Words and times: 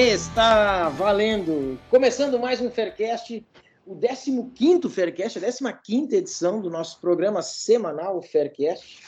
Está 0.00 0.90
valendo! 0.90 1.76
Começando 1.90 2.38
mais 2.38 2.60
um 2.60 2.70
Faircast, 2.70 3.44
o 3.84 3.96
15º 3.96 4.88
Faircast, 4.88 5.40
a 5.44 5.72
15 5.72 6.14
edição 6.14 6.60
do 6.60 6.70
nosso 6.70 7.00
programa 7.00 7.42
semanal 7.42 8.22
Faircast. 8.22 9.00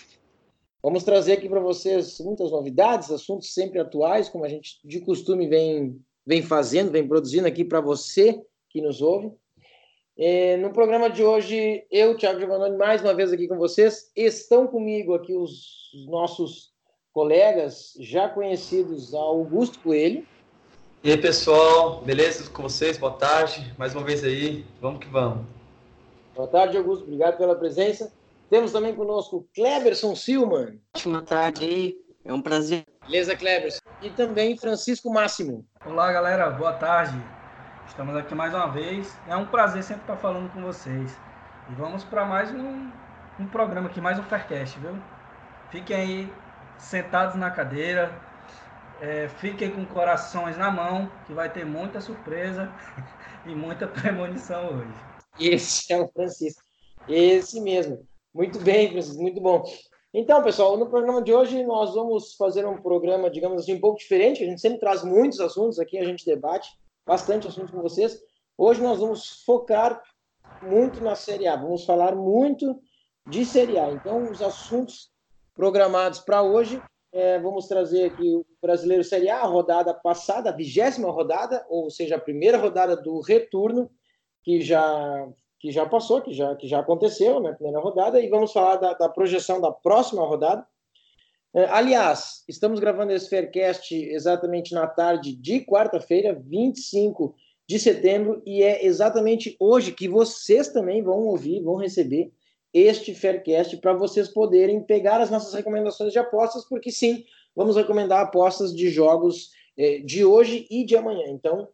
Vamos 0.82 1.04
trazer 1.04 1.34
aqui 1.34 1.48
para 1.48 1.60
vocês 1.60 2.18
muitas 2.18 2.50
novidades, 2.50 3.08
assuntos 3.12 3.54
sempre 3.54 3.78
atuais, 3.78 4.28
como 4.28 4.44
a 4.44 4.48
gente 4.48 4.80
de 4.84 5.00
costume 5.00 5.46
vem, 5.46 5.96
vem 6.26 6.42
fazendo, 6.42 6.90
vem 6.90 7.06
produzindo 7.06 7.46
aqui 7.46 7.64
para 7.64 7.80
você 7.80 8.42
que 8.68 8.82
nos 8.82 9.00
ouve. 9.00 9.30
É, 10.18 10.56
no 10.56 10.72
programa 10.72 11.08
de 11.08 11.22
hoje, 11.22 11.86
eu, 11.88 12.16
Thiago 12.16 12.40
Giovannoni, 12.40 12.76
mais 12.76 13.00
uma 13.00 13.14
vez 13.14 13.32
aqui 13.32 13.46
com 13.46 13.58
vocês. 13.58 14.10
Estão 14.16 14.66
comigo 14.66 15.14
aqui 15.14 15.36
os 15.36 15.92
nossos 16.08 16.72
colegas 17.12 17.94
já 18.00 18.28
conhecidos, 18.28 19.14
Augusto 19.14 19.78
Coelho. 19.78 20.26
E 21.02 21.10
aí, 21.10 21.16
pessoal, 21.16 22.02
beleza 22.02 22.50
com 22.50 22.64
vocês? 22.64 22.98
Boa 22.98 23.14
tarde, 23.14 23.74
mais 23.78 23.94
uma 23.94 24.04
vez 24.04 24.22
aí, 24.22 24.66
vamos 24.82 25.00
que 25.00 25.08
vamos. 25.08 25.46
Boa 26.36 26.46
tarde, 26.46 26.76
Augusto, 26.76 27.04
obrigado 27.04 27.38
pela 27.38 27.56
presença. 27.56 28.12
Temos 28.50 28.70
também 28.70 28.94
conosco 28.94 29.48
Kleberson 29.54 30.14
Silman. 30.14 30.78
Boa 31.02 31.22
tarde 31.22 31.64
aí, 31.64 31.96
é 32.22 32.30
um 32.34 32.42
prazer. 32.42 32.84
Beleza, 33.06 33.34
Kleberson. 33.34 33.80
E 34.02 34.10
também 34.10 34.58
Francisco 34.58 35.10
Máximo. 35.10 35.64
Olá, 35.86 36.12
galera, 36.12 36.50
boa 36.50 36.74
tarde. 36.74 37.18
Estamos 37.88 38.14
aqui 38.14 38.34
mais 38.34 38.52
uma 38.52 38.66
vez. 38.66 39.10
É 39.26 39.34
um 39.34 39.46
prazer 39.46 39.82
sempre 39.82 40.02
estar 40.02 40.18
falando 40.18 40.52
com 40.52 40.60
vocês. 40.60 41.16
E 41.70 41.74
vamos 41.76 42.04
para 42.04 42.26
mais 42.26 42.50
um, 42.50 42.90
um 43.38 43.46
programa 43.46 43.88
aqui, 43.88 44.02
mais 44.02 44.18
um 44.18 44.22
Faircast, 44.24 44.78
viu? 44.78 44.98
Fiquem 45.70 45.96
aí 45.96 46.32
sentados 46.76 47.36
na 47.36 47.50
cadeira, 47.50 48.12
é, 49.00 49.28
fiquem 49.28 49.70
com 49.70 49.84
corações 49.86 50.56
na 50.56 50.70
mão, 50.70 51.10
que 51.26 51.32
vai 51.32 51.50
ter 51.50 51.64
muita 51.64 52.00
surpresa 52.00 52.70
e 53.46 53.54
muita 53.54 53.88
premonição 53.88 54.78
hoje. 54.78 54.92
Esse 55.38 55.92
é 55.92 56.00
o 56.00 56.08
Francisco. 56.08 56.62
Esse 57.08 57.60
mesmo. 57.60 58.06
Muito 58.32 58.58
bem, 58.60 58.90
Francisco, 58.90 59.20
muito 59.20 59.40
bom. 59.40 59.64
Então, 60.12 60.42
pessoal, 60.42 60.76
no 60.76 60.90
programa 60.90 61.22
de 61.22 61.32
hoje 61.32 61.64
nós 61.64 61.94
vamos 61.94 62.34
fazer 62.34 62.66
um 62.66 62.80
programa, 62.80 63.30
digamos 63.30 63.62
assim, 63.62 63.74
um 63.74 63.80
pouco 63.80 63.98
diferente. 63.98 64.42
A 64.42 64.46
gente 64.46 64.60
sempre 64.60 64.80
traz 64.80 65.02
muitos 65.02 65.40
assuntos 65.40 65.78
aqui, 65.78 65.98
a 65.98 66.04
gente 66.04 66.26
debate 66.26 66.68
bastante 67.06 67.48
assuntos 67.48 67.70
com 67.70 67.80
vocês. 67.80 68.20
Hoje 68.58 68.82
nós 68.82 68.98
vamos 68.98 69.42
focar 69.44 70.02
muito 70.62 71.02
na 71.02 71.14
Série 71.14 71.46
A, 71.48 71.56
vamos 71.56 71.84
falar 71.84 72.14
muito 72.14 72.78
de 73.26 73.44
Série 73.44 73.78
A. 73.78 73.90
Então, 73.90 74.30
os 74.30 74.42
assuntos 74.42 75.10
programados 75.54 76.18
para 76.18 76.42
hoje 76.42 76.82
é, 77.12 77.38
vamos 77.38 77.66
trazer 77.66 78.04
aqui 78.04 78.34
o 78.34 78.46
Brasileiro 78.62 79.02
Série 79.02 79.28
A, 79.28 79.40
a 79.40 79.46
rodada 79.46 79.92
passada, 79.92 80.50
a 80.50 80.56
vigésima 80.56 81.10
rodada, 81.10 81.64
ou 81.68 81.90
seja, 81.90 82.16
a 82.16 82.20
primeira 82.20 82.56
rodada 82.56 82.96
do 82.96 83.20
retorno, 83.20 83.90
que 84.42 84.60
já, 84.60 85.28
que 85.58 85.70
já 85.70 85.86
passou, 85.86 86.22
que 86.22 86.32
já, 86.32 86.54
que 86.54 86.68
já 86.68 86.78
aconteceu 86.78 87.40
né, 87.40 87.52
primeira 87.52 87.80
rodada, 87.80 88.20
e 88.20 88.28
vamos 88.28 88.52
falar 88.52 88.76
da, 88.76 88.94
da 88.94 89.08
projeção 89.08 89.60
da 89.60 89.72
próxima 89.72 90.24
rodada. 90.24 90.64
É, 91.52 91.64
aliás, 91.64 92.44
estamos 92.48 92.78
gravando 92.78 93.12
esse 93.12 93.28
Faircast 93.28 93.92
exatamente 93.92 94.72
na 94.72 94.86
tarde 94.86 95.34
de 95.34 95.64
quarta-feira, 95.64 96.32
25 96.32 97.34
de 97.68 97.78
setembro, 97.78 98.40
e 98.46 98.62
é 98.62 98.86
exatamente 98.86 99.56
hoje 99.58 99.92
que 99.92 100.08
vocês 100.08 100.68
também 100.68 101.02
vão 101.02 101.18
ouvir, 101.26 101.62
vão 101.62 101.74
receber 101.74 102.32
este 102.72 103.14
Faircast 103.14 103.76
para 103.78 103.92
vocês 103.92 104.28
poderem 104.28 104.82
pegar 104.82 105.20
as 105.20 105.30
nossas 105.30 105.52
recomendações 105.54 106.12
de 106.12 106.18
apostas, 106.18 106.64
porque 106.68 106.90
sim, 106.90 107.24
vamos 107.54 107.76
recomendar 107.76 108.20
apostas 108.20 108.74
de 108.74 108.88
jogos 108.88 109.50
eh, 109.76 109.98
de 110.00 110.24
hoje 110.24 110.66
e 110.70 110.84
de 110.84 110.96
amanhã. 110.96 111.24
Então, 111.28 111.68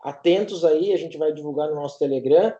atentos 0.00 0.64
aí, 0.64 0.92
a 0.92 0.96
gente 0.96 1.18
vai 1.18 1.32
divulgar 1.32 1.68
no 1.68 1.74
nosso 1.74 1.98
Telegram 1.98 2.54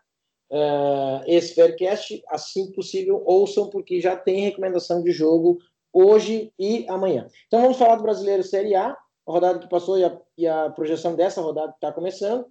uh, 0.51 1.23
esse 1.25 1.55
Faircast, 1.55 2.21
assim 2.29 2.71
possível, 2.71 3.23
ouçam, 3.25 3.69
porque 3.69 4.01
já 4.01 4.15
tem 4.15 4.41
recomendação 4.41 5.01
de 5.01 5.11
jogo 5.11 5.59
hoje 5.93 6.51
e 6.59 6.85
amanhã. 6.87 7.27
Então, 7.47 7.61
vamos 7.61 7.77
falar 7.77 7.95
do 7.95 8.03
Brasileiro 8.03 8.43
Série 8.43 8.75
A, 8.75 8.89
a 8.89 9.31
rodada 9.31 9.59
que 9.59 9.69
passou 9.69 9.97
e 9.97 10.03
a, 10.03 10.19
e 10.37 10.47
a 10.47 10.69
projeção 10.69 11.15
dessa 11.15 11.41
rodada 11.41 11.71
que 11.71 11.77
está 11.77 11.91
começando. 11.91 12.45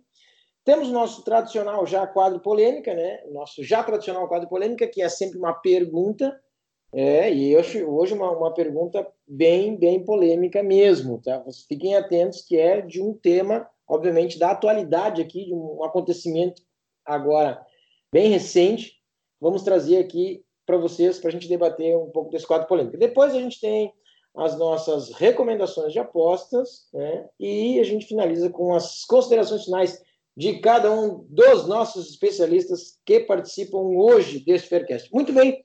Temos 0.66 0.88
nosso 0.88 1.22
tradicional 1.22 1.86
já 1.86 2.04
quadro 2.08 2.40
polêmica, 2.40 2.92
né? 2.92 3.22
Nosso 3.30 3.62
já 3.62 3.84
tradicional 3.84 4.26
quadro 4.26 4.48
polêmica, 4.48 4.88
que 4.88 5.00
é 5.00 5.08
sempre 5.08 5.38
uma 5.38 5.54
pergunta, 5.54 6.36
é, 6.92 7.32
e 7.32 7.56
hoje, 7.56 7.84
hoje 7.84 8.14
uma, 8.14 8.32
uma 8.32 8.52
pergunta 8.52 9.06
bem, 9.28 9.76
bem 9.76 10.04
polêmica 10.04 10.64
mesmo, 10.64 11.22
tá? 11.22 11.40
Fiquem 11.68 11.94
atentos 11.94 12.42
que 12.42 12.58
é 12.58 12.80
de 12.80 13.00
um 13.00 13.14
tema, 13.14 13.70
obviamente, 13.86 14.40
da 14.40 14.50
atualidade 14.50 15.22
aqui, 15.22 15.44
de 15.44 15.54
um 15.54 15.84
acontecimento 15.84 16.60
agora 17.04 17.64
bem 18.12 18.28
recente. 18.28 18.94
Vamos 19.40 19.62
trazer 19.62 19.98
aqui 19.98 20.44
para 20.66 20.78
vocês, 20.78 21.20
para 21.20 21.28
a 21.28 21.32
gente 21.32 21.48
debater 21.48 21.96
um 21.96 22.10
pouco 22.10 22.32
desse 22.32 22.46
quadro 22.46 22.66
polêmico. 22.66 22.98
Depois 22.98 23.32
a 23.32 23.38
gente 23.38 23.60
tem 23.60 23.92
as 24.36 24.58
nossas 24.58 25.12
recomendações 25.12 25.92
de 25.92 26.00
apostas, 26.00 26.88
né? 26.92 27.28
E 27.38 27.78
a 27.78 27.84
gente 27.84 28.06
finaliza 28.06 28.50
com 28.50 28.74
as 28.74 29.04
considerações 29.04 29.64
finais 29.64 30.04
de 30.36 30.58
cada 30.58 30.92
um 30.92 31.24
dos 31.30 31.66
nossos 31.66 32.10
especialistas 32.10 32.98
que 33.06 33.20
participam 33.20 33.78
hoje 33.78 34.40
desse 34.40 34.66
Faircast. 34.66 35.12
Muito 35.12 35.32
bem, 35.32 35.62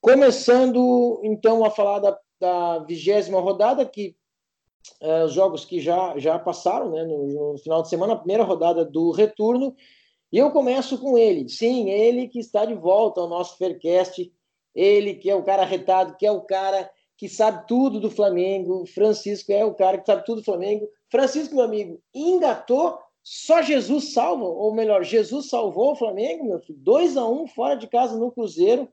começando 0.00 1.20
então 1.24 1.64
a 1.64 1.70
falar 1.70 2.00
da 2.38 2.78
vigésima 2.80 3.40
rodada, 3.40 3.86
que 3.86 4.14
é, 5.00 5.24
os 5.24 5.32
jogos 5.32 5.64
que 5.64 5.80
já, 5.80 6.16
já 6.18 6.38
passaram 6.38 6.90
né, 6.90 7.04
no, 7.04 7.52
no, 7.52 7.58
final 7.58 7.82
de 7.82 7.88
semana, 7.88 8.12
a 8.12 8.18
primeira 8.18 8.44
rodada 8.44 8.84
do 8.84 9.10
retorno, 9.10 9.74
e 10.30 10.38
eu 10.38 10.50
começo 10.50 10.98
com 10.98 11.16
ele, 11.16 11.48
sim, 11.48 11.90
ele 11.90 12.28
que 12.28 12.38
está 12.38 12.64
de 12.64 12.74
volta 12.74 13.20
ao 13.20 13.28
nosso 13.28 13.56
Faircast, 13.56 14.30
ele 14.74 15.14
que 15.14 15.30
é 15.30 15.34
o 15.34 15.42
cara 15.42 15.64
retado, 15.64 16.16
que 16.16 16.26
é 16.26 16.30
o 16.30 16.42
cara 16.42 16.90
que 17.16 17.28
sabe 17.28 17.66
tudo 17.66 17.98
do 17.98 18.10
Flamengo, 18.10 18.84
Francisco 18.86 19.50
é 19.50 19.64
o 19.64 19.74
cara 19.74 19.96
que 19.96 20.04
sabe 20.04 20.24
tudo 20.24 20.42
do 20.42 20.44
Flamengo. 20.44 20.86
Francisco, 21.10 21.54
meu 21.54 21.64
amigo, 21.64 21.98
engatou 22.14 22.98
só 23.28 23.60
Jesus 23.60 24.12
salva, 24.12 24.44
ou 24.44 24.72
melhor, 24.72 25.02
Jesus 25.02 25.48
salvou 25.48 25.90
o 25.90 25.96
Flamengo, 25.96 26.44
meu 26.44 26.60
filho. 26.60 26.78
2 26.78 27.16
a 27.16 27.28
1 27.28 27.48
fora 27.48 27.74
de 27.74 27.88
casa 27.88 28.16
no 28.16 28.30
Cruzeiro. 28.30 28.88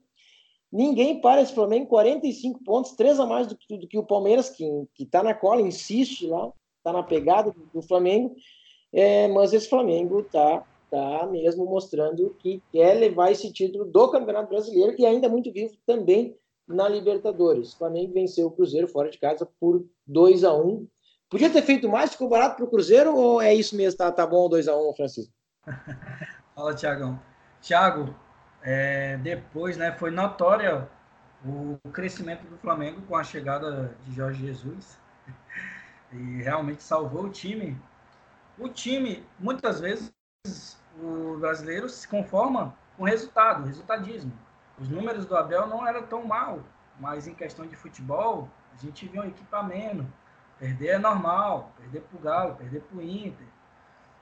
Ninguém 0.71 1.21
para 1.21 1.39
esse 1.39 1.53
Flamengo, 1.53 1.85
45 1.85 2.63
pontos, 2.63 2.93
3 2.93 3.19
a 3.19 3.27
mais 3.27 3.45
do 3.45 3.55
que, 3.55 3.77
do 3.77 3.87
que 3.87 3.95
o 3.95 4.03
Palmeiras, 4.03 4.49
que 4.49 4.87
está 4.97 5.21
na 5.21 5.35
cola, 5.35 5.61
insiste 5.61 6.25
lá, 6.25 6.51
está 6.79 6.91
na 6.91 7.03
pegada 7.03 7.51
do, 7.51 7.63
do 7.75 7.81
Flamengo. 7.83 8.35
É, 8.91 9.27
mas 9.27 9.53
esse 9.53 9.69
Flamengo 9.69 10.21
está 10.21 10.65
tá 10.89 11.27
mesmo 11.27 11.67
mostrando 11.67 12.35
que 12.39 12.59
quer 12.71 12.95
levar 12.95 13.31
esse 13.31 13.53
título 13.53 13.85
do 13.85 14.09
Campeonato 14.09 14.49
Brasileiro 14.49 14.95
e 14.97 15.05
ainda 15.05 15.29
muito 15.29 15.51
vivo 15.51 15.75
também 15.85 16.35
na 16.67 16.89
Libertadores. 16.89 17.73
O 17.73 17.77
Flamengo 17.77 18.11
venceu 18.11 18.47
o 18.47 18.51
Cruzeiro 18.51 18.87
fora 18.87 19.11
de 19.11 19.19
casa 19.19 19.47
por 19.59 19.85
2 20.07 20.43
a 20.43 20.55
1 20.55 20.87
Podia 21.33 21.49
ter 21.49 21.63
feito 21.63 21.89
mais, 21.89 22.11
ficou 22.11 22.29
barato 22.29 22.57
para 22.57 22.65
o 22.65 22.69
Cruzeiro 22.69 23.15
ou 23.15 23.41
é 23.41 23.51
isso 23.51 23.75
mesmo? 23.75 23.97
Tá, 23.97 24.11
tá 24.11 24.23
bom 24.23 24.47
2x1, 24.47 24.91
um, 24.91 24.93
Francisco? 24.93 25.33
Fala, 26.53 26.75
Tiagão. 26.75 27.19
Tiago, 27.59 28.15
é, 28.61 29.17
depois 29.17 29.75
né, 29.75 29.91
foi 29.93 30.11
notória 30.11 30.87
o 31.43 31.79
crescimento 31.89 32.45
do 32.45 32.55
Flamengo 32.59 33.01
com 33.07 33.15
a 33.15 33.23
chegada 33.23 33.97
de 34.05 34.13
Jorge 34.13 34.45
Jesus 34.45 34.99
e 36.13 36.43
realmente 36.43 36.83
salvou 36.83 37.23
o 37.23 37.29
time. 37.31 37.81
O 38.59 38.69
time, 38.69 39.25
muitas 39.39 39.79
vezes, 39.79 40.13
o 41.01 41.37
brasileiro 41.39 41.89
se 41.89 42.07
conforma 42.07 42.77
com 42.95 43.05
o 43.05 43.07
resultado, 43.07 43.65
resultadismo. 43.65 44.31
Os 44.79 44.87
números 44.87 45.25
do 45.25 45.35
Abel 45.35 45.65
não 45.65 45.87
eram 45.87 46.03
tão 46.03 46.23
mal, 46.23 46.59
mas 46.99 47.27
em 47.27 47.33
questão 47.33 47.65
de 47.65 47.75
futebol, 47.75 48.47
a 48.71 48.77
gente 48.77 49.07
viu 49.07 49.23
um 49.23 49.25
equipamento, 49.25 50.05
Perder 50.59 50.87
é 50.87 50.97
normal, 50.97 51.71
perder 51.77 52.01
para 52.01 52.17
o 52.17 52.21
Galo, 52.21 52.55
perder 52.55 52.81
para 52.81 52.97
o 52.97 53.01
Inter. 53.01 53.47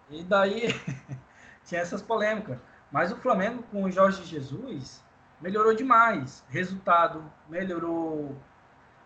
E 0.10 0.24
daí 0.24 0.68
tinha 1.66 1.82
essas 1.82 2.02
polêmicas. 2.02 2.58
Mas 2.92 3.12
o 3.12 3.16
Flamengo 3.16 3.64
com 3.72 3.84
o 3.84 3.92
Jorge 3.92 4.24
Jesus 4.24 5.04
melhorou 5.40 5.74
demais. 5.74 6.44
Resultado, 6.50 7.24
melhorou 7.48 8.36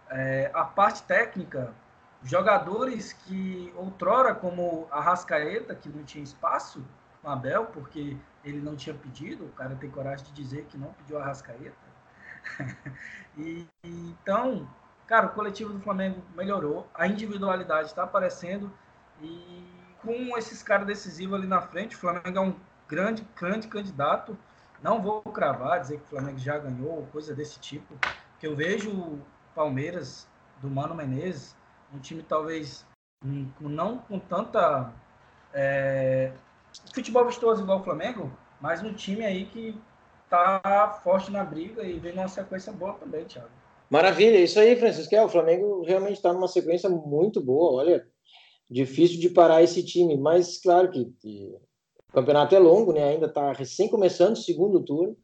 é, 0.09 0.51
a 0.53 0.63
parte 0.63 1.03
técnica. 1.03 1.73
Jogadores 2.23 3.13
que 3.13 3.71
outrora, 3.75 4.33
como 4.33 4.87
a 4.89 4.99
Rascaeta, 4.99 5.75
que 5.75 5.87
não 5.89 6.03
tinha 6.03 6.23
espaço 6.23 6.83
com 7.21 7.29
Abel, 7.29 7.65
porque 7.67 8.17
ele 8.43 8.59
não 8.59 8.75
tinha 8.75 8.95
pedido, 8.95 9.45
o 9.45 9.51
cara 9.51 9.75
tem 9.75 9.89
coragem 9.89 10.25
de 10.25 10.33
dizer 10.33 10.65
que 10.65 10.77
não 10.77 10.91
pediu 10.93 11.19
a 11.19 11.23
Rascaeta. 11.23 11.75
e, 13.37 13.67
então, 13.83 14.67
Cara, 15.07 15.27
o 15.27 15.29
coletivo 15.29 15.71
do 15.71 15.79
Flamengo 15.79 16.21
melhorou, 16.35 16.87
a 16.93 17.07
individualidade 17.07 17.89
está 17.89 18.03
aparecendo 18.03 18.71
e 19.21 19.63
com 20.01 20.37
esses 20.37 20.63
caras 20.63 20.87
decisivos 20.87 21.37
ali 21.37 21.47
na 21.47 21.61
frente, 21.61 21.95
o 21.95 21.99
Flamengo 21.99 22.37
é 22.37 22.41
um 22.41 22.55
grande, 22.87 23.27
grande 23.35 23.67
candidato. 23.67 24.37
Não 24.81 25.01
vou 25.01 25.21
cravar, 25.21 25.79
dizer 25.79 25.97
que 25.97 26.05
o 26.05 26.07
Flamengo 26.07 26.37
já 26.37 26.57
ganhou, 26.57 27.07
coisa 27.11 27.33
desse 27.33 27.59
tipo, 27.59 27.95
que 28.39 28.47
eu 28.47 28.55
vejo 28.55 28.91
o 28.91 29.21
Palmeiras, 29.53 30.27
do 30.61 30.69
Mano 30.69 30.95
Menezes, 30.95 31.55
um 31.93 31.99
time 31.99 32.23
talvez 32.23 32.85
não 33.59 33.97
com 33.97 34.19
tanta 34.19 34.91
é, 35.53 36.31
futebol 36.93 37.25
vistoso 37.25 37.63
igual 37.63 37.79
o 37.79 37.83
Flamengo, 37.83 38.31
mas 38.59 38.83
um 38.83 38.93
time 38.93 39.25
aí 39.25 39.45
que 39.45 39.79
tá 40.29 40.99
forte 41.03 41.31
na 41.31 41.43
briga 41.43 41.83
e 41.83 41.99
vem 41.99 42.13
numa 42.13 42.27
sequência 42.27 42.71
boa 42.71 42.93
também, 42.93 43.25
Thiago. 43.25 43.49
Maravilha, 43.89 44.37
isso 44.39 44.59
aí, 44.59 44.75
Francisco. 44.75 45.15
É, 45.15 45.23
o 45.23 45.29
Flamengo 45.29 45.83
realmente 45.83 46.15
está 46.15 46.33
numa 46.33 46.47
sequência 46.47 46.89
muito 46.89 47.41
boa. 47.41 47.81
Olha, 47.81 48.05
difícil 48.69 49.19
de 49.19 49.29
parar 49.29 49.63
esse 49.63 49.83
time, 49.83 50.17
mas 50.17 50.59
claro 50.59 50.89
que, 50.91 51.05
que 51.19 51.55
o 52.09 52.13
campeonato 52.13 52.55
é 52.55 52.59
longo, 52.59 52.91
né? 52.93 53.03
Ainda 53.09 53.27
está 53.27 53.51
recém 53.51 53.87
começando 53.87 54.33
o 54.33 54.39
segundo 54.39 54.83
turno 54.83 55.15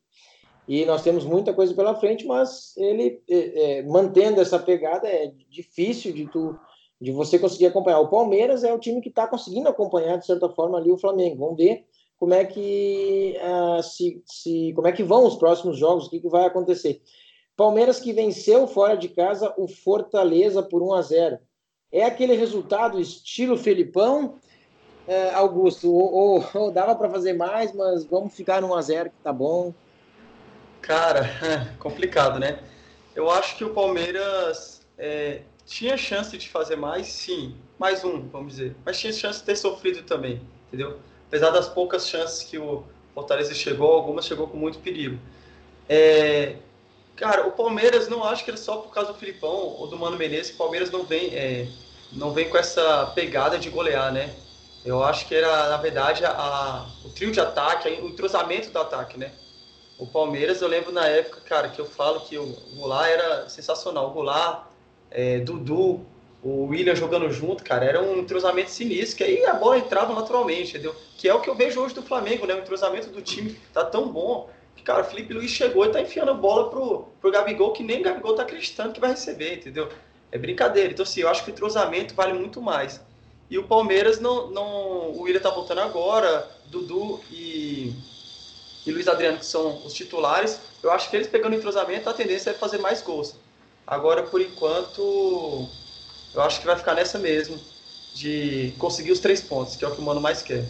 e 0.67 0.85
nós 0.85 1.01
temos 1.01 1.25
muita 1.25 1.53
coisa 1.53 1.73
pela 1.73 1.95
frente, 1.95 2.25
mas 2.25 2.75
ele 2.77 3.21
é, 3.29 3.79
é, 3.79 3.83
mantendo 3.83 4.39
essa 4.39 4.59
pegada 4.59 5.07
é 5.07 5.31
difícil 5.49 6.13
de 6.13 6.27
tu 6.29 6.57
de 6.99 7.11
você 7.11 7.39
conseguir 7.39 7.65
acompanhar. 7.65 7.99
O 7.99 8.09
Palmeiras 8.09 8.63
é 8.63 8.71
o 8.71 8.77
time 8.77 9.01
que 9.01 9.09
está 9.09 9.27
conseguindo 9.27 9.67
acompanhar 9.67 10.17
de 10.17 10.25
certa 10.25 10.47
forma 10.49 10.77
ali 10.77 10.91
o 10.91 10.99
Flamengo. 10.99 11.39
Vamos 11.39 11.57
ver 11.57 11.83
como 12.15 12.35
é 12.35 12.45
que 12.45 13.35
uh, 13.41 13.81
se, 13.81 14.21
se 14.23 14.71
como 14.75 14.87
é 14.87 14.91
que 14.91 15.01
vão 15.01 15.25
os 15.25 15.35
próximos 15.35 15.79
jogos, 15.79 16.05
o 16.05 16.09
que, 16.11 16.19
que 16.19 16.29
vai 16.29 16.45
acontecer. 16.45 17.01
Palmeiras 17.55 17.99
que 17.99 18.13
venceu 18.13 18.67
fora 18.67 18.95
de 18.95 19.09
casa 19.09 19.53
o 19.57 19.67
Fortaleza 19.67 20.63
por 20.63 20.81
1 20.81 20.93
a 20.93 21.01
0. 21.01 21.39
É 21.91 22.05
aquele 22.05 22.35
resultado 22.35 22.99
estilo 22.99 23.57
Felipão, 23.57 24.39
é, 25.07 25.33
Augusto? 25.33 25.93
Ou, 25.93 26.13
ou, 26.13 26.49
ou 26.53 26.71
dava 26.71 26.95
para 26.95 27.09
fazer 27.09 27.33
mais, 27.33 27.73
mas 27.73 28.05
vamos 28.05 28.33
ficar 28.33 28.61
no 28.61 28.69
1 28.69 28.75
a 28.75 28.81
0 28.81 29.09
que 29.09 29.23
tá 29.23 29.33
bom. 29.33 29.73
Cara, 30.81 31.29
complicado, 31.79 32.39
né? 32.39 32.59
Eu 33.15 33.29
acho 33.29 33.57
que 33.57 33.63
o 33.63 33.73
Palmeiras 33.73 34.87
é, 34.97 35.41
tinha 35.65 35.97
chance 35.97 36.37
de 36.37 36.49
fazer 36.49 36.75
mais, 36.75 37.07
sim. 37.07 37.55
Mais 37.77 38.03
um, 38.03 38.27
vamos 38.29 38.53
dizer. 38.53 38.75
Mas 38.85 38.99
tinha 38.99 39.11
chance 39.11 39.39
de 39.39 39.45
ter 39.45 39.55
sofrido 39.55 40.03
também, 40.03 40.41
entendeu? 40.67 40.99
Apesar 41.27 41.49
das 41.49 41.67
poucas 41.67 42.07
chances 42.07 42.43
que 42.43 42.57
o 42.57 42.83
Fortaleza 43.13 43.53
chegou, 43.53 43.91
algumas 43.91 44.25
chegou 44.25 44.47
com 44.47 44.57
muito 44.57 44.79
perigo. 44.79 45.19
É, 45.89 46.55
cara, 47.21 47.47
o 47.47 47.51
Palmeiras 47.51 48.09
não 48.09 48.23
acho 48.23 48.43
que 48.43 48.49
é 48.49 48.57
só 48.57 48.77
por 48.77 48.91
causa 48.91 49.13
do 49.13 49.19
Filipão 49.19 49.75
ou 49.77 49.85
do 49.85 49.95
Mano 49.95 50.17
Menezes, 50.17 50.55
o 50.55 50.57
Palmeiras 50.57 50.89
não 50.89 51.03
vem, 51.03 51.35
é, 51.35 51.67
não 52.11 52.33
vem 52.33 52.49
com 52.49 52.57
essa 52.57 53.11
pegada 53.13 53.59
de 53.59 53.69
golear, 53.69 54.11
né? 54.11 54.33
Eu 54.83 55.03
acho 55.03 55.27
que 55.27 55.35
era, 55.35 55.69
na 55.69 55.77
verdade, 55.77 56.25
a, 56.25 56.87
o 57.05 57.09
trio 57.09 57.31
de 57.31 57.39
ataque, 57.39 57.87
o 57.87 58.07
entrosamento 58.07 58.71
do 58.71 58.79
ataque, 58.79 59.19
né? 59.19 59.31
O 59.99 60.07
Palmeiras, 60.07 60.63
eu 60.63 60.67
lembro 60.67 60.91
na 60.91 61.05
época, 61.05 61.41
cara, 61.41 61.69
que 61.69 61.79
eu 61.79 61.85
falo 61.85 62.21
que 62.21 62.39
o 62.39 62.57
Goulart 62.75 63.11
era 63.11 63.47
sensacional. 63.47 64.07
O 64.07 64.13
Goulart, 64.13 64.63
é, 65.11 65.37
Dudu, 65.41 66.03
o 66.41 66.65
William 66.65 66.95
jogando 66.95 67.31
junto, 67.31 67.63
cara, 67.63 67.85
era 67.85 68.01
um 68.01 68.17
entrosamento 68.17 68.71
sinistro, 68.71 69.17
que 69.17 69.23
aí 69.23 69.45
a 69.45 69.53
bola 69.53 69.77
entrava 69.77 70.11
naturalmente, 70.15 70.71
entendeu? 70.71 70.95
Que 71.19 71.29
é 71.29 71.33
o 71.35 71.39
que 71.39 71.51
eu 71.51 71.53
vejo 71.53 71.79
hoje 71.81 71.93
do 71.93 72.01
Flamengo, 72.01 72.47
né? 72.47 72.55
O 72.55 72.59
entrosamento 72.59 73.09
do 73.09 73.21
time 73.21 73.59
tá 73.71 73.85
tão 73.85 74.11
bom 74.11 74.49
cara, 74.83 75.03
Felipe 75.03 75.33
Luiz 75.33 75.51
chegou 75.51 75.85
e 75.85 75.89
tá 75.89 76.01
enfiando 76.01 76.31
a 76.31 76.33
bola 76.33 76.69
pro, 76.69 77.07
pro 77.19 77.31
Gabigol, 77.31 77.71
que 77.71 77.83
nem 77.83 78.01
o 78.01 78.03
Gabigol 78.03 78.35
tá 78.35 78.43
acreditando 78.43 78.93
que 78.93 78.99
vai 78.99 79.11
receber, 79.11 79.55
entendeu? 79.55 79.89
É 80.31 80.37
brincadeira. 80.37 80.91
Então, 80.91 81.03
assim, 81.03 81.21
eu 81.21 81.29
acho 81.29 81.43
que 81.43 81.51
o 81.51 81.53
entrosamento 81.53 82.15
vale 82.15 82.33
muito 82.33 82.61
mais. 82.61 83.01
E 83.49 83.57
o 83.57 83.63
Palmeiras 83.63 84.19
não. 84.19 84.49
não 84.49 85.11
o 85.11 85.21
William 85.23 85.41
tá 85.41 85.49
voltando 85.49 85.81
agora, 85.81 86.49
Dudu 86.67 87.19
e, 87.29 87.93
e 88.85 88.91
Luiz 88.91 89.07
Adriano, 89.09 89.39
que 89.39 89.45
são 89.45 89.85
os 89.85 89.93
titulares. 89.93 90.59
Eu 90.81 90.89
acho 90.89 91.09
que 91.09 91.15
eles 91.17 91.27
pegando 91.27 91.55
entrosamento, 91.55 92.09
a 92.09 92.13
tendência 92.13 92.51
é 92.51 92.53
fazer 92.53 92.77
mais 92.77 93.01
gols. 93.01 93.35
Agora, 93.85 94.23
por 94.23 94.39
enquanto, 94.39 95.67
eu 96.33 96.41
acho 96.41 96.61
que 96.61 96.65
vai 96.65 96.77
ficar 96.77 96.95
nessa 96.95 97.19
mesmo, 97.19 97.59
de 98.13 98.73
conseguir 98.77 99.11
os 99.11 99.19
três 99.19 99.41
pontos, 99.41 99.75
que 99.75 99.83
é 99.83 99.87
o 99.87 99.91
que 99.91 99.99
o 99.99 100.03
Mano 100.03 100.21
mais 100.21 100.41
quer. 100.41 100.65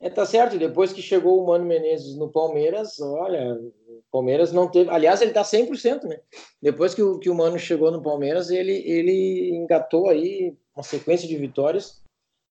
É, 0.00 0.10
tá 0.10 0.26
certo. 0.26 0.58
Depois 0.58 0.92
que 0.92 1.00
chegou 1.00 1.42
o 1.42 1.46
Mano 1.46 1.64
Menezes 1.64 2.16
no 2.16 2.30
Palmeiras, 2.30 3.00
olha, 3.00 3.54
o 3.54 4.02
Palmeiras 4.10 4.52
não 4.52 4.68
teve. 4.70 4.90
Aliás, 4.90 5.22
ele 5.22 5.32
tá 5.32 5.42
100%, 5.42 6.04
né? 6.04 6.20
Depois 6.60 6.94
que 6.94 7.02
o, 7.02 7.18
que 7.18 7.30
o 7.30 7.34
Mano 7.34 7.58
chegou 7.58 7.90
no 7.90 8.02
Palmeiras, 8.02 8.50
ele, 8.50 8.72
ele 8.86 9.50
engatou 9.54 10.08
aí 10.08 10.56
uma 10.74 10.82
sequência 10.82 11.28
de 11.28 11.36
vitórias 11.36 12.02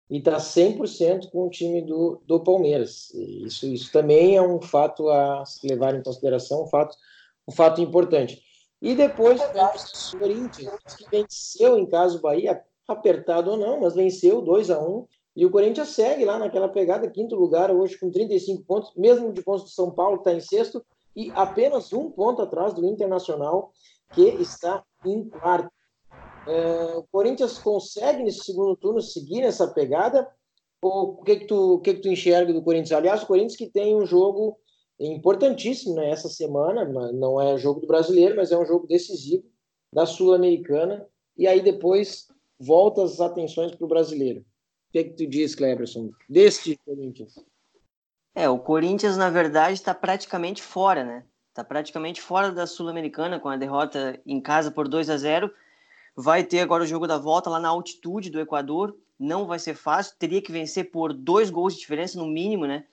e 0.09 0.21
tá 0.21 0.37
100% 0.37 1.31
com 1.31 1.47
o 1.47 1.51
time 1.51 1.83
do, 1.83 2.23
do 2.27 2.41
Palmeiras. 2.43 3.11
Isso, 3.15 3.67
isso 3.67 3.91
também 3.91 4.37
é 4.37 4.43
um 4.43 4.61
fato 4.61 5.09
a 5.09 5.45
se 5.45 5.67
levar 5.67 5.95
em 5.95 6.03
consideração, 6.03 6.65
um 6.65 6.67
fato, 6.67 6.97
um 7.49 7.53
fato 7.53 7.81
importante. 7.81 8.43
E 8.81 8.95
depois 8.95 9.41
o 9.41 10.19
Corinthians, 10.19 10.97
que 10.97 11.09
venceu 11.11 11.79
em 11.79 11.87
casa 11.87 12.19
o 12.19 12.21
Bahia, 12.21 12.61
apertado 12.87 13.53
ou 13.53 13.57
não, 13.57 13.81
mas 13.81 13.95
venceu 13.95 14.43
2 14.43 14.71
a 14.71 14.81
1 14.81 15.07
E 15.35 15.47
o 15.47 15.51
Corinthians 15.51 15.89
segue 15.89 16.25
lá 16.25 16.39
naquela 16.39 16.69
pegada, 16.69 17.11
quinto 17.11 17.35
lugar, 17.35 17.71
hoje 17.71 17.99
com 17.99 18.11
35 18.11 18.65
pontos, 18.65 18.93
mesmo 18.97 19.33
de 19.33 19.43
pontos 19.43 19.65
do 19.65 19.71
São 19.71 19.91
Paulo, 19.91 20.17
está 20.17 20.33
em 20.33 20.41
sexto, 20.41 20.85
e 21.17 21.31
apenas 21.35 21.93
um 21.93 22.11
ponto 22.11 22.43
atrás 22.43 22.75
do 22.75 22.87
Internacional, 22.87 23.73
que 24.13 24.23
está 24.23 24.85
em 25.05 25.29
quarto. 25.29 25.71
É, 26.47 26.97
o 26.97 27.05
Corinthians 27.11 27.59
consegue 27.59 28.23
nesse 28.23 28.45
segundo 28.45 28.77
turno 28.77 29.01
seguir 29.01 29.43
essa 29.43 29.67
pegada? 29.69 30.29
Ou 30.83 31.13
o 31.13 31.23
que, 31.23 31.37
que, 31.37 31.47
tu, 31.47 31.75
o 31.75 31.81
que, 31.81 31.95
que 31.95 32.01
tu 32.01 32.09
enxerga 32.09 32.53
do 32.53 32.63
Corinthians? 32.63 32.93
Aliás, 32.93 33.23
o 33.23 33.27
Corinthians 33.27 33.57
que 33.57 33.71
tem 33.71 33.95
um 33.95 34.05
jogo 34.05 34.59
importantíssimo 34.99 35.95
né, 35.95 36.11
essa 36.11 36.29
semana, 36.29 36.85
não 37.13 37.41
é 37.41 37.57
jogo 37.57 37.81
do 37.81 37.87
brasileiro, 37.87 38.37
mas 38.37 38.53
é 38.53 38.59
um 38.59 38.67
jogo 38.67 38.87
decisivo 38.87 39.45
da 39.93 40.07
Sul-Americana, 40.07 41.07
e 41.37 41.47
aí 41.47 41.61
depois 41.61 42.27
volta 42.59 43.03
as 43.03 43.21
atenções 43.21 43.75
para 43.75 43.85
o 43.85 43.89
brasileiro. 43.89 44.45
O 44.93 44.95
que, 44.95 44.99
é 44.99 45.05
que 45.05 45.11
tu 45.15 45.27
diz, 45.27 45.55
Cleberson, 45.55 46.11
deste 46.29 46.79
Corinthians? 46.85 47.43
É, 48.35 48.47
o 48.47 48.59
Corinthians, 48.59 49.17
na 49.17 49.31
verdade, 49.31 49.73
está 49.73 49.95
praticamente 49.95 50.63
fora, 50.63 51.03
né? 51.03 51.25
Está 51.49 51.65
praticamente 51.65 52.21
fora 52.21 52.53
da 52.53 52.67
Sul-Americana 52.67 53.41
com 53.41 53.49
a 53.49 53.57
derrota 53.57 54.21
em 54.27 54.39
casa 54.39 54.71
por 54.71 54.87
2 54.87 55.09
a 55.09 55.17
0 55.17 55.51
Vai 56.15 56.45
ter 56.45 56.61
agora 56.61 56.85
o 56.85 56.87
jogo 56.87 57.07
da 57.07 57.17
volta 57.17 57.49
lá 57.49 57.59
na 57.59 57.71
altitude 57.71 58.29
do 58.29 58.39
Equador. 58.39 58.95
Não 59.19 59.47
vai 59.47 59.59
ser 59.59 59.75
fácil, 59.75 60.15
teria 60.19 60.43
que 60.43 60.53
vencer 60.53 60.91
por 60.91 61.15
dois 61.15 61.49
gols 61.49 61.73
de 61.73 61.81
diferença 61.81 62.19
no 62.19 62.27
mínimo, 62.27 62.67
né? 62.67 62.85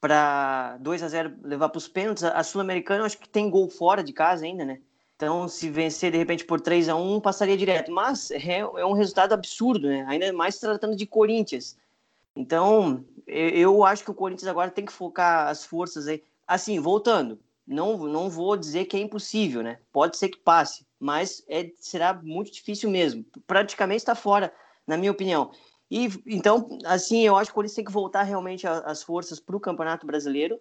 para 0.00 0.78
2 0.78 1.02
a 1.02 1.08
0 1.08 1.36
levar 1.42 1.68
para 1.70 1.78
os 1.78 1.88
pênaltis. 1.88 2.22
A 2.24 2.42
Sul-Americana, 2.44 3.04
acho 3.04 3.18
que 3.18 3.28
tem 3.28 3.50
gol 3.50 3.68
fora 3.68 4.02
de 4.02 4.12
casa 4.12 4.44
ainda, 4.44 4.64
né? 4.64 4.80
Então, 5.22 5.46
se 5.46 5.70
vencer 5.70 6.10
de 6.10 6.18
repente 6.18 6.44
por 6.44 6.60
3 6.60 6.88
a 6.88 6.96
1 6.96 7.20
passaria 7.20 7.56
direto. 7.56 7.92
Mas 7.92 8.32
é, 8.32 8.58
é 8.58 8.84
um 8.84 8.92
resultado 8.92 9.32
absurdo, 9.32 9.86
né? 9.86 10.04
Ainda 10.08 10.32
mais 10.32 10.58
tratando 10.58 10.96
de 10.96 11.06
Corinthians. 11.06 11.78
Então, 12.34 13.04
eu 13.24 13.84
acho 13.84 14.02
que 14.02 14.10
o 14.10 14.14
Corinthians 14.14 14.48
agora 14.48 14.72
tem 14.72 14.84
que 14.84 14.92
focar 14.92 15.46
as 15.46 15.64
forças 15.64 16.08
aí. 16.08 16.24
Assim, 16.44 16.80
voltando, 16.80 17.38
não, 17.64 17.96
não 17.98 18.28
vou 18.28 18.56
dizer 18.56 18.86
que 18.86 18.96
é 18.96 19.00
impossível, 19.00 19.62
né? 19.62 19.78
Pode 19.92 20.16
ser 20.16 20.28
que 20.28 20.38
passe, 20.38 20.84
mas 20.98 21.44
é, 21.48 21.70
será 21.76 22.12
muito 22.14 22.50
difícil 22.50 22.90
mesmo. 22.90 23.24
Praticamente 23.46 24.00
está 24.00 24.16
fora, 24.16 24.52
na 24.84 24.96
minha 24.96 25.12
opinião. 25.12 25.52
E 25.88 26.08
então, 26.26 26.68
assim, 26.84 27.20
eu 27.24 27.36
acho 27.36 27.50
que 27.50 27.52
o 27.52 27.54
Corinthians 27.54 27.76
tem 27.76 27.84
que 27.84 27.92
voltar 27.92 28.24
realmente 28.24 28.66
as 28.66 29.04
forças 29.04 29.38
para 29.38 29.56
o 29.56 29.60
Campeonato 29.60 30.04
Brasileiro 30.04 30.58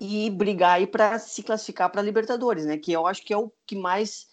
e 0.00 0.30
brigar 0.30 0.76
aí 0.76 0.86
para 0.86 1.18
se 1.18 1.42
classificar 1.42 1.90
para 1.90 2.02
Libertadores, 2.02 2.64
né? 2.64 2.76
Que 2.76 2.92
eu 2.92 3.06
acho 3.06 3.24
que 3.24 3.32
é 3.32 3.36
o 3.36 3.52
que 3.66 3.76
mais 3.76 4.28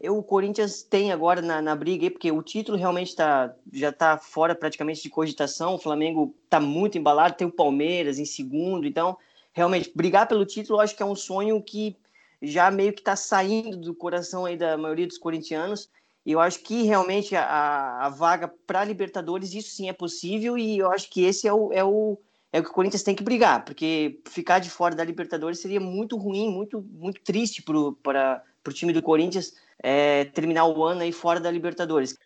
eu, 0.00 0.16
o 0.16 0.22
Corinthians 0.22 0.82
tem 0.82 1.12
agora 1.12 1.42
na, 1.42 1.60
na 1.60 1.76
briga 1.76 2.06
aí, 2.06 2.10
porque 2.10 2.32
o 2.32 2.42
título 2.42 2.78
realmente 2.78 3.14
tá, 3.14 3.54
já 3.70 3.90
está 3.90 4.16
fora 4.16 4.54
praticamente 4.54 5.02
de 5.02 5.10
cogitação. 5.10 5.74
O 5.74 5.78
Flamengo 5.78 6.34
está 6.44 6.58
muito 6.58 6.96
embalado, 6.96 7.36
tem 7.36 7.46
o 7.46 7.52
Palmeiras 7.52 8.18
em 8.18 8.24
segundo, 8.24 8.86
então 8.86 9.18
realmente 9.52 9.92
brigar 9.94 10.26
pelo 10.26 10.46
título 10.46 10.78
eu 10.78 10.82
acho 10.82 10.96
que 10.96 11.02
é 11.02 11.06
um 11.06 11.16
sonho 11.16 11.60
que 11.62 11.96
já 12.40 12.70
meio 12.70 12.94
que 12.94 13.00
está 13.00 13.14
saindo 13.14 13.76
do 13.76 13.94
coração 13.94 14.46
aí 14.46 14.56
da 14.56 14.78
maioria 14.78 15.06
dos 15.06 15.18
corintianos. 15.18 15.90
E 16.24 16.32
eu 16.32 16.40
acho 16.40 16.60
que 16.62 16.82
realmente 16.82 17.36
a, 17.36 18.06
a 18.06 18.08
vaga 18.08 18.48
para 18.66 18.84
Libertadores, 18.84 19.52
isso 19.52 19.70
sim 19.70 19.88
é 19.88 19.92
possível, 19.92 20.56
e 20.56 20.78
eu 20.78 20.90
acho 20.90 21.10
que 21.10 21.24
esse 21.24 21.46
é 21.46 21.52
o, 21.52 21.72
é, 21.72 21.84
o, 21.84 22.18
é 22.52 22.60
que 22.60 22.68
o 22.68 22.72
Corinthians 22.72 23.02
tem 23.02 23.14
que 23.14 23.22
brigar, 23.22 23.64
porque 23.64 24.20
ficar 24.28 24.58
de 24.58 24.70
fora 24.70 24.94
da 24.94 25.04
Libertadores 25.04 25.60
seria 25.60 25.80
muito 25.80 26.16
ruim, 26.16 26.50
muito, 26.50 26.82
muito 26.82 27.22
triste 27.22 27.62
para 27.62 28.42
o 28.66 28.72
time 28.72 28.92
do 28.92 29.02
Corinthians 29.02 29.52
é, 29.82 30.24
terminar 30.26 30.66
o 30.66 30.84
ano 30.84 31.02
aí 31.02 31.12
fora 31.12 31.38
da 31.38 31.50
Libertadores. 31.50 32.16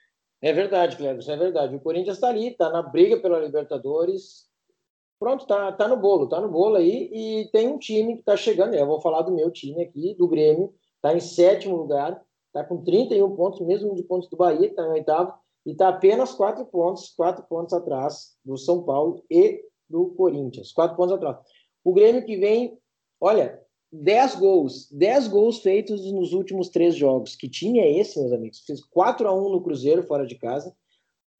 É 0.40 0.52
verdade, 0.52 0.96
Cleber, 0.96 1.24
é 1.28 1.36
verdade. 1.36 1.76
O 1.76 1.80
Corinthians 1.80 2.16
está 2.16 2.28
ali, 2.28 2.48
está 2.48 2.70
na 2.70 2.82
briga 2.82 3.18
pela 3.18 3.38
Libertadores. 3.38 4.48
Pronto, 5.18 5.46
tá, 5.46 5.72
tá 5.72 5.88
no 5.88 5.96
bolo, 5.96 6.28
tá 6.28 6.40
no 6.40 6.50
bolo 6.50 6.76
aí. 6.76 7.10
E 7.12 7.50
tem 7.50 7.68
um 7.68 7.78
time 7.78 8.14
que 8.14 8.20
está 8.20 8.36
chegando. 8.36 8.74
Eu 8.74 8.86
vou 8.86 9.00
falar 9.00 9.22
do 9.22 9.32
meu 9.32 9.50
time 9.50 9.82
aqui, 9.82 10.14
do 10.18 10.28
Grêmio, 10.28 10.74
está 10.96 11.14
em 11.14 11.20
sétimo 11.20 11.76
lugar 11.76 12.20
está 12.54 12.62
com 12.62 12.84
31 12.84 13.34
pontos, 13.34 13.60
mesmo 13.60 13.94
de 13.96 14.04
pontos 14.04 14.28
do 14.28 14.36
Bahia, 14.36 14.68
está 14.68 14.84
em 14.84 14.90
oitavo, 14.90 15.34
e 15.66 15.72
está 15.72 15.88
apenas 15.88 16.32
quatro 16.32 16.64
pontos, 16.66 17.12
quatro 17.16 17.44
pontos 17.44 17.74
atrás 17.74 18.36
do 18.44 18.56
São 18.56 18.84
Paulo 18.84 19.24
e 19.28 19.60
do 19.88 20.10
Corinthians. 20.16 20.72
Quatro 20.72 20.96
pontos 20.96 21.14
atrás. 21.14 21.38
O 21.84 21.92
Grêmio 21.92 22.24
que 22.24 22.36
vem, 22.36 22.78
olha, 23.20 23.60
10 23.92 24.36
gols, 24.36 24.90
10 24.90 25.28
gols 25.28 25.60
feitos 25.60 26.10
nos 26.10 26.32
últimos 26.32 26.68
três 26.68 26.96
jogos. 26.96 27.36
Que 27.36 27.48
time 27.48 27.78
é 27.78 27.98
esse, 27.98 28.18
meus 28.18 28.32
amigos? 28.32 28.60
Fez 28.66 28.82
4 28.82 29.28
a 29.28 29.32
1 29.32 29.50
no 29.50 29.62
Cruzeiro, 29.62 30.02
fora 30.02 30.26
de 30.26 30.34
casa. 30.36 30.74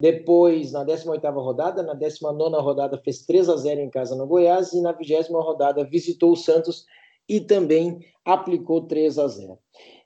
Depois, 0.01 0.73
na 0.73 0.85
18ª 0.85 1.33
rodada, 1.35 1.83
na 1.83 1.97
19ª 1.97 2.61
rodada 2.61 2.99
fez 2.99 3.25
3 3.25 3.49
a 3.49 3.57
0 3.57 3.81
em 3.81 3.91
casa 3.91 4.15
no 4.15 4.27
Goiás 4.27 4.73
e 4.73 4.81
na 4.81 4.93
20 4.93 5.31
rodada 5.33 5.85
visitou 5.85 6.33
o 6.33 6.37
Santos 6.37 6.85
e 7.29 7.41
também 7.41 8.01
aplicou 8.25 8.83
3 8.83 9.19
a 9.19 9.29
0. 9.29 9.59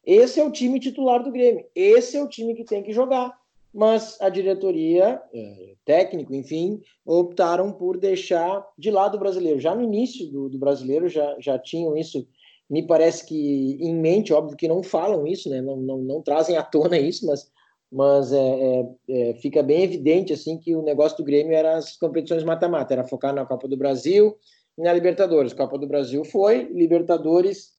Esse 0.04 0.40
é 0.40 0.44
o 0.44 0.52
time 0.52 0.78
titular 0.78 1.22
do 1.22 1.32
Grêmio. 1.32 1.66
Esse 1.74 2.16
é 2.16 2.22
o 2.22 2.28
time 2.28 2.54
que 2.54 2.64
tem 2.64 2.82
que 2.82 2.92
jogar. 2.92 3.36
Mas 3.72 4.20
a 4.20 4.28
diretoria, 4.28 5.20
é, 5.32 5.74
técnico, 5.84 6.34
enfim, 6.34 6.80
optaram 7.04 7.72
por 7.72 7.98
deixar 7.98 8.66
de 8.78 8.90
lado 8.90 9.16
o 9.16 9.20
brasileiro. 9.20 9.60
Já 9.60 9.74
no 9.74 9.82
início 9.82 10.26
do, 10.30 10.48
do 10.48 10.58
brasileiro 10.58 11.08
já, 11.08 11.36
já 11.38 11.58
tinham 11.58 11.96
isso, 11.96 12.26
me 12.68 12.86
parece 12.86 13.26
que 13.26 13.78
em 13.80 13.94
mente, 13.94 14.32
óbvio 14.32 14.56
que 14.56 14.68
não 14.68 14.82
falam 14.82 15.26
isso, 15.26 15.48
né? 15.48 15.60
não, 15.60 15.76
não, 15.76 15.98
não 15.98 16.22
trazem 16.22 16.56
à 16.56 16.62
tona 16.62 16.98
isso, 16.98 17.26
mas 17.26 17.50
mas 17.90 18.32
é, 18.32 18.36
é, 18.38 18.86
é, 19.08 19.34
fica 19.36 19.62
bem 19.62 19.82
evidente 19.82 20.32
assim 20.32 20.58
que 20.58 20.76
o 20.76 20.82
negócio 20.82 21.16
do 21.16 21.24
Grêmio 21.24 21.54
era 21.54 21.76
as 21.76 21.96
competições 21.96 22.44
mata-mata, 22.44 22.92
era 22.92 23.04
focar 23.04 23.34
na 23.34 23.46
Copa 23.46 23.66
do 23.66 23.76
Brasil 23.76 24.36
e 24.76 24.82
na 24.82 24.92
Libertadores. 24.92 25.54
Copa 25.54 25.78
do 25.78 25.86
Brasil 25.86 26.24
foi, 26.24 26.64
Libertadores 26.64 27.77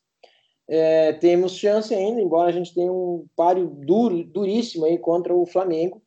é, 0.69 1.13
temos 1.13 1.53
chance 1.53 1.93
ainda, 1.93 2.21
embora 2.21 2.49
a 2.49 2.53
gente 2.53 2.73
tenha 2.73 2.91
um 2.91 3.25
páreo 3.35 3.67
duro, 3.67 4.23
duríssimo 4.23 4.85
aí 4.85 4.99
contra 4.99 5.33
o 5.33 5.45
Flamengo 5.45 6.01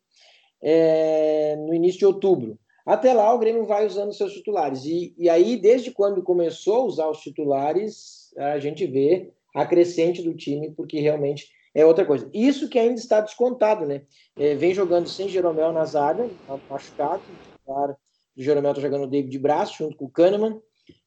é, 0.62 1.56
no 1.56 1.74
início 1.74 1.98
de 1.98 2.06
outubro. 2.06 2.56
Até 2.86 3.12
lá 3.12 3.32
o 3.34 3.38
Grêmio 3.38 3.64
vai 3.64 3.86
usando 3.86 4.12
seus 4.12 4.32
titulares. 4.32 4.84
E, 4.84 5.14
e 5.18 5.28
aí, 5.28 5.56
desde 5.56 5.90
quando 5.90 6.22
começou 6.22 6.76
a 6.76 6.84
usar 6.84 7.08
os 7.08 7.18
titulares, 7.18 8.32
a 8.36 8.58
gente 8.58 8.86
vê 8.86 9.30
a 9.54 9.66
crescente 9.66 10.22
do 10.22 10.34
time, 10.34 10.70
porque 10.70 11.00
realmente 11.00 11.48
é 11.74 11.84
outra 11.84 12.04
coisa. 12.04 12.30
Isso 12.32 12.68
que 12.68 12.78
ainda 12.78 13.00
está 13.00 13.20
descontado, 13.20 13.86
né? 13.86 14.02
É, 14.36 14.54
vem 14.54 14.74
jogando 14.74 15.08
sem 15.08 15.28
Jeromel 15.28 15.72
na 15.72 15.84
zaga, 15.84 16.28
tá 16.46 16.58
machucado. 16.70 17.22
O 17.66 17.96
Jeromel 18.36 18.72
está 18.72 18.82
jogando 18.82 19.04
o 19.04 19.10
David 19.10 19.30
de 19.30 19.38
braço, 19.38 19.78
junto 19.78 19.96
com 19.96 20.04
o 20.04 20.10
Kahneman. 20.10 20.60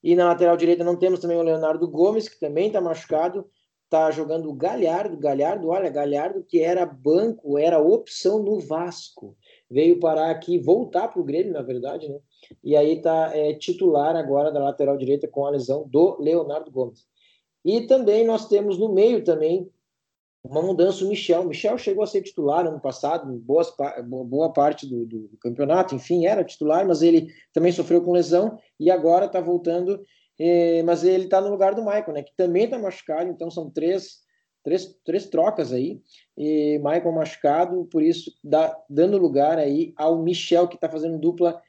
E 0.04 0.16
na 0.16 0.26
lateral 0.26 0.58
direita 0.58 0.84
não 0.84 0.96
temos 0.96 1.20
também 1.20 1.38
o 1.38 1.42
Leonardo 1.42 1.88
Gomes, 1.88 2.30
que 2.30 2.40
também 2.40 2.68
está 2.68 2.80
machucado. 2.80 3.46
Está 3.86 4.10
jogando 4.12 4.50
o 4.50 4.54
Galhardo. 4.54 5.18
Galhardo, 5.18 5.70
olha, 5.70 5.90
Galhardo 5.90 6.44
que 6.44 6.60
era 6.60 6.86
banco, 6.86 7.58
era 7.58 7.80
opção 7.80 8.42
no 8.42 8.60
Vasco. 8.60 9.36
Veio 9.70 10.00
parar 10.00 10.32
aqui, 10.32 10.58
voltar 10.58 11.08
para 11.08 11.22
o 11.22 11.24
Grêmio, 11.24 11.54
na 11.54 11.62
verdade, 11.62 12.10
né? 12.10 12.20
E 12.64 12.76
aí 12.76 12.98
está 12.98 13.36
é, 13.36 13.54
titular 13.54 14.16
agora 14.16 14.52
da 14.52 14.64
lateral 14.64 14.98
direita 14.98 15.28
com 15.28 15.46
a 15.46 15.50
lesão 15.50 15.88
do 15.88 16.18
Leonardo 16.20 16.72
Gomes. 16.72 17.06
E 17.64 17.82
também 17.82 18.26
nós 18.26 18.48
temos 18.48 18.78
no 18.78 18.94
meio 18.94 19.24
também 19.24 19.70
uma 20.50 20.62
mudança 20.62 21.04
o 21.04 21.08
Michel. 21.08 21.42
O 21.42 21.48
Michel 21.48 21.78
chegou 21.78 22.04
a 22.04 22.08
ser 22.08 22.22
titular 22.22 22.66
ano 22.68 22.80
passado, 22.80 23.32
boas, 23.40 23.74
boa 24.06 24.54
parte 24.54 24.88
do, 24.88 25.06
do, 25.06 25.38
campeonato, 25.40 25.96
enfim, 25.96 26.26
era 26.26 26.44
titular, 26.44 26.86
mas 26.86 27.02
ele 27.02 27.28
também 27.52 27.72
sofreu 27.72 28.02
com 28.02 28.12
lesão 28.12 28.58
e 28.80 28.92
agora 28.92 29.26
está 29.26 29.42
voltando, 29.42 30.04
eh, 30.40 30.84
mas 30.84 31.04
ele 31.04 31.26
está 31.26 31.42
no 31.42 31.50
lugar 31.50 31.74
do 31.74 31.84
Michael, 31.84 32.14
né, 32.14 32.24
que 32.24 32.36
também 32.36 32.66
está 32.66 32.78
machucado, 32.78 33.30
então 33.30 33.50
são 33.50 33.70
três, 33.70 34.20
três, 34.64 34.96
três 35.04 35.26
trocas 35.28 35.74
aí, 35.74 36.00
e 36.38 36.78
Michael 36.78 37.12
machucado, 37.12 37.86
por 37.86 38.04
isso 38.04 38.32
dá, 38.44 38.78
dando 38.90 39.18
lugar 39.18 39.58
aí 39.58 39.94
ao 39.98 40.22
Michel, 40.22 40.68
que 40.68 40.76
está 40.76 40.88
fazendo 40.88 41.18
dupla 41.18 41.60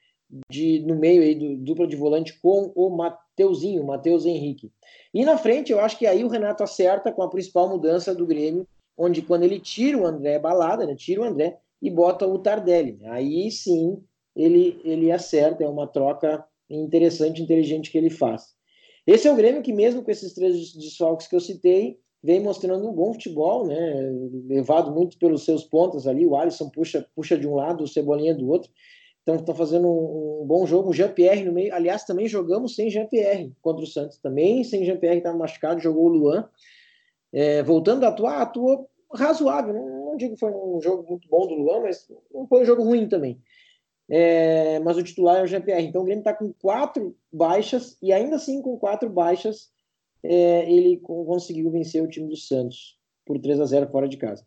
de, 0.50 0.80
no 0.80 0.96
meio 0.96 1.22
aí, 1.22 1.34
do, 1.34 1.56
dupla 1.56 1.86
de 1.86 1.96
volante 1.96 2.38
com 2.40 2.72
o 2.74 2.90
Mateuzinho, 3.36 3.84
Matheus 3.84 4.24
Henrique. 4.24 4.72
E 5.12 5.24
na 5.24 5.36
frente, 5.36 5.70
eu 5.70 5.78
acho 5.78 5.98
que 5.98 6.06
aí 6.06 6.24
o 6.24 6.28
Renato 6.28 6.62
acerta 6.62 7.12
com 7.12 7.22
a 7.22 7.28
principal 7.28 7.68
mudança 7.68 8.14
do 8.14 8.26
Grêmio, 8.26 8.66
onde 8.96 9.20
quando 9.20 9.42
ele 9.42 9.60
tira 9.60 9.98
o 9.98 10.06
André 10.06 10.38
Balada, 10.38 10.86
né, 10.86 10.94
tira 10.94 11.20
o 11.20 11.24
André 11.24 11.58
e 11.82 11.90
bota 11.90 12.26
o 12.26 12.38
Tardelli. 12.38 12.98
Aí 13.04 13.50
sim 13.50 14.02
ele, 14.34 14.80
ele 14.84 15.12
acerta, 15.12 15.62
é 15.62 15.68
uma 15.68 15.86
troca 15.86 16.44
interessante, 16.68 17.42
inteligente 17.42 17.90
que 17.90 17.98
ele 17.98 18.10
faz. 18.10 18.54
Esse 19.06 19.28
é 19.28 19.32
o 19.32 19.36
Grêmio 19.36 19.62
que, 19.62 19.72
mesmo 19.72 20.02
com 20.02 20.10
esses 20.10 20.32
três 20.32 20.72
desfalques 20.72 21.28
que 21.28 21.36
eu 21.36 21.40
citei, 21.40 21.98
vem 22.22 22.40
mostrando 22.40 22.88
um 22.88 22.92
bom 22.92 23.12
futebol, 23.12 23.66
né? 23.66 24.10
levado 24.48 24.90
muito 24.90 25.18
pelos 25.18 25.44
seus 25.44 25.62
pontas 25.62 26.06
ali. 26.06 26.26
O 26.26 26.34
Alisson 26.34 26.68
puxa, 26.70 27.06
puxa 27.14 27.38
de 27.38 27.46
um 27.46 27.54
lado, 27.54 27.84
o 27.84 27.88
Cebolinha 27.88 28.34
do 28.34 28.48
outro. 28.48 28.70
Estão 29.26 29.54
fazendo 29.56 29.88
um, 29.88 30.42
um, 30.42 30.46
bom 30.46 30.64
jogo. 30.66 30.90
O 30.90 30.92
Jean-Pierre 30.92 31.44
no 31.44 31.52
meio. 31.52 31.74
Aliás, 31.74 32.04
também 32.04 32.28
jogamos 32.28 32.76
sem 32.76 32.88
Jean-Pierre 32.88 33.52
contra 33.60 33.82
o 33.82 33.86
Santos. 33.86 34.18
Também 34.18 34.62
sem 34.62 34.84
Jean-Pierre, 34.84 35.18
estava 35.18 35.36
machucado, 35.36 35.80
jogou 35.80 36.04
o 36.04 36.08
Luan. 36.08 36.48
É, 37.32 37.62
voltando 37.62 38.04
a 38.04 38.08
atuar, 38.08 38.40
atuou 38.40 38.88
razoável. 39.12 39.74
Não, 39.74 39.88
não, 40.10 40.16
digo 40.16 40.34
que 40.34 40.40
foi 40.40 40.52
um 40.52 40.80
jogo 40.80 41.08
muito 41.08 41.28
bom 41.28 41.46
do 41.46 41.54
Luan, 41.54 41.80
mas 41.80 42.08
não 42.32 42.46
foi 42.46 42.62
um 42.62 42.64
jogo 42.64 42.84
ruim 42.84 43.08
também. 43.08 43.40
É, 44.08 44.78
mas 44.80 44.96
o 44.96 45.02
titular 45.02 45.38
é 45.38 45.42
o 45.42 45.46
Jean-Pierre. 45.46 45.86
Então 45.86 46.02
o 46.02 46.04
Grêmio 46.04 46.20
está 46.20 46.32
com 46.32 46.52
quatro 46.52 47.16
baixas 47.32 47.98
e 48.00 48.12
ainda 48.12 48.36
assim 48.36 48.62
com 48.62 48.78
quatro 48.78 49.10
baixas 49.10 49.72
é, 50.22 50.70
ele 50.70 50.98
conseguiu 50.98 51.70
vencer 51.70 52.02
o 52.02 52.08
time 52.08 52.28
do 52.28 52.36
Santos 52.36 52.96
por 53.24 53.38
3 53.40 53.60
a 53.60 53.64
0 53.64 53.88
fora 53.90 54.08
de 54.08 54.16
casa. 54.16 54.46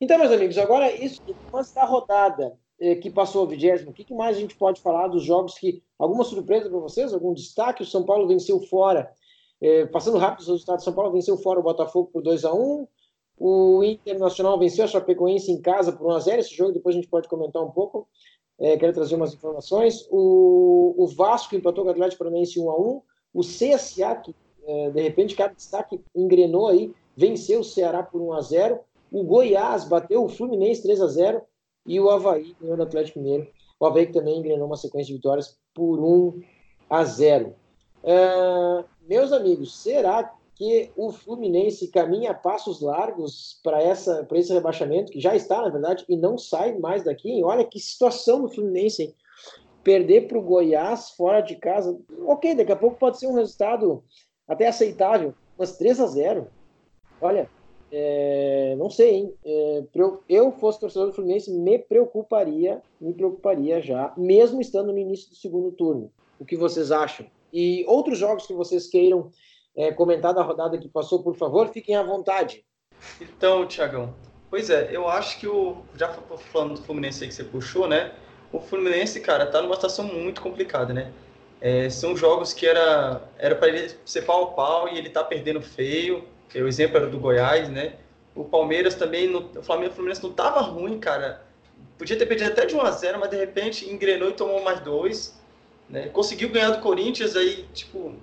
Então, 0.00 0.18
meus 0.18 0.32
amigos, 0.32 0.58
agora 0.58 0.92
isso 0.92 1.22
antes 1.52 1.72
da 1.72 1.84
rodada 1.84 2.58
que 2.96 3.10
passou 3.10 3.44
o 3.44 3.46
vigésimo, 3.46 3.90
o 3.90 3.94
que, 3.94 4.12
mais 4.12 4.36
a 4.36 4.40
gente 4.40 4.56
pode 4.56 4.80
falar 4.80 5.08
dos 5.08 5.22
jogos 5.22 5.54
que. 5.56 5.82
Alguma 5.98 6.24
surpresa 6.24 6.68
para 6.68 6.78
vocês? 6.78 7.14
Algum 7.14 7.32
destaque? 7.32 7.82
O 7.82 7.86
São 7.86 8.04
Paulo 8.04 8.26
venceu 8.26 8.60
fora. 8.60 9.10
É, 9.60 9.86
passando 9.86 10.18
rápido 10.18 10.40
os 10.40 10.48
resultados, 10.48 10.84
São 10.84 10.92
Paulo 10.92 11.12
venceu 11.12 11.36
fora 11.38 11.60
o 11.60 11.62
Botafogo 11.62 12.10
por 12.12 12.22
2 12.22 12.44
a 12.44 12.52
1 12.52 12.88
O 13.38 13.82
Internacional 13.84 14.58
venceu 14.58 14.84
a 14.84 14.88
Chapecoense 14.88 15.50
em 15.50 15.60
casa 15.62 15.92
por 15.92 16.06
1 16.08 16.10
a 16.10 16.18
0 16.18 16.40
Esse 16.40 16.54
jogo 16.54 16.72
depois 16.72 16.94
a 16.94 16.98
gente 16.98 17.08
pode 17.08 17.28
comentar 17.28 17.62
um 17.62 17.70
pouco. 17.70 18.08
É, 18.58 18.76
quero 18.76 18.92
trazer 18.92 19.14
umas 19.14 19.32
informações. 19.32 20.06
O, 20.10 20.94
o 20.98 21.06
Vasco 21.06 21.54
empatou 21.54 21.84
com 21.84 21.88
o 21.90 21.92
Atlético 21.92 22.24
Paranaense 22.24 22.60
1 22.60 22.70
a 22.70 22.78
1 22.78 23.02
O 23.32 23.40
CSA, 23.40 24.16
que 24.16 24.34
é, 24.66 24.90
de 24.90 25.00
repente 25.00 25.34
cada 25.36 25.54
destaque 25.54 26.00
engrenou 26.14 26.68
aí, 26.68 26.92
venceu 27.16 27.60
o 27.60 27.64
Ceará 27.64 28.02
por 28.02 28.20
1 28.20 28.32
a 28.32 28.40
0 28.40 28.80
O 29.12 29.22
Goiás 29.22 29.84
bateu 29.84 30.24
o 30.24 30.28
Fluminense 30.28 30.82
3 30.82 31.00
a 31.00 31.06
0 31.06 31.42
e 31.86 32.00
o 32.00 32.10
Havaí 32.10 32.56
ganhou 32.60 32.76
do 32.76 32.82
Atlético 32.82 33.18
Mineiro. 33.18 33.48
O 33.78 33.86
Havaí 33.86 34.06
também 34.06 34.38
engrenou 34.38 34.66
uma 34.66 34.76
sequência 34.76 35.08
de 35.08 35.14
vitórias 35.14 35.58
por 35.74 35.98
1 35.98 36.42
a 36.88 37.04
0. 37.04 37.54
Uh, 38.02 38.84
meus 39.08 39.32
amigos, 39.32 39.82
será 39.82 40.34
que 40.54 40.90
o 40.96 41.10
Fluminense 41.10 41.88
caminha 41.88 42.30
a 42.30 42.34
passos 42.34 42.80
largos 42.80 43.60
para 43.62 43.82
essa 43.82 44.24
para 44.24 44.38
esse 44.38 44.52
rebaixamento 44.52 45.10
que 45.10 45.20
já 45.20 45.34
está 45.34 45.60
na 45.60 45.68
verdade 45.68 46.04
e 46.08 46.16
não 46.16 46.38
sai 46.38 46.78
mais 46.78 47.04
daqui? 47.04 47.42
Olha 47.42 47.64
que 47.64 47.80
situação 47.80 48.42
do 48.42 48.48
Fluminense, 48.48 49.02
hein? 49.02 49.14
perder 49.84 50.26
para 50.26 50.38
o 50.38 50.42
Goiás 50.42 51.10
fora 51.10 51.40
de 51.40 51.56
casa. 51.56 51.96
Ok, 52.26 52.54
daqui 52.54 52.72
a 52.72 52.76
pouco 52.76 52.98
pode 52.98 53.18
ser 53.18 53.26
um 53.26 53.34
resultado 53.34 54.02
até 54.48 54.66
aceitável, 54.66 55.34
mas 55.58 55.76
3 55.76 56.00
a 56.00 56.06
0. 56.06 56.46
Olha, 57.20 57.48
é, 57.96 58.74
não 58.76 58.90
sei, 58.90 59.14
hein? 59.14 59.34
É, 59.44 59.84
eu 60.28 60.50
fosse 60.50 60.80
torcedor 60.80 61.06
do 61.06 61.12
Fluminense, 61.12 61.48
me 61.52 61.78
preocuparia, 61.78 62.82
me 63.00 63.14
preocuparia 63.14 63.80
já, 63.80 64.12
mesmo 64.16 64.60
estando 64.60 64.92
no 64.92 64.98
início 64.98 65.30
do 65.30 65.36
segundo 65.36 65.70
turno. 65.70 66.10
O 66.36 66.44
que 66.44 66.56
vocês 66.56 66.90
acham? 66.90 67.24
E 67.52 67.84
outros 67.86 68.18
jogos 68.18 68.48
que 68.48 68.52
vocês 68.52 68.88
queiram 68.88 69.30
é, 69.76 69.92
comentar 69.92 70.34
da 70.34 70.42
rodada 70.42 70.76
que 70.76 70.88
passou, 70.88 71.22
por 71.22 71.36
favor, 71.36 71.68
fiquem 71.68 71.94
à 71.94 72.02
vontade. 72.02 72.64
Então, 73.20 73.64
Tiagão, 73.64 74.12
pois 74.50 74.70
é, 74.70 74.88
eu 74.90 75.08
acho 75.08 75.38
que 75.38 75.46
o. 75.46 75.76
Já 75.96 76.08
falando 76.52 76.74
do 76.74 76.82
Fluminense 76.82 77.22
aí 77.22 77.28
que 77.28 77.34
você 77.36 77.44
puxou, 77.44 77.86
né? 77.86 78.12
O 78.52 78.58
Fluminense, 78.58 79.20
cara, 79.20 79.46
tá 79.46 79.62
numa 79.62 79.76
situação 79.76 80.04
muito 80.04 80.42
complicada, 80.42 80.92
né? 80.92 81.12
É, 81.60 81.88
são 81.88 82.16
jogos 82.16 82.52
que 82.52 82.66
era 82.66 83.20
para 83.38 83.68
ele 83.68 83.94
ser 84.04 84.22
pau 84.22 84.42
a 84.42 84.46
pau 84.48 84.88
e 84.88 84.98
ele 84.98 85.10
tá 85.10 85.22
perdendo 85.22 85.62
feio 85.62 86.24
o 86.54 86.68
exemplo 86.68 86.96
era 86.96 87.06
do 87.06 87.18
Goiás, 87.18 87.68
né? 87.68 87.94
O 88.34 88.44
Palmeiras 88.44 88.94
também, 88.94 89.34
o 89.34 89.62
Flamengo 89.62 89.92
o 89.92 89.94
Fluminense 89.94 90.22
não 90.22 90.30
estava 90.30 90.60
ruim, 90.60 90.98
cara. 90.98 91.44
Podia 91.96 92.16
ter 92.16 92.26
perdido 92.26 92.50
até 92.50 92.66
de 92.66 92.74
1 92.74 92.80
a 92.80 92.90
0 92.90 93.20
mas 93.20 93.30
de 93.30 93.36
repente 93.36 93.88
engrenou 93.88 94.30
e 94.30 94.32
tomou 94.32 94.62
mais 94.62 94.80
dois. 94.80 95.38
Né? 95.88 96.08
Conseguiu 96.08 96.48
ganhar 96.48 96.70
do 96.70 96.80
Corinthians 96.80 97.36
aí, 97.36 97.66
tipo. 97.72 98.14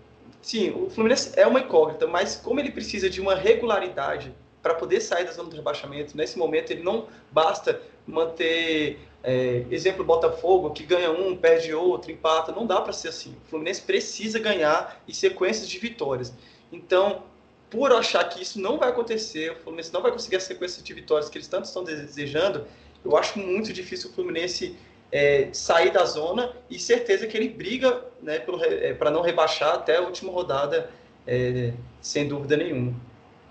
Sim, 0.41 0.71
o 0.71 0.89
Fluminense 0.89 1.39
é 1.39 1.45
uma 1.45 1.59
incógnita, 1.59 2.07
mas 2.07 2.35
como 2.35 2.59
ele 2.59 2.71
precisa 2.71 3.07
de 3.09 3.21
uma 3.21 3.35
regularidade 3.35 4.33
para 4.61 4.73
poder 4.73 4.99
sair 4.99 5.23
da 5.23 5.31
zona 5.31 5.49
do 5.49 5.55
rebaixamento, 5.55 6.17
nesse 6.17 6.37
momento 6.37 6.71
ele 6.71 6.83
não 6.83 7.07
basta 7.31 7.79
manter. 8.05 8.99
É, 9.23 9.65
exemplo, 9.69 10.03
Botafogo, 10.03 10.71
que 10.71 10.83
ganha 10.83 11.11
um, 11.11 11.37
perde 11.37 11.73
outro, 11.75 12.11
empata. 12.11 12.51
Não 12.51 12.65
dá 12.65 12.81
para 12.81 12.91
ser 12.91 13.09
assim. 13.09 13.35
O 13.45 13.49
Fluminense 13.49 13.83
precisa 13.83 14.39
ganhar 14.39 14.99
e 15.07 15.13
sequências 15.13 15.69
de 15.69 15.77
vitórias. 15.77 16.33
Então, 16.71 17.23
por 17.71 17.91
achar 17.93 18.23
que 18.25 18.43
isso 18.43 18.61
não 18.61 18.77
vai 18.77 18.89
acontecer, 18.89 19.53
o 19.53 19.55
Fluminense 19.55 19.93
não 19.93 20.01
vai 20.01 20.11
conseguir 20.11 20.35
a 20.35 20.39
sequência 20.41 20.83
de 20.83 20.93
vitórias 20.93 21.29
que 21.29 21.37
eles 21.37 21.47
tanto 21.47 21.65
estão 21.65 21.83
desejando, 21.83 22.67
eu 23.03 23.17
acho 23.17 23.39
muito 23.39 23.73
difícil 23.73 24.11
o 24.11 24.13
Fluminense 24.13 24.75
é, 25.11 25.49
sair 25.53 25.91
da 25.91 26.05
zona 26.05 26.53
e 26.69 26.77
certeza 26.77 27.25
que 27.25 27.35
ele 27.35 27.49
briga 27.49 28.05
né, 28.21 28.43
é, 28.63 28.93
para 28.93 29.09
não 29.09 29.21
rebaixar 29.21 29.73
até 29.73 29.97
a 29.97 30.01
última 30.01 30.31
rodada, 30.31 30.91
é, 31.25 31.73
sem 32.01 32.27
dúvida 32.27 32.57
nenhuma. 32.57 32.93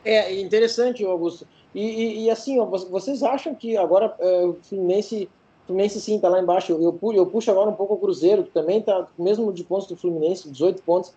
É 0.05 0.33
interessante, 0.39 1.05
Augusto. 1.05 1.47
E, 1.75 1.83
e, 1.83 2.25
e 2.25 2.31
assim, 2.31 2.61
ó, 2.61 2.67
vocês 2.67 3.23
acham 3.23 3.55
que 3.55 3.77
agora 3.77 4.15
é, 4.19 4.45
o 4.45 4.55
Fluminense 4.62 5.29
Fluminense 5.67 6.00
sim, 6.00 6.19
tá 6.19 6.29
lá 6.29 6.41
embaixo. 6.41 6.73
Eu, 6.73 6.99
eu, 7.15 7.27
puxo 7.27 7.49
agora 7.49 7.71
um 7.71 7.75
pouco 7.75 7.95
o 7.95 7.99
Cruzeiro, 7.99 8.43
que 8.43 8.50
também 8.50 8.83
tá 8.83 9.07
mesmo 9.17 9.53
de 9.53 9.62
pontos 9.62 9.87
do 9.87 9.97
Fluminense, 9.97 10.50
18 10.50 10.83
pontos, 10.83 11.15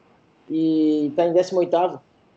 e 0.47 1.11
tá 1.15 1.25
em 1.25 1.33
18 1.33 1.75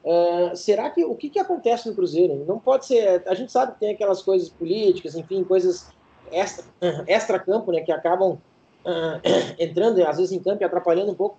uh, 0.07 0.51
ah, 0.53 0.57
Será 0.57 0.89
que 0.89 1.05
o 1.05 1.15
que, 1.15 1.29
que 1.29 1.39
acontece 1.39 1.89
no 1.89 1.95
Cruzeiro? 1.95 2.45
Não 2.47 2.59
pode 2.59 2.87
ser. 2.87 3.23
A 3.27 3.35
gente 3.35 3.53
sabe 3.53 3.73
que 3.73 3.81
tem 3.81 3.91
aquelas 3.91 4.23
coisas 4.23 4.49
políticas, 4.49 5.15
enfim, 5.15 5.45
coisas 5.45 5.89
extra, 6.33 6.65
extra 7.07 7.39
campo, 7.39 7.73
né, 7.73 7.81
que 7.81 7.93
acabam 7.93 8.33
uh, 8.33 9.21
entrando 9.59 10.03
às 10.07 10.17
vezes 10.17 10.33
em 10.33 10.39
campo 10.41 10.63
e 10.63 10.65
atrapalhando 10.65 11.13
um 11.13 11.17
pouco. 11.17 11.37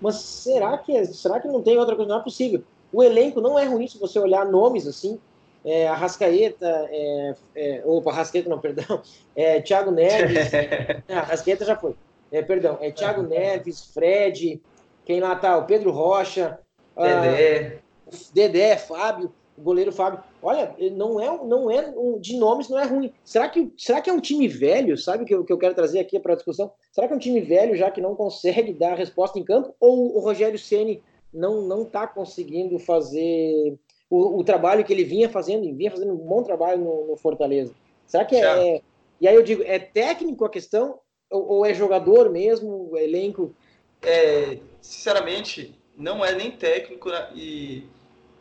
Mas 0.00 0.16
será 0.16 0.78
que 0.78 1.04
será 1.06 1.40
que 1.40 1.48
não 1.48 1.62
tem 1.62 1.76
outra 1.76 1.96
coisa? 1.96 2.10
Não 2.10 2.20
é 2.20 2.22
possível. 2.22 2.62
O 2.92 3.02
elenco 3.02 3.40
não 3.40 3.58
é 3.58 3.64
ruim 3.64 3.88
se 3.88 3.98
você 3.98 4.18
olhar 4.18 4.46
nomes 4.46 4.86
assim 4.86 5.18
é, 5.64 5.88
Arrascaeta, 5.88 6.88
é, 6.90 7.34
é, 7.56 7.82
opa, 7.84 8.10
Arrascaeta 8.10 8.48
não, 8.48 8.58
perdão, 8.60 9.00
é, 9.34 9.60
Thiago 9.60 9.90
Neves, 9.90 10.52
ah, 11.08 11.20
Arrascaeta 11.20 11.64
já 11.64 11.74
foi, 11.74 11.94
é, 12.30 12.42
perdão, 12.42 12.78
é 12.80 12.90
Thiago 12.90 13.22
Neves, 13.22 13.86
Fred, 13.86 14.60
quem 15.06 15.20
lá 15.20 15.34
tá, 15.34 15.56
o 15.56 15.64
Pedro 15.64 15.90
Rocha, 15.90 16.58
Dedé, 16.96 17.78
Dedé, 18.32 18.76
Fábio, 18.76 19.32
o 19.56 19.62
goleiro 19.62 19.92
Fábio, 19.92 20.22
olha, 20.42 20.74
não 20.92 21.20
é, 21.20 21.44
não 21.44 21.70
é 21.70 21.92
de 22.20 22.36
nomes 22.36 22.68
não 22.68 22.78
é 22.78 22.84
ruim, 22.84 23.12
será 23.24 23.48
que, 23.48 23.72
será 23.76 24.00
que 24.00 24.10
é 24.10 24.12
um 24.12 24.20
time 24.20 24.48
velho, 24.48 24.98
sabe 24.98 25.22
o 25.22 25.26
que, 25.26 25.34
eu, 25.34 25.44
que 25.44 25.52
eu 25.52 25.58
quero 25.58 25.74
trazer 25.74 26.00
aqui 26.00 26.18
para 26.18 26.32
a 26.32 26.36
discussão, 26.36 26.72
será 26.92 27.06
que 27.06 27.12
é 27.12 27.16
um 27.16 27.20
time 27.20 27.40
velho 27.40 27.76
já 27.76 27.90
que 27.90 28.00
não 28.00 28.16
consegue 28.16 28.72
dar 28.72 28.92
a 28.92 28.96
resposta 28.96 29.38
em 29.38 29.44
campo, 29.44 29.74
ou 29.78 30.16
o 30.16 30.20
Rogério 30.20 30.58
Ceni 30.58 31.02
não 31.32 31.62
não 31.62 31.82
está 31.82 32.06
conseguindo 32.06 32.78
fazer 32.78 33.78
o, 34.10 34.38
o, 34.38 34.44
trabalho 34.44 34.84
que 34.84 34.92
ele 34.92 35.04
vinha 35.04 35.28
fazendo, 35.28 35.72
vinha 35.74 35.90
fazendo 35.90 36.12
um 36.12 36.16
bom 36.16 36.42
trabalho 36.42 36.80
no, 36.80 37.06
no 37.08 37.16
Fortaleza. 37.16 37.74
Será 38.06 38.24
que 38.24 38.36
é, 38.36 38.76
é, 38.76 38.82
E 39.20 39.26
aí 39.26 39.34
eu 39.34 39.42
digo, 39.42 39.62
é 39.64 39.78
técnico 39.78 40.44
a 40.44 40.50
questão 40.50 40.98
ou, 41.30 41.46
ou 41.46 41.66
é 41.66 41.74
jogador 41.74 42.30
mesmo, 42.30 42.96
elenco? 42.96 43.52
É, 44.02 44.58
sinceramente, 44.80 45.76
não 45.96 46.24
é 46.24 46.34
nem 46.34 46.50
técnico 46.50 47.08
né, 47.08 47.28
e 47.34 47.84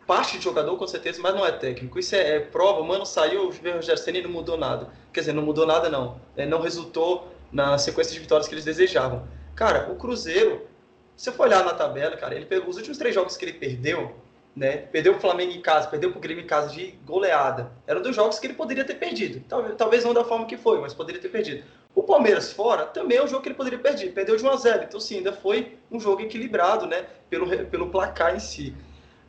parte 0.05 0.37
de 0.37 0.43
jogador 0.43 0.77
com 0.77 0.87
certeza, 0.87 1.21
mas 1.21 1.33
não 1.33 1.45
é 1.45 1.51
técnico. 1.51 1.99
Isso 1.99 2.15
é, 2.15 2.37
é 2.37 2.39
prova. 2.39 2.83
Mano 2.83 3.05
saiu, 3.05 3.43
o 3.43 3.45
Rogério 3.45 3.97
Ceni 3.97 4.21
não 4.21 4.29
mudou 4.29 4.57
nada. 4.57 4.89
Quer 5.11 5.21
dizer, 5.21 5.33
não 5.33 5.43
mudou 5.43 5.65
nada 5.65 5.89
não. 5.89 6.19
É, 6.35 6.45
não 6.45 6.61
resultou 6.61 7.27
na 7.51 7.77
sequência 7.77 8.13
de 8.13 8.19
vitórias 8.19 8.47
que 8.47 8.53
eles 8.53 8.65
desejavam. 8.65 9.27
Cara, 9.55 9.91
o 9.91 9.95
Cruzeiro, 9.95 10.67
se 11.15 11.25
você 11.25 11.31
for 11.31 11.47
olhar 11.47 11.63
na 11.63 11.73
tabela, 11.73 12.17
cara, 12.17 12.35
ele 12.35 12.45
pegou 12.45 12.69
os 12.69 12.77
últimos 12.77 12.97
três 12.97 13.13
jogos 13.13 13.37
que 13.37 13.45
ele 13.45 13.53
perdeu, 13.53 14.15
né? 14.55 14.77
Perdeu 14.77 15.15
o 15.15 15.19
Flamengo 15.19 15.51
em 15.51 15.61
casa, 15.61 15.87
perdeu 15.87 16.09
o 16.09 16.19
Grêmio 16.19 16.43
em 16.43 16.47
casa 16.47 16.69
de 16.69 16.91
goleada. 17.05 17.71
Era 17.85 17.99
dos 17.99 18.15
jogos 18.15 18.39
que 18.39 18.47
ele 18.47 18.55
poderia 18.55 18.83
ter 18.83 18.95
perdido. 18.95 19.43
Talvez, 19.47 19.75
talvez 19.75 20.03
não 20.03 20.13
da 20.13 20.23
forma 20.23 20.45
que 20.45 20.57
foi, 20.57 20.79
mas 20.79 20.93
poderia 20.93 21.21
ter 21.21 21.29
perdido. 21.29 21.63
O 21.95 22.01
Palmeiras 22.01 22.51
fora 22.51 22.85
também 22.85 23.17
é 23.17 23.23
um 23.23 23.27
jogo 23.27 23.43
que 23.43 23.49
ele 23.49 23.55
poderia 23.55 23.77
perder. 23.79 24.11
Perdeu 24.13 24.35
de 24.35 24.43
1 24.43 24.49
a 24.49 24.55
0. 24.55 24.83
Então, 24.83 24.99
sim, 24.99 25.17
ainda 25.17 25.31
foi 25.31 25.77
um 25.91 25.99
jogo 25.99 26.21
equilibrado, 26.21 26.87
né? 26.87 27.05
Pelo, 27.29 27.47
pelo 27.67 27.89
placar 27.89 28.35
em 28.35 28.39
si. 28.39 28.75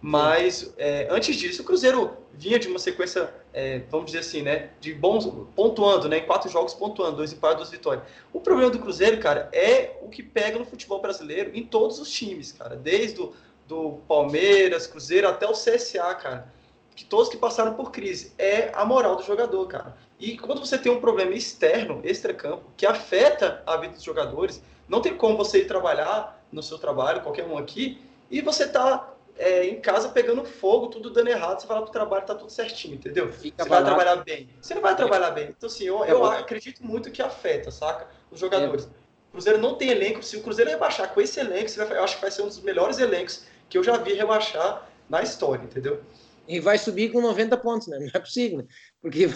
Mas 0.07 0.75
é, 0.77 1.09
antes 1.11 1.35
disso, 1.35 1.63
o 1.63 1.65
Cruzeiro 1.65 2.15
vinha 2.35 2.59
de 2.59 2.69
uma 2.69 2.79
sequência, 2.79 3.33
é, 3.55 3.79
vamos 3.91 4.05
dizer 4.05 4.19
assim, 4.19 4.43
né? 4.43 4.69
De 4.79 4.93
bons. 4.93 5.25
pontuando, 5.57 6.11
né? 6.11 6.19
Em 6.19 6.27
quatro 6.27 6.51
jogos 6.51 6.75
pontuando, 6.75 7.17
dois 7.17 7.33
empates, 7.33 7.57
duas 7.57 7.71
vitórias. 7.71 8.05
O 8.31 8.39
problema 8.39 8.71
do 8.71 8.79
Cruzeiro, 8.79 9.19
cara, 9.19 9.49
é 9.51 9.97
o 10.03 10.11
que 10.11 10.23
pega 10.23 10.59
no 10.59 10.67
futebol 10.67 11.01
brasileiro 11.01 11.53
em 11.55 11.65
todos 11.65 11.99
os 11.99 12.11
times, 12.11 12.53
cara. 12.53 12.77
Desde 12.77 13.19
o 13.19 13.33
do 13.67 13.93
Palmeiras, 14.07 14.87
Cruzeiro, 14.87 15.27
até 15.27 15.47
o 15.47 15.53
CSA, 15.53 16.15
cara. 16.17 16.53
Que 16.95 17.07
todos 17.07 17.31
que 17.31 17.39
passaram 17.39 17.73
por 17.73 17.91
crise. 17.91 18.35
É 18.37 18.73
a 18.75 18.85
moral 18.85 19.17
do 19.17 19.23
jogador, 19.23 19.67
cara. 19.69 19.97
E 20.21 20.37
quando 20.37 20.61
você 20.61 20.77
tem 20.77 20.93
um 20.93 21.01
problema 21.01 21.33
externo, 21.33 22.03
extra-campo, 22.05 22.65
que 22.77 22.85
afeta 22.85 23.63
a 23.67 23.79
vida 23.79 23.95
dos 23.95 24.03
jogadores, 24.03 24.63
não 24.87 25.01
tem 25.01 25.17
como 25.17 25.35
você 25.39 25.61
ir 25.61 25.67
trabalhar 25.67 26.45
no 26.53 26.63
seu 26.63 26.77
trabalho, 26.77 27.23
qualquer 27.23 27.47
um 27.47 27.57
aqui, 27.57 28.03
e 28.31 28.43
você 28.43 28.69
tá 28.69 29.14
é, 29.37 29.67
em 29.67 29.81
casa 29.81 30.09
pegando 30.09 30.45
fogo, 30.45 30.89
tudo 30.89 31.11
dando 31.11 31.29
errado, 31.29 31.61
você 31.61 31.67
vai 31.67 31.77
lá 31.77 31.83
pro 31.83 31.93
trabalho, 31.93 32.25
tá 32.25 32.35
tudo 32.35 32.51
certinho, 32.51 32.95
entendeu? 32.95 33.33
Fica 33.33 33.63
você 33.63 33.69
barato. 33.69 33.91
vai 33.91 34.05
trabalhar 34.05 34.25
bem. 34.25 34.49
Você 34.61 34.75
não 34.75 34.83
vai 34.83 34.97
trabalhar 34.97 35.31
bem. 35.31 35.49
Então, 35.57 35.69
assim, 35.69 35.85
eu, 35.85 36.05
eu 36.05 36.25
acredito 36.25 36.85
muito 36.85 37.11
que 37.11 37.21
afeta, 37.21 37.71
saca? 37.71 38.09
Os 38.31 38.39
jogadores. 38.39 38.85
É. 38.85 38.89
O 38.89 39.33
Cruzeiro 39.33 39.59
não 39.59 39.75
tem 39.75 39.91
elenco. 39.91 40.23
Se 40.23 40.37
o 40.37 40.43
Cruzeiro 40.43 40.71
rebaixar 40.71 41.13
com 41.13 41.21
esse 41.21 41.41
elenco, 41.41 41.69
eu 41.79 42.05
acho 42.05 42.17
que 42.17 42.23
vai 42.23 42.31
ser 42.31 42.43
um 42.43 42.49
dos 42.49 42.61
melhores 42.61 42.99
elencos 42.99 43.45
que 43.69 43.77
eu 43.77 43.83
já 43.83 43.97
vi 43.97 44.13
rebaixar 44.13 44.89
na 45.09 45.23
história, 45.23 45.65
entendeu? 45.65 46.01
E 46.47 46.61
vai 46.61 46.79
subir 46.79 47.11
com 47.11 47.21
90 47.21 47.57
pontos, 47.57 47.89
né? 47.89 47.99
Não 47.99 48.11
é 48.15 48.19
possível, 48.21 48.59
né? 48.59 48.65
Porque 49.01 49.27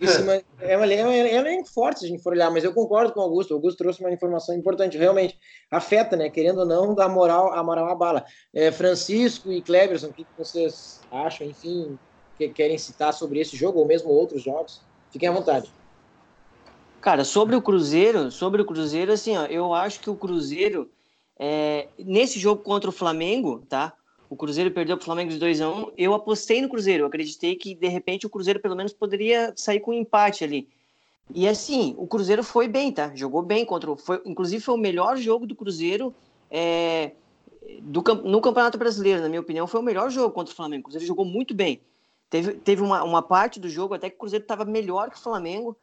isso 0.00 0.18
é 0.60 0.76
uma 0.76 0.86
é, 0.86 1.36
é, 1.36 1.60
é 1.60 1.64
forte 1.64 2.00
se 2.00 2.06
a 2.06 2.08
gente 2.08 2.22
for 2.22 2.32
olhar, 2.32 2.50
mas 2.50 2.64
eu 2.64 2.72
concordo 2.72 3.12
com 3.12 3.20
o 3.20 3.22
Augusto. 3.22 3.52
O 3.52 3.54
Augusto 3.54 3.78
trouxe 3.78 4.00
uma 4.00 4.12
informação 4.12 4.54
importante, 4.54 4.98
realmente 4.98 5.38
afeta, 5.70 6.16
né? 6.16 6.28
Querendo 6.30 6.60
ou 6.60 6.66
não, 6.66 6.98
a 6.98 7.08
moral, 7.08 7.52
a 7.52 7.62
moral 7.62 7.88
a 7.88 7.94
bala. 7.94 8.24
É, 8.52 8.70
Francisco 8.72 9.52
e 9.52 9.62
Cleberson, 9.62 10.08
o 10.08 10.12
que 10.12 10.26
vocês 10.36 11.00
acham, 11.10 11.46
enfim, 11.46 11.98
que 12.36 12.48
querem 12.48 12.78
citar 12.78 13.12
sobre 13.12 13.40
esse 13.40 13.56
jogo 13.56 13.80
ou 13.80 13.86
mesmo 13.86 14.10
outros 14.10 14.42
jogos? 14.42 14.82
Fiquem 15.10 15.28
à 15.28 15.32
vontade. 15.32 15.70
Cara, 17.00 17.24
sobre 17.24 17.54
o 17.54 17.62
Cruzeiro, 17.62 18.30
sobre 18.30 18.62
o 18.62 18.64
Cruzeiro, 18.64 19.12
assim, 19.12 19.36
ó, 19.36 19.44
eu 19.44 19.74
acho 19.74 20.00
que 20.00 20.08
o 20.08 20.16
Cruzeiro 20.16 20.90
é, 21.38 21.88
nesse 21.98 22.38
jogo 22.38 22.62
contra 22.62 22.88
o 22.88 22.92
Flamengo, 22.92 23.62
tá? 23.68 23.92
O 24.34 24.36
Cruzeiro 24.36 24.68
perdeu 24.72 24.96
para 24.96 25.02
o 25.02 25.04
Flamengo 25.04 25.30
de 25.30 25.38
2 25.38 25.60
a 25.60 25.70
1 25.70 25.92
Eu 25.96 26.12
apostei 26.12 26.60
no 26.60 26.68
Cruzeiro. 26.68 27.06
Acreditei 27.06 27.54
que, 27.54 27.72
de 27.72 27.86
repente, 27.86 28.26
o 28.26 28.28
Cruzeiro 28.28 28.58
pelo 28.58 28.74
menos 28.74 28.92
poderia 28.92 29.52
sair 29.54 29.78
com 29.78 29.92
um 29.92 29.94
empate 29.94 30.42
ali. 30.42 30.68
E 31.32 31.46
assim, 31.46 31.94
o 31.96 32.04
Cruzeiro 32.04 32.42
foi 32.42 32.66
bem, 32.66 32.90
tá? 32.90 33.12
Jogou 33.14 33.42
bem 33.42 33.64
contra 33.64 33.92
o. 33.92 33.96
Foi, 33.96 34.20
inclusive, 34.26 34.60
foi 34.60 34.74
o 34.74 34.78
melhor 34.78 35.16
jogo 35.16 35.46
do 35.46 35.54
Cruzeiro 35.54 36.12
é, 36.50 37.12
do, 37.80 38.02
no 38.24 38.40
Campeonato 38.40 38.76
Brasileiro, 38.76 39.22
na 39.22 39.28
minha 39.28 39.40
opinião. 39.40 39.68
Foi 39.68 39.78
o 39.78 39.84
melhor 39.84 40.10
jogo 40.10 40.34
contra 40.34 40.52
o 40.52 40.56
Flamengo. 40.56 40.80
O 40.80 40.84
Cruzeiro 40.86 41.06
jogou 41.06 41.24
muito 41.24 41.54
bem. 41.54 41.80
Teve, 42.28 42.54
teve 42.54 42.82
uma, 42.82 43.04
uma 43.04 43.22
parte 43.22 43.60
do 43.60 43.68
jogo 43.68 43.94
até 43.94 44.10
que 44.10 44.16
o 44.16 44.18
Cruzeiro 44.18 44.42
estava 44.42 44.64
melhor 44.64 45.10
que 45.10 45.16
o 45.16 45.22
Flamengo 45.22 45.76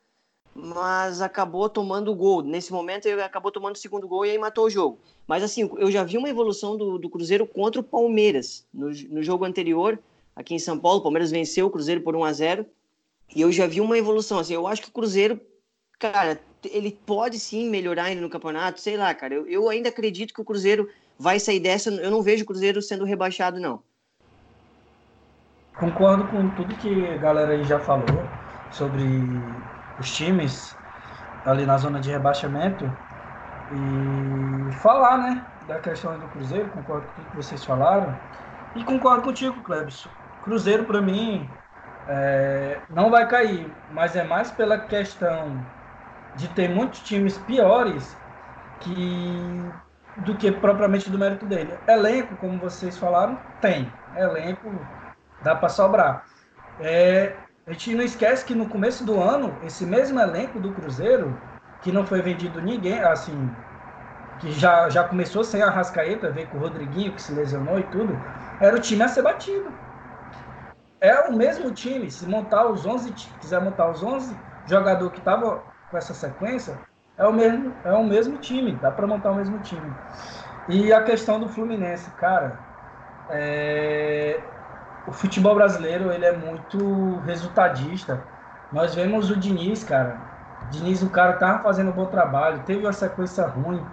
mas 0.53 1.21
acabou 1.21 1.69
tomando 1.69 2.13
gol. 2.13 2.41
Nesse 2.41 2.71
momento, 2.71 3.05
ele 3.05 3.21
acabou 3.21 3.51
tomando 3.51 3.75
o 3.75 3.79
segundo 3.79 4.07
gol 4.07 4.25
e 4.25 4.31
aí 4.31 4.37
matou 4.37 4.65
o 4.65 4.69
jogo. 4.69 4.99
Mas 5.27 5.43
assim, 5.43 5.69
eu 5.77 5.89
já 5.89 6.03
vi 6.03 6.17
uma 6.17 6.29
evolução 6.29 6.77
do, 6.77 6.97
do 6.97 7.09
Cruzeiro 7.09 7.47
contra 7.47 7.79
o 7.79 7.83
Palmeiras. 7.83 8.65
No, 8.73 8.87
no, 8.87 9.23
jogo 9.23 9.45
anterior, 9.45 9.97
aqui 10.35 10.53
em 10.53 10.59
São 10.59 10.77
Paulo, 10.77 10.99
o 10.99 11.03
Palmeiras 11.03 11.31
venceu 11.31 11.67
o 11.67 11.69
Cruzeiro 11.69 12.01
por 12.01 12.15
1 12.15 12.23
a 12.23 12.33
0 12.33 12.65
E 13.33 13.41
eu 13.41 13.51
já 13.51 13.65
vi 13.65 13.79
uma 13.79 13.97
evolução. 13.97 14.39
Assim, 14.39 14.53
eu 14.53 14.67
acho 14.67 14.81
que 14.81 14.89
o 14.89 14.93
Cruzeiro, 14.93 15.39
cara, 15.97 16.39
ele 16.69 16.91
pode 17.05 17.39
sim 17.39 17.69
melhorar 17.69 18.05
ainda 18.05 18.21
no 18.21 18.29
campeonato, 18.29 18.81
sei 18.81 18.97
lá, 18.97 19.13
cara. 19.13 19.33
Eu, 19.33 19.47
eu 19.47 19.69
ainda 19.69 19.89
acredito 19.89 20.33
que 20.33 20.41
o 20.41 20.45
Cruzeiro 20.45 20.89
vai 21.17 21.39
sair 21.39 21.59
dessa. 21.59 21.89
Eu 21.89 22.11
não 22.11 22.21
vejo 22.21 22.43
o 22.43 22.47
Cruzeiro 22.47 22.81
sendo 22.81 23.05
rebaixado, 23.05 23.59
não. 23.59 23.81
Concordo 25.79 26.27
com 26.27 26.49
tudo 26.49 26.75
que 26.75 27.07
a 27.07 27.17
galera 27.17 27.53
aí 27.53 27.63
já 27.63 27.79
falou 27.79 28.05
sobre 28.71 29.03
os 29.99 30.12
times 30.15 30.75
ali 31.45 31.65
na 31.65 31.77
zona 31.77 31.99
de 31.99 32.12
rebaixamento 32.12 32.86
e 33.71 34.71
falar, 34.73 35.17
né, 35.17 35.45
da 35.67 35.80
questão 35.80 36.17
do 36.19 36.27
Cruzeiro, 36.27 36.69
concordo 36.69 37.08
com 37.15 37.21
o 37.21 37.25
que 37.25 37.36
vocês 37.36 37.63
falaram 37.63 38.17
e 38.75 38.84
concordo 38.84 39.23
contigo, 39.23 39.62
Klebs. 39.63 40.08
Cruzeiro 40.43 40.86
para 40.86 41.01
mim 41.01 41.49
é, 42.08 42.80
não 42.89 43.10
vai 43.10 43.27
cair, 43.27 43.71
mas 43.91 44.15
é 44.15 44.23
mais 44.23 44.51
pela 44.51 44.77
questão 44.77 45.65
de 46.36 46.47
ter 46.49 46.69
muitos 46.69 47.01
times 47.01 47.38
piores 47.38 48.17
que 48.80 49.71
do 50.17 50.36
que 50.36 50.51
propriamente 50.51 51.10
do 51.10 51.17
mérito 51.17 51.45
dele. 51.45 51.77
Elenco, 51.88 52.36
como 52.38 52.60
vocês 52.60 52.97
falaram, 52.97 53.39
tem. 53.62 53.91
Elenco 54.15 54.69
dá 55.41 55.56
para 55.56 55.69
sobrar. 55.69 56.25
É, 56.80 57.36
a 57.71 57.73
gente 57.73 57.95
não 57.95 58.03
esquece 58.03 58.45
que 58.45 58.53
no 58.53 58.67
começo 58.67 59.05
do 59.05 59.17
ano, 59.21 59.57
esse 59.62 59.86
mesmo 59.86 60.19
elenco 60.19 60.60
do 60.60 60.73
Cruzeiro, 60.73 61.41
que 61.79 61.89
não 61.91 62.05
foi 62.05 62.21
vendido 62.21 62.62
ninguém, 62.62 62.99
assim, 62.99 63.55
que 64.38 64.51
já, 64.51 64.89
já 64.89 65.03
começou 65.07 65.43
sem 65.43 65.62
a 65.62 65.69
Rascaeta, 65.69 66.31
veio 66.31 66.49
com 66.49 66.57
o 66.57 66.62
Rodriguinho, 66.62 67.15
que 67.15 67.21
se 67.21 67.34
lesionou 67.34 67.79
e 67.79 67.84
tudo, 67.89 68.27
era 68.60 68.75
o 68.75 68.81
time 68.81 69.03
a 69.03 69.07
ser 69.07 69.21
batido. 69.23 69.79
É 70.99 71.19
o 71.29 71.34
mesmo 71.36 71.71
time, 71.71 72.12
se 72.12 72.27
montar 72.27 72.67
os 72.69 72.86
11, 72.86 73.12
quiser 73.13 73.62
montar 73.62 73.89
os 73.89 74.03
11 74.03 74.39
jogador 74.65 75.10
que 75.12 75.21
tava 75.21 75.65
com 75.89 75.97
essa 75.97 76.13
sequência, 76.13 76.84
é 77.17 77.25
o 77.25 77.34
mesmo, 77.34 77.79
é 77.84 77.93
o 77.93 78.03
mesmo 78.03 78.38
time, 78.38 78.75
dá 78.77 78.91
para 78.91 79.07
montar 79.07 79.31
o 79.31 79.36
mesmo 79.36 79.60
time. 79.60 79.99
E 80.67 80.93
a 80.93 81.03
questão 81.03 81.39
do 81.39 81.49
Fluminense, 81.49 82.12
cara, 82.12 82.67
é, 83.29 84.61
o 85.07 85.11
futebol 85.11 85.55
brasileiro 85.55 86.11
ele 86.11 86.25
é 86.25 86.35
muito 86.35 87.19
resultadista. 87.25 88.23
Nós 88.71 88.95
vemos 88.95 89.29
o 89.29 89.35
Diniz, 89.35 89.83
cara. 89.83 90.17
O 90.63 90.65
Diniz, 90.69 91.01
o 91.01 91.09
cara 91.09 91.33
tava 91.33 91.63
fazendo 91.63 91.89
um 91.89 91.93
bom 91.93 92.05
trabalho, 92.05 92.63
teve 92.63 92.85
uma 92.85 92.93
sequência 92.93 93.45
ruim 93.45 93.83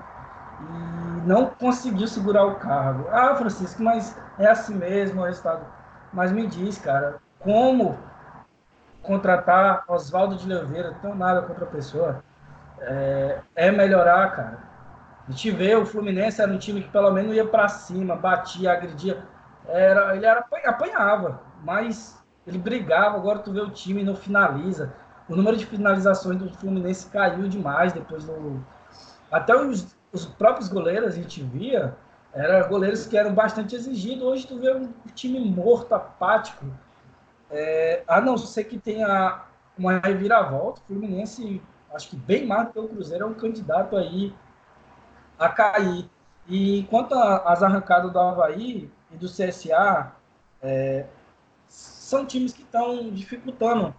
e 0.60 1.26
não 1.26 1.46
conseguiu 1.46 2.06
segurar 2.06 2.44
o 2.44 2.56
cargo. 2.56 3.08
Ah, 3.10 3.34
Francisco, 3.34 3.82
mas 3.82 4.16
é 4.38 4.46
assim 4.46 4.74
mesmo 4.74 5.22
o 5.22 5.24
resultado. 5.24 5.64
Mas 6.12 6.32
me 6.32 6.46
diz, 6.46 6.78
cara, 6.78 7.16
como 7.40 7.98
contratar 9.02 9.84
Oswaldo 9.88 10.36
de 10.36 10.52
Oliveira, 10.52 10.94
tenho 11.00 11.14
nada 11.14 11.42
contra 11.42 11.64
a 11.64 11.68
pessoa, 11.68 12.22
é, 12.80 13.38
é 13.56 13.70
melhorar, 13.70 14.30
cara. 14.32 14.58
A 15.26 15.30
gente 15.30 15.50
vê 15.50 15.74
o 15.74 15.84
Fluminense 15.84 16.40
era 16.40 16.50
um 16.50 16.58
time 16.58 16.82
que 16.82 16.88
pelo 16.88 17.10
menos 17.10 17.34
ia 17.34 17.46
para 17.46 17.68
cima, 17.68 18.16
batia, 18.16 18.72
agredia. 18.72 19.22
Era, 19.68 20.16
ele 20.16 20.24
era, 20.24 20.46
apanhava, 20.64 21.40
mas 21.62 22.18
ele 22.46 22.58
brigava. 22.58 23.16
Agora 23.16 23.38
tu 23.40 23.52
vê 23.52 23.60
o 23.60 23.70
time 23.70 24.02
não 24.02 24.16
finaliza. 24.16 24.94
O 25.28 25.36
número 25.36 25.56
de 25.56 25.66
finalizações 25.66 26.38
do 26.38 26.52
Fluminense 26.54 27.08
caiu 27.10 27.46
demais 27.48 27.92
depois 27.92 28.24
do. 28.24 28.64
Até 29.30 29.54
os, 29.54 29.94
os 30.10 30.24
próprios 30.24 30.68
goleiros 30.68 31.08
a 31.08 31.14
gente 31.14 31.42
via, 31.42 31.94
eram 32.32 32.66
goleiros 32.68 33.06
que 33.06 33.16
eram 33.16 33.34
bastante 33.34 33.76
exigidos. 33.76 34.22
Hoje 34.22 34.46
tu 34.46 34.58
vê 34.58 34.74
um 34.74 34.90
time 35.14 35.38
morto, 35.38 35.94
apático. 35.94 36.64
É, 37.50 38.02
a 38.08 38.20
não 38.20 38.38
ser 38.38 38.64
que 38.64 38.78
tenha 38.78 39.42
uma 39.76 39.98
reviravolta, 39.98 40.80
o 40.80 40.84
Fluminense, 40.84 41.62
acho 41.94 42.10
que 42.10 42.16
bem 42.16 42.46
mais 42.46 42.66
do 42.66 42.72
que 42.72 42.78
o 42.78 42.88
Cruzeiro, 42.88 43.24
é 43.24 43.26
um 43.26 43.34
candidato 43.34 43.96
aí 43.96 44.34
a 45.38 45.48
cair. 45.48 46.08
E 46.48 46.84
quanto 46.84 47.14
às 47.14 47.62
arrancadas 47.62 48.10
do 48.10 48.18
Havaí 48.18 48.90
e 49.12 49.16
do 49.16 49.26
CSA, 49.26 50.12
é, 50.62 51.06
são 51.68 52.26
times 52.26 52.52
que 52.52 52.62
estão 52.62 53.10
dificultando 53.10 53.94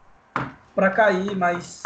para 0.76 0.90
cair, 0.90 1.36
mas 1.36 1.84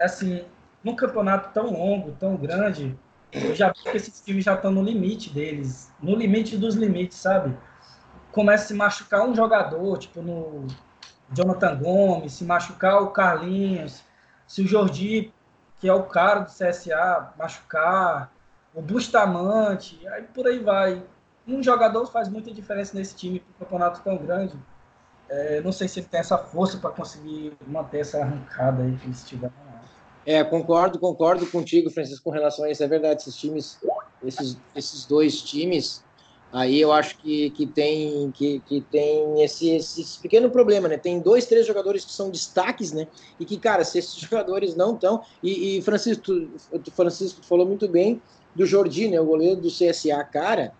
assim, 0.00 0.44
num 0.84 0.94
campeonato 0.94 1.52
tão 1.52 1.72
longo, 1.72 2.12
tão 2.12 2.36
grande, 2.36 2.98
eu 3.32 3.54
já 3.54 3.68
vi 3.68 3.82
que 3.82 3.96
esses 3.96 4.20
times 4.20 4.44
já 4.44 4.54
estão 4.54 4.70
no 4.70 4.82
limite 4.82 5.30
deles, 5.30 5.92
no 6.00 6.14
limite 6.14 6.56
dos 6.56 6.74
limites, 6.74 7.18
sabe? 7.18 7.56
Começa 8.32 8.64
a 8.64 8.66
se 8.68 8.74
machucar 8.74 9.26
um 9.26 9.34
jogador, 9.34 9.98
tipo 9.98 10.22
no 10.22 10.66
Jonathan 11.32 11.76
Gomes, 11.76 12.34
se 12.34 12.44
machucar 12.44 13.02
o 13.02 13.10
Carlinhos, 13.10 14.02
se 14.46 14.62
o 14.62 14.66
Jordi, 14.66 15.32
que 15.78 15.88
é 15.88 15.92
o 15.92 16.04
cara 16.04 16.40
do 16.40 16.50
CSA, 16.50 17.32
machucar, 17.38 18.32
o 18.74 18.80
Bustamante, 18.80 20.06
aí 20.08 20.22
por 20.22 20.46
aí 20.46 20.58
vai. 20.58 21.02
Um 21.46 21.62
jogador 21.62 22.06
faz 22.06 22.28
muita 22.28 22.52
diferença 22.52 22.96
nesse 22.96 23.14
time 23.14 23.40
para 23.40 23.50
um 23.50 23.58
campeonato 23.58 24.00
tão 24.02 24.16
grande. 24.16 24.54
É, 25.28 25.60
não 25.60 25.72
sei 25.72 25.88
se 25.88 26.00
ele 26.00 26.08
tem 26.08 26.20
essa 26.20 26.38
força 26.38 26.78
para 26.78 26.90
conseguir 26.90 27.52
manter 27.66 28.00
essa 28.00 28.18
arrancada 28.18 28.82
aí 28.82 28.96
que 28.96 29.06
eles 29.06 29.24
tiveram. 29.24 29.54
É, 30.24 30.42
concordo, 30.42 30.98
concordo 30.98 31.46
contigo, 31.46 31.88
Francisco, 31.88 32.24
com 32.24 32.30
relação 32.30 32.64
a 32.64 32.70
isso. 32.70 32.82
É 32.82 32.88
verdade, 32.88 33.22
esses 33.22 33.36
times, 33.36 33.78
esses, 34.24 34.58
esses 34.74 35.06
dois 35.06 35.40
times, 35.40 36.04
aí 36.52 36.80
eu 36.80 36.92
acho 36.92 37.16
que, 37.18 37.50
que 37.50 37.64
tem, 37.64 38.32
que, 38.32 38.58
que 38.60 38.80
tem 38.80 39.40
esse, 39.40 39.70
esse 39.70 40.18
pequeno 40.18 40.50
problema, 40.50 40.88
né? 40.88 40.96
Tem 40.96 41.20
dois, 41.20 41.46
três 41.46 41.64
jogadores 41.64 42.04
que 42.04 42.12
são 42.12 42.28
destaques, 42.28 42.90
né? 42.90 43.06
E 43.38 43.44
que, 43.44 43.56
cara, 43.56 43.84
se 43.84 43.98
esses 43.98 44.14
jogadores 44.18 44.74
não 44.74 44.94
estão. 44.94 45.22
E, 45.40 45.78
e, 45.78 45.82
Francisco, 45.82 46.24
Francisco 46.92 47.40
tu 47.40 47.46
falou 47.46 47.64
muito 47.64 47.86
bem 47.86 48.20
do 48.52 48.66
Jordi, 48.66 49.08
né, 49.08 49.20
o 49.20 49.26
goleiro 49.26 49.60
do 49.60 49.68
CSA, 49.68 50.24
cara, 50.24 50.72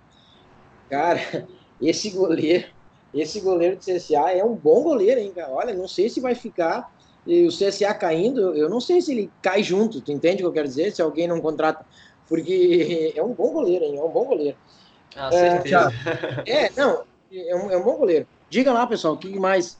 cara, 0.88 1.46
esse 1.80 2.10
goleiro, 2.10 2.68
esse 3.12 3.40
goleiro 3.40 3.76
do 3.76 3.80
CSA 3.80 4.32
é 4.32 4.44
um 4.44 4.54
bom 4.54 4.82
goleiro, 4.82 5.20
hein, 5.20 5.32
cara? 5.34 5.50
Olha, 5.50 5.74
não 5.74 5.88
sei 5.88 6.08
se 6.08 6.20
vai 6.20 6.34
ficar 6.34 6.90
e 7.26 7.46
o 7.46 7.48
CSA 7.48 7.92
caindo, 7.92 8.54
eu 8.54 8.70
não 8.70 8.80
sei 8.80 9.00
se 9.00 9.12
ele 9.12 9.30
cai 9.42 9.62
junto, 9.62 10.00
tu 10.00 10.12
entende 10.12 10.36
o 10.36 10.38
que 10.38 10.44
eu 10.44 10.52
quero 10.52 10.68
dizer? 10.68 10.92
Se 10.92 11.02
alguém 11.02 11.26
não 11.26 11.40
contrata, 11.40 11.84
porque 12.28 13.12
é 13.16 13.22
um 13.22 13.34
bom 13.34 13.52
goleiro, 13.52 13.84
hein? 13.84 13.98
É 13.98 14.02
um 14.02 14.10
bom 14.10 14.24
goleiro. 14.24 14.56
Ah, 15.16 15.32
certeza. 15.32 15.92
É, 16.46 16.66
é 16.66 16.70
não, 16.76 17.02
é 17.32 17.56
um, 17.56 17.70
é 17.70 17.76
um 17.76 17.82
bom 17.82 17.96
goleiro. 17.96 18.28
Diga 18.48 18.72
lá, 18.72 18.86
pessoal, 18.86 19.14
o 19.14 19.18
que 19.18 19.38
mais? 19.40 19.76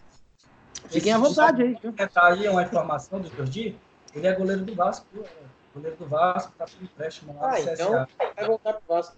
Fiquem 0.88 1.12
à 1.12 1.18
vontade 1.18 1.62
aí. 1.62 1.76
Tá 2.12 2.26
aí 2.26 2.48
uma 2.48 2.62
informação 2.62 3.20
do 3.20 3.28
Jordi, 3.36 3.76
ele 4.14 4.26
é 4.26 4.32
goleiro 4.34 4.64
do 4.64 4.74
Vasco, 4.74 5.06
goleiro 5.74 5.96
do 5.96 6.06
Vasco, 6.06 6.52
tá 6.58 6.64
por 6.64 6.82
empréstimo 6.82 7.36
lá 7.38 7.52
ah, 7.52 7.60
então 7.60 8.06
vai 8.34 8.46
voltar 8.46 8.72
pro 8.74 8.82
Vasco. 8.88 9.16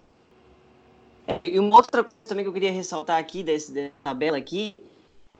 E 1.43 1.59
uma 1.59 1.75
outra 1.75 2.03
coisa 2.03 2.17
também 2.25 2.43
que 2.43 2.49
eu 2.49 2.53
queria 2.53 2.71
ressaltar 2.71 3.19
aqui 3.19 3.43
desse, 3.43 3.71
dessa 3.71 3.93
tabela 4.03 4.37
aqui 4.37 4.75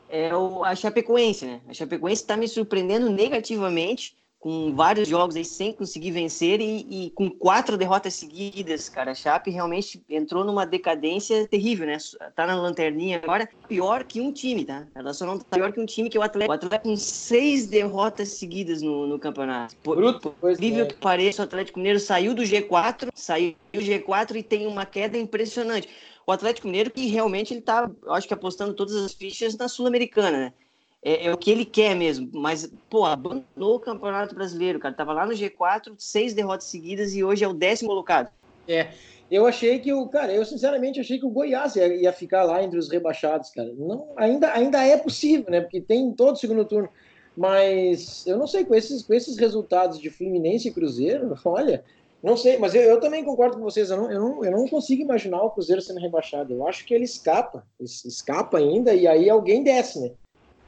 é 0.07 0.35
o, 0.35 0.63
a 0.63 0.75
Chapecoense, 0.75 1.45
né? 1.45 1.61
A 1.67 1.73
Chapecoense 1.73 2.21
está 2.21 2.35
me 2.35 2.47
surpreendendo 2.47 3.09
negativamente 3.09 4.15
com 4.39 4.73
vários 4.73 5.07
jogos 5.07 5.35
aí 5.35 5.43
sem 5.43 5.73
conseguir 5.73 6.11
vencer 6.11 6.61
e, 6.61 6.85
e, 6.89 7.09
com 7.11 7.29
quatro 7.29 7.77
derrotas 7.77 8.13
seguidas, 8.13 8.87
cara. 8.87 9.11
A 9.11 9.15
Chape 9.15 9.51
realmente 9.51 10.01
entrou 10.09 10.45
numa 10.45 10.65
decadência 10.65 11.45
terrível, 11.47 11.85
né? 11.85 11.97
Tá 12.35 12.47
na 12.47 12.55
lanterninha 12.55 13.19
agora, 13.21 13.49
pior 13.67 14.05
que 14.05 14.21
um 14.21 14.31
time, 14.31 14.63
tá? 14.63 14.87
Ela 14.95 15.13
só 15.13 15.25
não 15.25 15.37
tá 15.37 15.57
pior 15.57 15.73
que 15.73 15.79
um 15.81 15.85
time 15.85 16.09
que 16.09 16.17
é 16.17 16.19
o 16.19 16.23
Atlético. 16.23 16.53
O 16.53 16.55
Atlético 16.55 16.89
com 16.89 16.95
seis 16.95 17.67
derrotas 17.67 18.29
seguidas 18.29 18.81
no, 18.81 19.05
no 19.05 19.19
campeonato. 19.19 19.75
Por, 19.83 19.97
Bruto, 19.97 20.33
por 20.39 20.51
incrível 20.53 20.85
é. 20.85 20.87
que 20.87 20.95
pareça, 20.95 21.41
o 21.41 21.45
Atlético 21.45 21.77
Mineiro 21.77 21.99
saiu 21.99 22.33
do 22.33 22.41
G4, 22.41 23.09
saiu 23.13 23.55
do 23.73 23.79
G4 23.81 24.37
e 24.37 24.43
tem 24.43 24.65
uma 24.65 24.85
queda 24.85 25.17
impressionante. 25.17 25.89
O 26.25 26.31
Atlético 26.31 26.67
Mineiro 26.67 26.91
que 26.91 27.07
realmente 27.07 27.53
ele 27.53 27.61
tá, 27.61 27.91
acho 28.09 28.27
que 28.27 28.33
apostando 28.33 28.73
todas 28.73 28.95
as 28.95 29.13
fichas 29.13 29.57
na 29.57 29.67
Sul-Americana, 29.67 30.37
né? 30.37 30.53
É, 31.01 31.27
é, 31.27 31.33
o 31.33 31.37
que 31.37 31.51
ele 31.51 31.65
quer 31.65 31.95
mesmo. 31.95 32.29
Mas, 32.33 32.71
pô, 32.89 33.05
abandonou 33.05 33.75
o 33.75 33.79
Campeonato 33.79 34.35
Brasileiro, 34.35 34.79
cara. 34.79 34.93
Tava 34.93 35.13
lá 35.13 35.25
no 35.25 35.33
G4, 35.33 35.93
seis 35.97 36.33
derrotas 36.33 36.67
seguidas 36.67 37.15
e 37.15 37.23
hoje 37.23 37.43
é 37.43 37.47
o 37.47 37.53
décimo 37.53 37.89
colocado. 37.89 38.29
É, 38.67 38.89
eu 39.31 39.45
achei 39.45 39.79
que 39.79 39.93
o, 39.93 40.07
cara, 40.07 40.33
eu 40.33 40.45
sinceramente 40.45 40.99
achei 40.99 41.19
que 41.19 41.25
o 41.25 41.29
Goiás 41.29 41.75
ia, 41.75 41.87
ia 41.87 42.13
ficar 42.13 42.43
lá 42.43 42.63
entre 42.63 42.77
os 42.77 42.89
rebaixados, 42.89 43.49
cara. 43.51 43.71
Não, 43.77 44.09
ainda, 44.15 44.53
ainda 44.53 44.83
é 44.83 44.97
possível, 44.97 45.49
né? 45.49 45.61
Porque 45.61 45.81
tem 45.81 46.11
todo 46.11 46.33
o 46.33 46.39
segundo 46.39 46.65
turno. 46.65 46.89
Mas 47.35 48.27
eu 48.27 48.37
não 48.37 48.47
sei, 48.47 48.65
com 48.65 48.75
esses, 48.75 49.01
com 49.01 49.13
esses 49.13 49.37
resultados 49.37 49.99
de 49.99 50.09
Fluminense 50.09 50.67
e 50.67 50.71
Cruzeiro, 50.71 51.33
olha, 51.45 51.83
não 52.21 52.35
sei, 52.35 52.57
mas 52.57 52.75
eu, 52.75 52.81
eu 52.81 52.99
também 52.99 53.23
concordo 53.23 53.57
com 53.57 53.63
vocês. 53.63 53.89
Eu 53.89 53.97
não, 53.97 54.11
eu, 54.11 54.19
não, 54.19 54.45
eu 54.45 54.51
não 54.51 54.67
consigo 54.67 55.01
imaginar 55.01 55.41
o 55.41 55.51
Cruzeiro 55.51 55.81
sendo 55.81 56.01
rebaixado. 56.01 56.53
Eu 56.53 56.67
acho 56.67 56.85
que 56.85 56.93
ele 56.93 57.05
escapa, 57.05 57.65
escapa 57.79 58.57
ainda, 58.57 58.93
e 58.93 59.07
aí 59.07 59.29
alguém 59.29 59.63
desce, 59.63 60.01
né? 60.01 60.11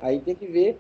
Aí 0.02 0.20
tem 0.20 0.36
que 0.36 0.48
ver 0.48 0.80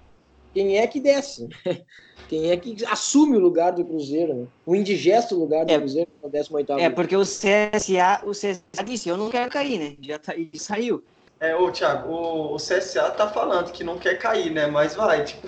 quem 0.53 0.77
é 0.77 0.87
que 0.87 0.99
desce, 0.99 1.47
né? 1.47 1.81
quem 2.27 2.51
é 2.51 2.57
que 2.57 2.85
assume 2.85 3.37
o 3.37 3.39
lugar 3.39 3.71
do 3.71 3.83
Cruzeiro, 3.83 4.33
né? 4.33 4.47
o 4.65 4.75
indigesto 4.75 5.35
lugar 5.35 5.65
do 5.65 5.71
é, 5.71 5.77
Cruzeiro 5.77 6.09
no 6.23 6.29
18 6.29 6.73
É, 6.73 6.89
porque 6.89 7.15
o 7.15 7.23
CSA, 7.23 8.21
o 8.23 8.31
CSA 8.31 8.83
disse, 8.85 9.09
eu 9.09 9.17
não 9.17 9.29
quero 9.29 9.49
cair, 9.49 9.77
né? 9.77 9.95
Já 10.01 10.17
tá, 10.17 10.33
saiu. 10.55 11.03
É, 11.39 11.55
ô 11.55 11.71
Thiago, 11.71 12.09
o, 12.09 12.53
o, 12.53 12.57
CSA 12.57 13.09
tá 13.11 13.27
falando 13.27 13.71
que 13.71 13.83
não 13.83 13.97
quer 13.97 14.17
cair, 14.17 14.51
né? 14.51 14.67
Mas 14.67 14.95
vai, 14.95 15.23
tipo, 15.25 15.47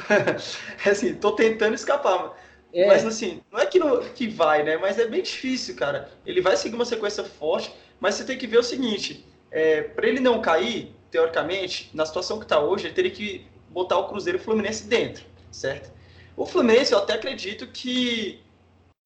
assim, 0.85 1.13
tô 1.13 1.33
tentando 1.33 1.75
escapar. 1.75 2.35
É. 2.73 2.87
Mas 2.87 3.05
assim, 3.05 3.41
não 3.51 3.59
é 3.59 3.65
que, 3.67 3.77
não, 3.77 3.99
que 3.99 4.27
vai, 4.27 4.63
né? 4.63 4.75
Mas 4.77 4.97
é 4.97 5.05
bem 5.05 5.21
difícil, 5.21 5.75
cara. 5.75 6.09
Ele 6.25 6.41
vai 6.41 6.57
seguir 6.57 6.75
uma 6.75 6.85
sequência 6.85 7.23
forte, 7.23 7.71
mas 7.99 8.15
você 8.15 8.23
tem 8.23 8.37
que 8.37 8.47
ver 8.47 8.57
o 8.57 8.63
seguinte: 8.63 9.23
é, 9.51 9.83
para 9.83 10.07
ele 10.07 10.19
não 10.19 10.41
cair, 10.41 10.91
teoricamente, 11.11 11.91
na 11.93 12.05
situação 12.07 12.39
que 12.39 12.47
tá 12.47 12.59
hoje, 12.59 12.87
ele 12.87 12.95
teria 12.95 13.11
que 13.11 13.45
botar 13.73 13.97
o 13.97 14.07
Cruzeiro 14.07 14.37
e 14.37 14.41
o 14.41 14.43
Fluminense 14.43 14.85
dentro, 14.85 15.25
certo? 15.51 15.91
O 16.37 16.45
Fluminense 16.45 16.93
eu 16.93 16.99
até 16.99 17.13
acredito 17.13 17.67
que 17.67 18.41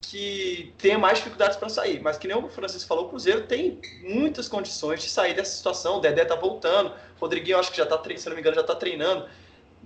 que 0.01 0.73
tenha 0.77 0.97
mais 0.97 1.17
dificuldades 1.17 1.57
para 1.57 1.69
sair, 1.69 1.99
mas 2.01 2.17
que 2.17 2.27
nem 2.27 2.37
o 2.37 2.47
Francisco 2.47 2.87
falou, 2.87 3.05
o 3.05 3.09
Cruzeiro 3.09 3.45
tem 3.45 3.81
muitas 4.03 4.47
condições 4.47 5.01
de 5.01 5.09
sair 5.09 5.33
dessa 5.33 5.55
situação. 5.55 5.97
O 5.97 5.99
Dedé 5.99 6.23
tá 6.23 6.35
voltando, 6.35 6.89
o 6.89 7.19
Rodriguinho 7.19 7.57
acho 7.57 7.71
que 7.71 7.77
já 7.77 7.85
tá, 7.85 8.01
se 8.15 8.29
não 8.29 8.35
me 8.35 8.41
engano, 8.41 8.55
já 8.55 8.63
tá 8.63 8.75
treinando. 8.75 9.27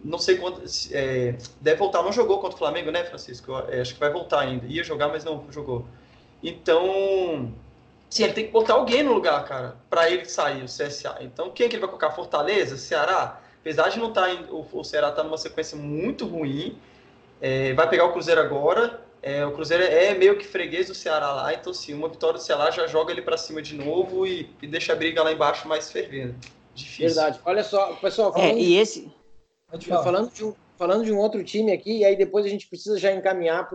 Não 0.04 0.20
sei 0.20 0.38
quando 0.38 0.62
é, 0.92 1.36
deve 1.60 1.78
voltar, 1.78 2.04
não 2.04 2.12
jogou 2.12 2.40
contra 2.40 2.56
o 2.56 2.58
Flamengo, 2.58 2.92
né, 2.92 3.04
Francisco? 3.04 3.52
Eu, 3.52 3.70
é, 3.70 3.82
acho 3.82 3.94
que 3.94 4.00
vai 4.00 4.12
voltar 4.12 4.42
ainda. 4.42 4.66
Ia 4.68 4.84
jogar, 4.84 5.08
mas 5.08 5.24
não 5.24 5.46
jogou. 5.52 5.86
Então, 6.44 7.54
sim, 8.10 8.24
ele 8.24 8.34
tem 8.34 8.46
que 8.46 8.52
botar 8.52 8.74
alguém 8.74 9.04
no 9.04 9.14
lugar, 9.14 9.44
cara, 9.46 9.78
para 9.90 10.10
ele 10.10 10.26
sair 10.26 10.62
o 10.62 10.66
CSA. 10.66 11.18
Então, 11.22 11.50
quem 11.52 11.66
é 11.66 11.70
que 11.70 11.76
ele 11.76 11.82
vai 11.82 11.90
colocar? 11.90 12.12
Fortaleza, 12.12 12.78
Ceará? 12.78 13.41
Apesar 13.62 13.90
de 13.90 14.00
não 14.00 14.10
estar 14.10 14.28
tá 14.28 14.52
o, 14.52 14.68
o 14.72 14.84
Ceará 14.84 15.10
está 15.10 15.24
numa 15.24 15.38
sequência 15.38 15.78
muito 15.78 16.26
ruim, 16.26 16.78
é, 17.40 17.74
vai 17.74 17.90
pegar 17.90 18.06
o 18.06 18.12
Cruzeiro 18.12 18.42
agora. 18.42 19.02
É, 19.24 19.46
o 19.46 19.52
Cruzeiro 19.52 19.84
é 19.84 20.14
meio 20.16 20.38
que 20.38 20.46
freguês 20.46 20.88
do 20.88 20.96
Ceará 20.96 21.32
lá, 21.32 21.54
então 21.54 21.74
sim, 21.74 21.94
uma 21.94 22.10
vitória 22.10 22.40
do 22.40 22.44
Ceará 22.44 22.72
já 22.72 22.88
joga 22.88 23.12
ele 23.12 23.22
para 23.22 23.38
cima 23.38 23.62
de 23.62 23.76
novo 23.76 24.26
e, 24.26 24.50
e, 24.62 24.68
deixa 24.68 24.94
a 24.94 24.96
briga 24.96 25.22
lá 25.22 25.32
embaixo 25.32 25.68
mais 25.68 25.92
fervendo. 25.92 26.36
Difícil. 26.74 27.06
Verdade. 27.08 27.40
Olha 27.46 27.64
só, 27.64 27.94
pessoal, 27.96 28.34
falando, 28.34 28.58
é, 28.58 28.60
e 28.60 28.78
esse 28.78 29.12
falando 29.80 30.32
de, 30.32 30.44
um, 30.44 30.54
falando 30.78 31.06
de 31.06 31.12
um 31.12 31.18
outro 31.18 31.44
time 31.44 31.72
aqui, 31.72 32.00
e 32.00 32.06
aí 32.06 32.16
depois 32.16 32.46
a 32.46 32.50
gente 32.50 32.68
precisa 32.68 32.98
já 32.98 33.12
encaminhar 33.14 33.70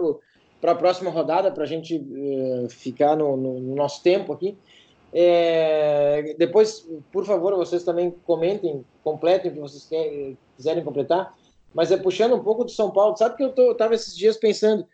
para 0.61 0.73
a 0.73 0.75
próxima 0.75 1.11
rodada, 1.11 1.51
para 1.51 1.65
a 1.65 1.67
gente 1.67 1.97
uh, 1.97 2.69
ficar 2.69 3.17
no, 3.17 3.37
no, 3.37 3.61
no, 3.61 3.75
nosso 3.75 4.03
tempo 4.03 4.33
aqui. 4.33 4.57
É, 5.13 6.35
depois, 6.39 6.87
por 7.13 7.25
favor, 7.25 7.55
vocês 7.57 7.85
também 7.85 8.15
comentem, 8.25 8.85
completem 9.03 9.51
o 9.51 9.55
que 9.55 9.61
vocês 9.61 9.87
querem, 9.87 10.37
quiserem 10.57 10.85
completar. 10.85 11.35
Mas 11.73 11.93
é 11.93 11.97
puxando 11.97 12.35
um 12.35 12.43
pouco 12.43 12.65
do 12.65 12.71
São 12.71 12.91
Paulo. 12.91 13.17
Sabe 13.17 13.37
que 13.37 13.43
eu 13.43 13.73
estava 13.73 13.95
esses 13.95 14.17
dias 14.17 14.37
pensando: 14.37 14.87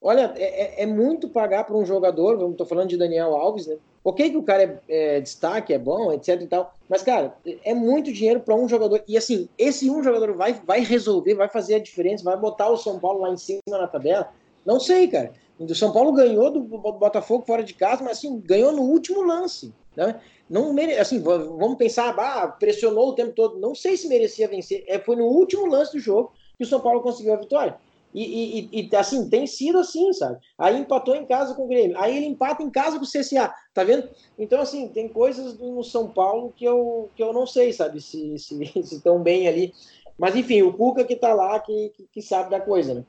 olha, 0.00 0.32
é, 0.36 0.80
é, 0.80 0.82
é 0.82 0.86
muito 0.86 1.28
pagar 1.28 1.64
para 1.64 1.76
um 1.76 1.84
jogador. 1.84 2.36
Vamos, 2.36 2.52
estou 2.52 2.66
falando 2.66 2.88
de 2.88 2.96
Daniel 2.96 3.34
Alves, 3.34 3.66
né? 3.66 3.76
Ok, 4.04 4.30
que 4.30 4.36
o 4.36 4.42
cara 4.42 4.62
é, 4.88 5.16
é, 5.16 5.20
destaque, 5.20 5.72
é 5.72 5.78
bom, 5.78 6.12
etc 6.12 6.40
e 6.40 6.46
tal. 6.46 6.72
Mas, 6.88 7.02
cara, 7.02 7.36
é 7.64 7.74
muito 7.74 8.12
dinheiro 8.12 8.38
para 8.38 8.54
um 8.54 8.68
jogador. 8.68 9.02
E 9.08 9.16
assim, 9.16 9.48
esse 9.58 9.90
um 9.90 10.02
jogador 10.02 10.32
vai, 10.34 10.52
vai 10.52 10.80
resolver, 10.80 11.34
vai 11.34 11.48
fazer 11.48 11.74
a 11.74 11.80
diferença, 11.80 12.22
vai 12.22 12.36
botar 12.36 12.68
o 12.68 12.76
São 12.76 13.00
Paulo 13.00 13.22
lá 13.22 13.30
em 13.30 13.36
cima 13.36 13.60
na 13.66 13.88
tabela. 13.88 14.30
Não 14.64 14.78
sei, 14.78 15.08
cara. 15.08 15.32
O 15.58 15.74
São 15.74 15.92
Paulo 15.92 16.12
ganhou 16.12 16.50
do, 16.50 16.60
Botafogo 16.60 17.46
fora 17.46 17.64
de 17.64 17.74
casa, 17.74 18.04
mas 18.04 18.18
assim, 18.18 18.38
ganhou 18.40 18.72
no 18.72 18.82
último 18.82 19.22
lance. 19.22 19.72
Né? 19.96 20.20
Não 20.48 20.72
mere... 20.72 20.98
assim, 20.98 21.20
vamos 21.20 21.76
pensar, 21.76 22.14
ah, 22.18 22.48
pressionou 22.48 23.08
o 23.08 23.14
tempo 23.14 23.32
todo. 23.32 23.58
Não 23.58 23.74
sei 23.74 23.96
se 23.96 24.08
merecia 24.08 24.48
vencer. 24.48 24.84
É, 24.86 24.98
foi 24.98 25.16
no 25.16 25.24
último 25.24 25.66
lance 25.66 25.92
do 25.92 25.98
jogo 25.98 26.32
que 26.58 26.64
o 26.64 26.66
São 26.66 26.80
Paulo 26.80 27.00
conseguiu 27.00 27.32
a 27.32 27.38
vitória. 27.38 27.78
E, 28.14 28.70
e, 28.72 28.88
e, 28.90 28.96
assim, 28.96 29.28
tem 29.28 29.46
sido 29.46 29.78
assim, 29.78 30.10
sabe? 30.12 30.38
Aí 30.56 30.78
empatou 30.78 31.14
em 31.14 31.26
casa 31.26 31.54
com 31.54 31.64
o 31.64 31.68
Grêmio. 31.68 31.98
Aí 31.98 32.16
ele 32.16 32.26
empata 32.26 32.62
em 32.62 32.70
casa 32.70 32.98
com 32.98 33.04
o 33.04 33.08
CSA, 33.08 33.52
tá 33.74 33.84
vendo? 33.84 34.08
Então, 34.38 34.60
assim, 34.60 34.88
tem 34.88 35.06
coisas 35.06 35.58
no 35.58 35.82
São 35.84 36.08
Paulo 36.08 36.52
que 36.56 36.64
eu, 36.64 37.10
que 37.14 37.22
eu 37.22 37.32
não 37.34 37.46
sei, 37.46 37.72
sabe? 37.74 38.00
Se, 38.00 38.38
se, 38.38 38.56
se 38.82 38.96
estão 38.96 39.22
bem 39.22 39.46
ali. 39.48 39.74
Mas, 40.18 40.34
enfim, 40.34 40.62
o 40.62 40.72
Cuca 40.72 41.04
que 41.04 41.14
tá 41.14 41.34
lá, 41.34 41.60
que, 41.60 41.90
que, 41.90 42.08
que 42.10 42.22
sabe 42.22 42.50
da 42.50 42.60
coisa, 42.60 42.94
né? 42.94 43.04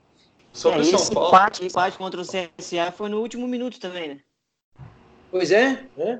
Sobre 0.57 0.79
é, 0.79 0.81
o 0.81 0.85
São 0.85 1.13
Paulo. 1.13 1.29
Empate, 1.29 1.65
empate 1.65 1.97
contra 1.97 2.19
o 2.19 2.25
CSA 2.25 2.91
foi 2.91 3.09
no 3.09 3.19
último 3.19 3.47
minuto 3.47 3.79
também, 3.79 4.07
né? 4.09 4.19
Pois 5.29 5.51
é, 5.51 5.85
é. 5.95 6.19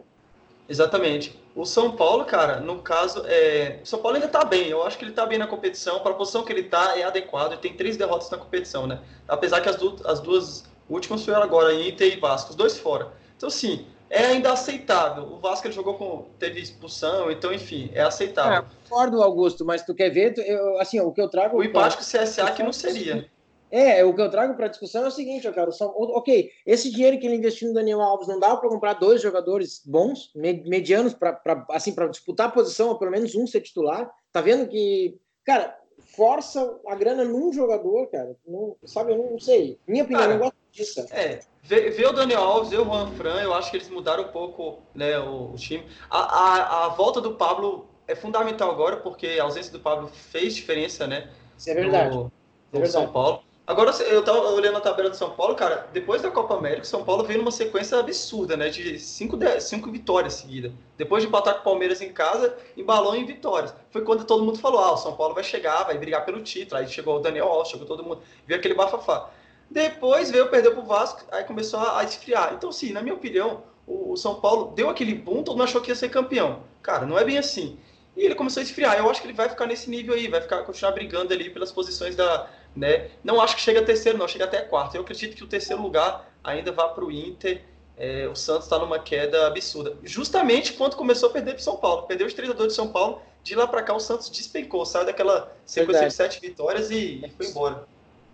Exatamente. 0.69 1.35
O 1.55 1.65
São 1.65 1.93
Paulo, 1.95 2.23
cara, 2.23 2.59
no 2.59 2.79
caso, 2.83 3.23
é... 3.25 3.79
o 3.81 3.85
São 3.85 3.99
Paulo 3.99 4.15
ainda 4.15 4.27
tá 4.27 4.45
bem. 4.45 4.67
Eu 4.67 4.83
acho 4.83 4.95
que 4.95 5.05
ele 5.05 5.11
tá 5.11 5.25
bem 5.25 5.39
na 5.39 5.47
competição. 5.47 6.01
Para 6.01 6.11
a 6.11 6.13
posição 6.13 6.43
que 6.43 6.53
ele 6.53 6.63
tá, 6.63 6.95
é 6.99 7.03
adequado. 7.03 7.53
Ele 7.53 7.61
tem 7.61 7.73
três 7.73 7.97
derrotas 7.97 8.29
na 8.29 8.37
competição, 8.37 8.85
né? 8.85 8.99
Apesar 9.27 9.59
que 9.59 9.69
as, 9.69 9.75
du 9.75 9.95
as 10.05 10.19
duas 10.19 10.65
últimas 10.87 11.25
foram 11.25 11.41
agora, 11.41 11.73
Inter 11.73 12.15
e 12.15 12.19
Vasco, 12.19 12.51
os 12.51 12.55
dois 12.55 12.77
fora. 12.77 13.11
Então, 13.35 13.49
sim, 13.49 13.87
é 14.07 14.25
ainda 14.25 14.53
aceitável. 14.53 15.23
O 15.23 15.39
Vasco 15.39 15.65
ele 15.65 15.73
jogou 15.73 15.95
com. 15.95 16.27
teve 16.37 16.61
expulsão, 16.61 17.31
então, 17.31 17.51
enfim, 17.51 17.89
é 17.91 18.03
aceitável. 18.03 18.59
É, 18.59 18.65
concordo, 18.87 19.23
Augusto, 19.23 19.65
mas 19.65 19.83
tu 19.83 19.95
quer 19.95 20.11
ver? 20.11 20.35
Eu, 20.37 20.79
assim, 20.79 20.99
o 20.99 21.11
que 21.11 21.21
eu 21.21 21.27
trago. 21.27 21.57
O 21.57 21.63
empate 21.63 21.97
com 21.97 22.03
o 22.03 22.05
CSA 22.05 22.51
que 22.51 22.61
não 22.61 22.71
seria. 22.71 23.27
É, 23.69 24.03
o 24.03 24.13
que 24.13 24.21
eu 24.21 24.29
trago 24.29 24.55
para 24.55 24.69
discussão 24.69 25.03
é 25.03 25.07
o 25.07 25.11
seguinte, 25.11 25.51
cara, 25.51 25.71
são, 25.71 25.93
ok, 25.95 26.49
esse 26.65 26.89
dinheiro 26.89 27.19
que 27.19 27.25
ele 27.25 27.35
investiu 27.35 27.67
no 27.67 27.73
Daniel 27.73 28.01
Alves 28.01 28.27
não 28.27 28.39
dava 28.39 28.57
para 28.57 28.69
comprar 28.69 28.93
dois 28.93 29.21
jogadores 29.21 29.81
bons, 29.85 30.31
medianos, 30.33 31.13
para 31.13 31.41
assim, 31.71 31.93
disputar 32.09 32.47
a 32.47 32.51
posição, 32.51 32.89
ou 32.89 32.97
pelo 32.97 33.11
menos 33.11 33.35
um 33.35 33.45
ser 33.45 33.61
titular. 33.61 34.09
Tá 34.31 34.39
vendo 34.39 34.69
que, 34.69 35.17
cara, 35.43 35.77
força 36.15 36.79
a 36.87 36.95
grana 36.95 37.25
num 37.25 37.51
jogador, 37.51 38.07
cara. 38.07 38.35
Não, 38.47 38.75
sabe, 38.85 39.11
eu 39.11 39.17
não 39.17 39.39
sei. 39.39 39.77
Minha 39.85 40.03
opinião, 40.03 40.21
cara, 40.21 40.33
eu 40.33 40.39
não 40.39 40.45
gosto 40.45 40.57
disso. 40.71 41.05
É, 41.11 41.39
ver, 41.61 41.91
ver 41.91 42.07
o 42.07 42.13
Daniel 42.13 42.41
Alves 42.41 42.71
e 42.71 42.77
o 42.77 42.85
Juan 42.85 43.11
Fran, 43.11 43.41
eu 43.41 43.53
acho 43.53 43.69
que 43.69 43.77
eles 43.77 43.89
mudaram 43.89 44.23
um 44.23 44.31
pouco 44.31 44.79
né, 44.95 45.19
o, 45.19 45.51
o 45.51 45.55
time. 45.55 45.85
A, 46.09 46.19
a, 46.19 46.85
a 46.85 46.89
volta 46.89 47.19
do 47.19 47.35
Pablo 47.35 47.87
é 48.07 48.15
fundamental 48.15 48.71
agora, 48.71 48.97
porque 48.97 49.37
a 49.39 49.43
ausência 49.43 49.71
do 49.71 49.79
Pablo 49.79 50.07
fez 50.07 50.55
diferença, 50.55 51.05
né? 51.05 51.29
Isso 51.57 51.69
é 51.69 51.73
verdade. 51.73 52.15
No, 52.15 52.23
no 52.23 52.31
é 52.71 52.79
verdade. 52.79 52.91
São 52.91 53.11
Paulo. 53.11 53.46
Agora, 53.67 53.91
eu 54.03 54.23
tava 54.23 54.39
olhando 54.51 54.77
a 54.77 54.79
tabela 54.79 55.09
do 55.09 55.17
São 55.17 55.31
Paulo, 55.31 55.53
cara, 55.53 55.89
depois 55.91 56.21
da 56.21 56.31
Copa 56.31 56.55
América, 56.55 56.83
o 56.83 56.85
São 56.85 57.03
Paulo 57.03 57.25
veio 57.25 57.39
numa 57.39 57.51
sequência 57.51 57.99
absurda, 57.99 58.55
né? 58.55 58.69
De 58.69 58.97
cinco, 58.97 59.37
cinco 59.59 59.91
vitórias 59.91 60.35
seguidas. 60.35 60.71
Depois 60.97 61.21
de 61.21 61.27
empatar 61.27 61.55
com 61.55 61.59
o 61.59 61.63
Palmeiras 61.63 62.01
em 62.01 62.13
casa, 62.13 62.55
embalou 62.77 63.13
em 63.13 63.25
vitórias. 63.25 63.75
Foi 63.91 64.03
quando 64.03 64.23
todo 64.23 64.45
mundo 64.45 64.57
falou, 64.57 64.79
ah, 64.79 64.93
o 64.93 64.97
São 64.97 65.17
Paulo 65.17 65.35
vai 65.35 65.43
chegar, 65.43 65.83
vai 65.83 65.97
brigar 65.97 66.23
pelo 66.23 66.41
título. 66.41 66.79
Aí 66.79 66.87
chegou 66.87 67.17
o 67.17 67.19
Daniel 67.19 67.49
Alves, 67.49 67.69
chegou 67.69 67.85
todo 67.85 68.05
mundo, 68.05 68.21
viu 68.45 68.55
aquele 68.55 68.73
bafafá. 68.73 69.31
Depois 69.69 70.31
veio, 70.31 70.47
perdeu 70.47 70.71
pro 70.71 70.83
Vasco, 70.83 71.25
aí 71.29 71.43
começou 71.43 71.81
a, 71.81 71.99
a 71.99 72.05
esfriar. 72.05 72.53
Então, 72.53 72.71
sim, 72.71 72.93
na 72.93 73.01
minha 73.01 73.15
opinião, 73.15 73.63
o, 73.85 74.13
o 74.13 74.15
São 74.15 74.35
Paulo 74.35 74.71
deu 74.73 74.89
aquele 74.89 75.13
boom, 75.13 75.43
todo 75.43 75.57
mundo 75.57 75.65
achou 75.65 75.81
que 75.81 75.91
ia 75.91 75.95
ser 75.95 76.07
campeão. 76.07 76.63
Cara, 76.81 77.05
não 77.05 77.19
é 77.19 77.25
bem 77.25 77.37
assim. 77.37 77.77
E 78.15 78.21
ele 78.21 78.33
começou 78.33 78.61
a 78.61 78.63
esfriar. 78.63 78.97
Eu 78.97 79.09
acho 79.11 79.21
que 79.21 79.27
ele 79.27 79.33
vai 79.33 79.49
ficar 79.49 79.67
nesse 79.67 79.89
nível 79.89 80.15
aí, 80.15 80.29
vai 80.29 80.39
ficar 80.41 80.63
continuar 80.63 80.93
brigando 80.93 81.33
ali 81.33 81.49
pelas 81.49 81.71
posições 81.71 82.15
da, 82.15 82.49
né? 82.77 83.09
Não 83.23 83.41
acho 83.41 83.55
que 83.55 83.61
chega 83.61 83.79
a 83.79 83.83
terceiro, 83.83 84.17
não, 84.17 84.27
chega 84.27 84.45
até 84.45 84.61
quarto. 84.61 84.95
Eu 84.95 85.01
acredito 85.01 85.35
que 85.35 85.43
o 85.43 85.47
terceiro 85.47 85.81
lugar 85.81 86.31
ainda 86.43 86.71
vá 86.71 86.87
para 86.87 87.03
o 87.03 87.11
Inter. 87.11 87.63
É, 87.97 88.27
o 88.27 88.35
Santos 88.35 88.65
está 88.65 88.77
numa 88.77 88.99
queda 88.99 89.47
absurda. 89.47 89.97
Justamente 90.03 90.73
quando 90.73 90.95
começou 90.95 91.29
a 91.29 91.33
perder 91.33 91.53
para 91.53 91.63
São 91.63 91.77
Paulo. 91.77 92.03
Perdeu 92.03 92.27
os 92.27 92.33
treinadores 92.33 92.73
de 92.73 92.75
São 92.75 92.89
Paulo. 92.89 93.21
De 93.43 93.55
lá 93.55 93.65
para 93.65 93.81
cá, 93.81 93.95
o 93.95 93.99
Santos 93.99 94.29
despencou. 94.29 94.85
Saiu 94.85 95.05
daquela 95.05 95.51
sequência 95.65 96.07
de 96.07 96.13
sete 96.13 96.39
vitórias 96.39 96.91
e, 96.91 97.25
e, 97.25 97.29
foi 97.31 97.47
embora. 97.47 97.87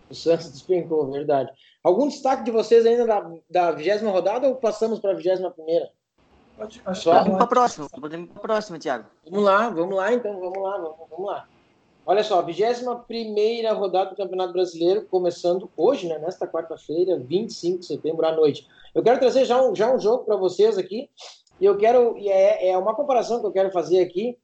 O 0.09 0.15
Santos 0.15 0.51
despencou, 0.51 1.09
verdade. 1.09 1.49
Algum 1.81 2.09
destaque 2.09 2.43
de 2.43 2.51
vocês 2.51 2.85
ainda 2.85 3.05
da 3.49 3.71
vigésima 3.71 4.11
rodada 4.11 4.47
ou 4.47 4.55
passamos 4.55 4.99
para 4.99 5.11
a 5.11 5.15
vigésima 5.15 5.51
primeira? 5.51 5.89
Pode, 6.57 6.81
Vamos 6.83 7.03
para 7.03 7.43
a 7.43 7.47
próxima. 7.47 7.87
Podemos 7.89 8.29
para 8.29 8.39
a 8.39 8.41
próxima, 8.41 8.79
Thiago. 8.79 9.05
Vamos 9.25 9.45
lá, 9.45 9.69
vamos 9.69 9.95
lá 9.95 10.13
então. 10.13 10.39
Vamos 10.39 10.61
lá, 10.61 10.77
vamos, 10.77 10.97
vamos 11.09 11.25
lá. 11.25 11.47
Olha 12.05 12.21
só, 12.21 12.41
21 12.41 13.73
rodada 13.73 14.09
do 14.09 14.15
Campeonato 14.17 14.51
Brasileiro, 14.51 15.05
começando 15.05 15.69
hoje, 15.77 16.07
né, 16.07 16.19
nesta 16.19 16.45
quarta-feira, 16.45 17.17
25 17.17 17.79
de 17.79 17.85
setembro 17.85 18.25
à 18.25 18.33
noite. 18.33 18.67
Eu 18.93 19.01
quero 19.01 19.19
trazer 19.19 19.45
já 19.45 19.61
um, 19.61 19.73
já 19.73 19.89
um 19.93 19.97
jogo 19.97 20.25
para 20.25 20.35
vocês 20.35 20.77
aqui, 20.77 21.09
e 21.61 21.65
eu 21.65 21.77
quero, 21.77 22.17
e 22.17 22.27
é, 22.29 22.71
é 22.71 22.77
uma 22.77 22.93
comparação 22.93 23.39
que 23.39 23.45
eu 23.45 23.53
quero 23.53 23.71
fazer 23.71 24.01
aqui. 24.01 24.37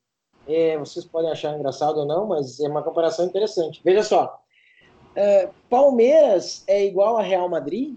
É, 0.47 0.77
vocês 0.77 1.03
podem 1.03 1.29
achar 1.29 1.53
engraçado 1.53 1.97
ou 1.97 2.05
não, 2.05 2.27
mas 2.27 2.61
é 2.61 2.67
uma 2.69 2.81
comparação 2.81 3.25
interessante. 3.25 3.81
Veja 3.83 4.03
só, 4.03 4.39
é, 5.13 5.49
Palmeiras 5.69 6.63
é 6.65 6.85
igual 6.85 7.17
a 7.17 7.21
Real 7.21 7.49
Madrid? 7.49 7.95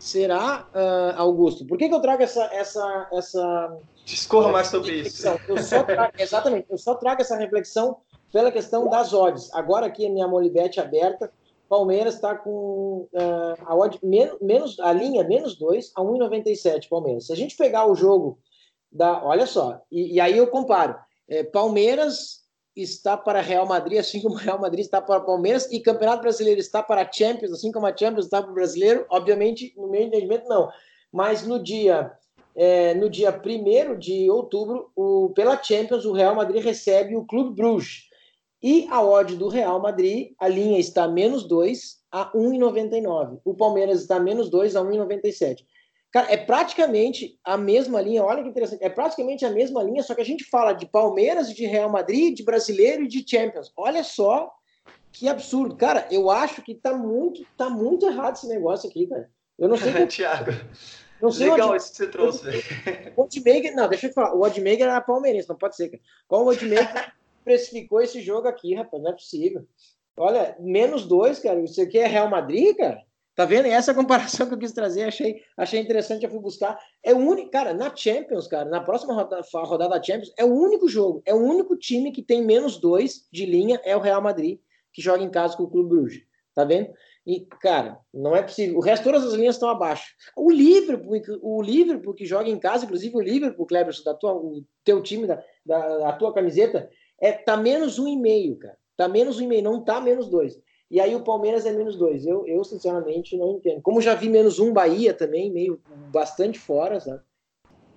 Será, 0.00 0.66
uh, 0.74 1.20
Augusto? 1.20 1.64
Por 1.64 1.76
que, 1.76 1.88
que 1.88 1.94
eu 1.94 2.00
trago 2.00 2.22
essa, 2.22 2.44
essa, 2.52 3.08
essa 3.12 3.78
Discorra 4.04 4.50
mais 4.50 4.68
sobre 4.68 5.00
isso. 5.00 5.28
Eu 5.46 5.84
trago, 5.84 6.12
exatamente, 6.18 6.66
eu 6.70 6.78
só 6.78 6.94
trago 6.94 7.20
essa 7.20 7.36
reflexão 7.36 7.98
pela 8.32 8.52
questão 8.52 8.88
das 8.88 9.12
odds. 9.12 9.52
Agora 9.54 9.86
aqui 9.86 10.06
a 10.06 10.10
minha 10.10 10.28
Molibet 10.28 10.78
aberta, 10.78 11.32
Palmeiras 11.68 12.14
está 12.14 12.34
com 12.34 13.08
uh, 13.12 13.64
a 13.64 13.76
odd 13.76 13.98
menos 14.02 14.80
a 14.80 14.92
linha 14.92 15.22
menos 15.24 15.56
2 15.56 15.92
a 15.94 16.00
1,97 16.00 16.88
Palmeiras. 16.88 17.26
Se 17.26 17.32
a 17.32 17.36
gente 17.36 17.56
pegar 17.56 17.86
o 17.86 17.94
jogo 17.94 18.38
da, 18.90 19.22
olha 19.24 19.46
só, 19.46 19.80
e, 19.92 20.14
e 20.14 20.20
aí 20.20 20.36
eu 20.36 20.46
comparo. 20.46 20.96
É, 21.28 21.44
Palmeiras 21.44 22.38
está 22.74 23.16
para 23.16 23.42
Real 23.42 23.66
Madrid, 23.66 23.98
assim 23.98 24.22
como 24.22 24.36
Real 24.36 24.58
Madrid 24.58 24.80
está 24.80 25.00
para 25.02 25.20
Palmeiras, 25.20 25.70
e 25.70 25.80
Campeonato 25.80 26.22
Brasileiro 26.22 26.60
está 26.60 26.82
para 26.82 27.10
Champions, 27.10 27.52
assim 27.52 27.70
como 27.70 27.86
a 27.86 27.94
Champions 27.94 28.24
está 28.24 28.40
para 28.40 28.50
o 28.50 28.54
Brasileiro. 28.54 29.04
Obviamente, 29.10 29.74
no 29.76 29.88
meu 29.88 30.02
entendimento, 30.02 30.48
não. 30.48 30.70
Mas 31.12 31.46
no 31.46 31.62
dia 31.62 32.12
é, 32.58 32.92
no 32.94 33.08
dia 33.08 33.30
1 33.30 33.96
de 33.98 34.28
outubro, 34.28 34.90
o, 34.96 35.30
pela 35.30 35.62
Champions, 35.62 36.04
o 36.04 36.12
Real 36.12 36.34
Madrid 36.34 36.60
recebe 36.60 37.14
o 37.14 37.24
Clube 37.24 37.54
Bruges. 37.54 38.07
E 38.62 38.88
a 38.90 39.02
odd 39.02 39.36
do 39.36 39.48
Real 39.48 39.80
Madrid, 39.80 40.32
a 40.38 40.48
linha 40.48 40.78
está 40.78 41.06
menos 41.06 41.44
2 41.44 41.98
a 42.10 42.32
1,99. 42.32 43.40
O 43.44 43.54
Palmeiras 43.54 44.00
está 44.00 44.18
menos 44.18 44.50
2 44.50 44.74
a 44.74 44.82
1,97. 44.82 45.64
Cara, 46.10 46.32
é 46.32 46.36
praticamente 46.36 47.38
a 47.44 47.56
mesma 47.56 48.00
linha. 48.00 48.24
Olha 48.24 48.42
que 48.42 48.48
interessante. 48.48 48.82
É 48.82 48.88
praticamente 48.88 49.44
a 49.44 49.50
mesma 49.50 49.82
linha, 49.82 50.02
só 50.02 50.14
que 50.14 50.22
a 50.22 50.24
gente 50.24 50.44
fala 50.44 50.72
de 50.72 50.86
Palmeiras, 50.86 51.52
de 51.54 51.66
Real 51.66 51.90
Madrid, 51.90 52.34
de 52.34 52.42
brasileiro 52.42 53.04
e 53.04 53.08
de 53.08 53.24
Champions. 53.28 53.70
Olha 53.76 54.02
só 54.02 54.50
que 55.12 55.28
absurdo. 55.28 55.76
Cara, 55.76 56.06
eu 56.10 56.30
acho 56.30 56.62
que 56.62 56.74
tá 56.74 56.94
muito, 56.94 57.46
tá 57.56 57.68
muito 57.68 58.06
errado 58.06 58.36
esse 58.36 58.48
negócio 58.48 58.88
aqui, 58.88 59.06
cara. 59.06 59.30
Eu 59.58 59.68
não 59.68 59.76
sei. 59.76 59.92
Que... 59.92 60.06
Tiago. 60.08 60.50
Não 61.20 61.32
sei 61.32 61.50
Legal 61.50 61.74
isso 61.74 61.90
que 61.90 61.96
você 61.96 62.06
trouxe. 62.06 62.46
O 63.16 63.22
Oddmaker, 63.22 63.74
não, 63.74 63.88
deixa 63.88 64.06
eu 64.06 64.10
te 64.10 64.14
falar. 64.14 64.34
O 64.34 64.42
Oddmaker 64.42 64.86
era 64.86 65.00
palmeirense, 65.00 65.48
não 65.48 65.56
pode 65.56 65.74
ser, 65.74 65.88
cara. 65.88 66.02
Qual 66.28 66.44
o 66.44 66.48
Oddmaker 66.48 67.12
precificou 67.48 68.02
esse 68.02 68.20
jogo 68.20 68.46
aqui, 68.46 68.74
rapaz? 68.74 69.02
Não 69.02 69.10
é 69.10 69.14
possível. 69.14 69.66
Olha, 70.18 70.54
menos 70.60 71.06
dois, 71.06 71.38
cara. 71.38 71.58
Isso 71.62 71.80
aqui 71.80 71.98
é 71.98 72.06
Real 72.06 72.28
Madrid, 72.28 72.76
cara? 72.76 73.02
Tá 73.34 73.46
vendo? 73.46 73.66
E 73.66 73.70
essa 73.70 73.94
comparação 73.94 74.46
que 74.46 74.54
eu 74.54 74.58
quis 74.58 74.72
trazer, 74.72 75.04
achei, 75.04 75.40
achei 75.56 75.80
interessante, 75.80 76.24
eu 76.24 76.30
fui 76.30 76.40
buscar. 76.40 76.78
É 77.02 77.14
o 77.14 77.18
único, 77.18 77.50
cara, 77.50 77.72
na 77.72 77.94
Champions, 77.94 78.46
cara, 78.46 78.68
na 78.68 78.80
próxima 78.80 79.14
rodada, 79.14 79.42
rodada 79.52 79.96
da 79.96 80.02
Champions, 80.02 80.32
é 80.36 80.44
o 80.44 80.52
único 80.52 80.88
jogo, 80.88 81.22
é 81.24 81.32
o 81.32 81.38
único 81.38 81.76
time 81.76 82.12
que 82.12 82.22
tem 82.22 82.44
menos 82.44 82.78
dois 82.78 83.26
de 83.32 83.46
linha, 83.46 83.80
é 83.84 83.96
o 83.96 84.00
Real 84.00 84.20
Madrid, 84.20 84.58
que 84.92 85.00
joga 85.00 85.22
em 85.22 85.30
casa 85.30 85.56
com 85.56 85.62
o 85.62 85.70
Clube 85.70 85.88
Bruges. 85.88 86.22
Tá 86.52 86.64
vendo? 86.64 86.90
E, 87.24 87.46
cara, 87.60 88.00
não 88.12 88.34
é 88.34 88.42
possível. 88.42 88.78
O 88.78 88.82
resto, 88.82 89.04
todas 89.04 89.24
as 89.24 89.34
linhas 89.34 89.54
estão 89.54 89.68
abaixo. 89.68 90.12
O 90.36 90.50
Liverpool, 90.50 91.20
o 91.40 91.62
Liverpool 91.62 92.14
que 92.14 92.26
joga 92.26 92.48
em 92.48 92.58
casa, 92.58 92.86
inclusive 92.86 93.14
o 93.14 93.20
Liverpool, 93.20 93.66
Cleberson, 93.66 94.02
da 94.02 94.14
tua, 94.14 94.32
o 94.32 94.64
teu 94.82 95.00
time, 95.00 95.26
da, 95.26 95.40
da, 95.64 95.98
da 95.98 96.12
tua 96.14 96.34
camiseta, 96.34 96.90
é, 97.20 97.32
tá 97.32 97.56
menos 97.56 97.98
um 97.98 98.06
e 98.06 98.16
meio, 98.16 98.56
cara. 98.56 98.76
Tá 98.96 99.08
menos 99.08 99.38
um 99.38 99.42
e 99.42 99.46
meio, 99.46 99.62
não 99.62 99.82
tá 99.82 100.00
menos 100.00 100.28
dois. 100.28 100.58
E 100.90 101.00
aí 101.00 101.14
o 101.14 101.22
Palmeiras 101.22 101.66
é 101.66 101.72
menos 101.72 101.96
dois. 101.96 102.26
Eu, 102.26 102.46
eu 102.46 102.64
sinceramente 102.64 103.36
não 103.36 103.52
entendo. 103.52 103.82
Como 103.82 104.00
já 104.00 104.14
vi 104.14 104.28
menos 104.28 104.58
um 104.58 104.72
Bahia 104.72 105.12
também, 105.12 105.52
meio 105.52 105.80
bastante 106.10 106.58
fora, 106.58 106.98
sabe? 106.98 107.20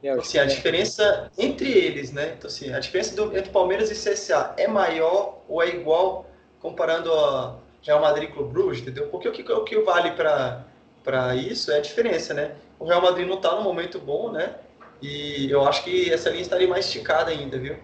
Então, 0.04 0.20
assim, 0.20 0.40
a 0.40 0.46
diferença 0.46 1.32
entre 1.38 1.72
eles, 1.72 2.12
né? 2.12 2.34
Então, 2.38 2.48
assim, 2.48 2.74
a 2.74 2.80
diferença 2.80 3.16
do, 3.16 3.38
entre 3.38 3.52
Palmeiras 3.52 3.92
e 3.92 3.94
CSA 3.94 4.56
é 4.58 4.68
maior 4.68 5.44
ou 5.48 5.62
é 5.62 5.70
igual 5.70 6.26
comparando 6.60 7.14
a 7.14 7.60
Real 7.84 8.02
Madrid 8.02 8.32
com 8.32 8.42
o 8.42 8.48
Bruges, 8.48 8.82
entendeu? 8.82 9.08
Porque 9.10 9.30
o 9.30 9.32
que, 9.32 9.52
o 9.52 9.64
que 9.64 9.80
vale 9.82 10.12
para 10.12 11.36
isso 11.36 11.72
é 11.72 11.78
a 11.78 11.82
diferença, 11.82 12.34
né? 12.34 12.56
O 12.80 12.86
Real 12.86 13.02
Madrid 13.02 13.28
não 13.28 13.36
está 13.36 13.56
no 13.56 13.62
momento 13.62 14.00
bom, 14.00 14.32
né? 14.32 14.56
E 15.02 15.50
eu 15.50 15.64
acho 15.66 15.84
que 15.84 16.12
essa 16.12 16.30
linha 16.30 16.42
estaria 16.42 16.68
mais 16.68 16.86
esticada 16.86 17.32
ainda, 17.32 17.58
viu? 17.58 17.76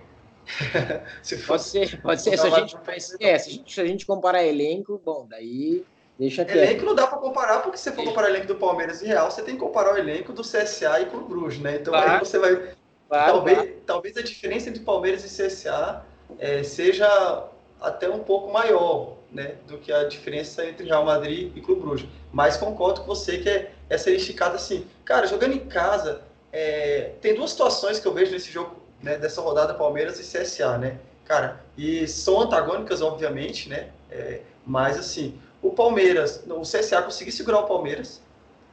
se 1.21 1.37
pode 1.37 1.63
ser, 1.63 2.01
pode 2.01 2.21
ser. 2.21 2.37
Se 2.37 2.47
a, 2.47 2.49
gente, 2.59 2.77
é, 3.19 3.37
se, 3.37 3.49
a 3.49 3.53
gente, 3.53 3.73
se 3.73 3.81
a 3.81 3.85
gente 3.85 4.05
comparar 4.05 4.43
elenco, 4.43 5.01
bom, 5.03 5.25
daí 5.29 5.85
Deixa 6.17 6.43
quieto. 6.43 6.57
Elenco 6.57 6.85
não 6.85 6.95
dá 6.95 7.05
para 7.05 7.19
comparar, 7.19 7.61
porque 7.61 7.77
se 7.77 7.83
você 7.83 7.91
for 7.91 8.03
comparar 8.03 8.27
o 8.27 8.31
elenco 8.31 8.47
do 8.47 8.55
Palmeiras 8.55 9.01
e 9.01 9.05
Real, 9.05 9.29
você 9.29 9.43
tem 9.43 9.53
que 9.53 9.59
comparar 9.59 9.93
o 9.93 9.97
elenco 9.97 10.33
do 10.33 10.41
CSA 10.41 11.01
e 11.01 11.05
com 11.05 11.17
o 11.17 11.21
Bruges, 11.21 11.59
né? 11.59 11.75
Então 11.75 11.93
claro. 11.93 12.11
aí 12.11 12.19
você 12.19 12.39
vai. 12.39 12.73
Claro, 13.07 13.33
talvez, 13.33 13.57
claro. 13.57 13.73
talvez 13.85 14.17
a 14.17 14.21
diferença 14.21 14.69
entre 14.69 14.81
Palmeiras 14.81 15.23
e 15.23 15.27
CSA 15.27 16.03
é, 16.39 16.63
seja 16.63 17.47
até 17.79 18.09
um 18.09 18.19
pouco 18.19 18.51
maior 18.51 19.17
né, 19.31 19.55
do 19.67 19.77
que 19.77 19.93
a 19.93 20.05
diferença 20.05 20.65
entre 20.65 20.87
Real 20.87 21.05
Madrid 21.05 21.55
e 21.55 21.61
Clube 21.61 21.81
Bruges. 21.81 22.09
Mas 22.33 22.57
concordo 22.57 23.01
com 23.01 23.07
você 23.07 23.37
que 23.37 23.49
é, 23.49 23.71
é 23.87 23.97
ser 23.97 24.15
esticada 24.15 24.55
assim. 24.55 24.87
Cara, 25.05 25.27
jogando 25.27 25.53
em 25.53 25.67
casa, 25.67 26.21
é, 26.51 27.11
tem 27.21 27.35
duas 27.35 27.51
situações 27.51 27.99
que 27.99 28.07
eu 28.07 28.13
vejo 28.13 28.31
nesse 28.31 28.51
jogo, 28.51 28.75
né, 29.01 29.17
dessa 29.17 29.41
rodada 29.41 29.73
Palmeiras 29.73 30.19
e 30.19 30.23
CSA, 30.23 30.77
né? 30.77 30.99
Cara, 31.25 31.61
e 31.77 32.07
são 32.07 32.41
antagônicas, 32.41 33.01
obviamente, 33.01 33.69
né? 33.69 33.89
É, 34.09 34.41
mas 34.65 34.97
assim, 34.97 35.39
o 35.61 35.71
Palmeiras, 35.71 36.43
o 36.47 36.61
CSA 36.61 37.01
conseguir 37.01 37.31
segurar 37.31 37.59
o 37.59 37.67
Palmeiras, 37.67 38.21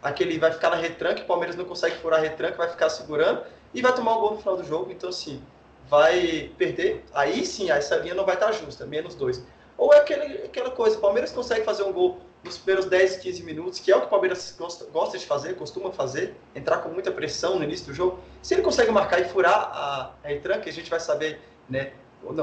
aquele 0.02 0.38
vai 0.38 0.52
ficar 0.52 0.70
na 0.70 0.76
retranca, 0.76 1.22
o 1.22 1.26
Palmeiras 1.26 1.56
não 1.56 1.64
consegue 1.64 1.96
furar 1.96 2.20
a 2.20 2.22
retranca, 2.22 2.56
vai 2.56 2.68
ficar 2.68 2.88
segurando 2.90 3.42
e 3.72 3.82
vai 3.82 3.92
tomar 3.94 4.16
o 4.16 4.20
gol 4.20 4.30
no 4.32 4.38
final 4.38 4.56
do 4.56 4.64
jogo. 4.64 4.92
Então, 4.92 5.08
assim, 5.10 5.42
vai 5.88 6.50
perder. 6.56 7.04
Aí 7.12 7.44
sim, 7.44 7.70
essa 7.70 7.96
linha 7.96 8.14
não 8.14 8.24
vai 8.24 8.34
estar 8.34 8.52
justa, 8.52 8.86
menos 8.86 9.14
dois. 9.14 9.42
Ou 9.76 9.92
é 9.92 9.98
aquele, 9.98 10.44
aquela 10.44 10.70
coisa, 10.70 10.96
o 10.96 11.00
Palmeiras 11.00 11.32
consegue 11.32 11.64
fazer 11.64 11.82
um 11.82 11.92
gol 11.92 12.20
nos 12.44 12.58
primeiros 12.58 12.84
10, 12.90 13.16
15 13.16 13.42
minutos, 13.42 13.80
que 13.80 13.90
é 13.90 13.96
o 13.96 14.00
que 14.00 14.06
o 14.06 14.10
Palmeiras 14.10 14.54
gosta, 14.56 14.84
gosta 14.86 15.16
de 15.16 15.24
fazer, 15.24 15.56
costuma 15.56 15.90
fazer, 15.90 16.34
entrar 16.54 16.78
com 16.78 16.90
muita 16.90 17.10
pressão 17.10 17.56
no 17.58 17.64
início 17.64 17.86
do 17.86 17.94
jogo. 17.94 18.20
Se 18.42 18.54
ele 18.54 18.62
consegue 18.62 18.90
marcar 18.90 19.18
e 19.20 19.24
furar 19.24 19.54
a, 19.54 20.12
a 20.22 20.28
retranca, 20.28 20.68
a 20.68 20.72
gente 20.72 20.90
vai 20.90 21.00
saber, 21.00 21.40
né? 21.68 21.94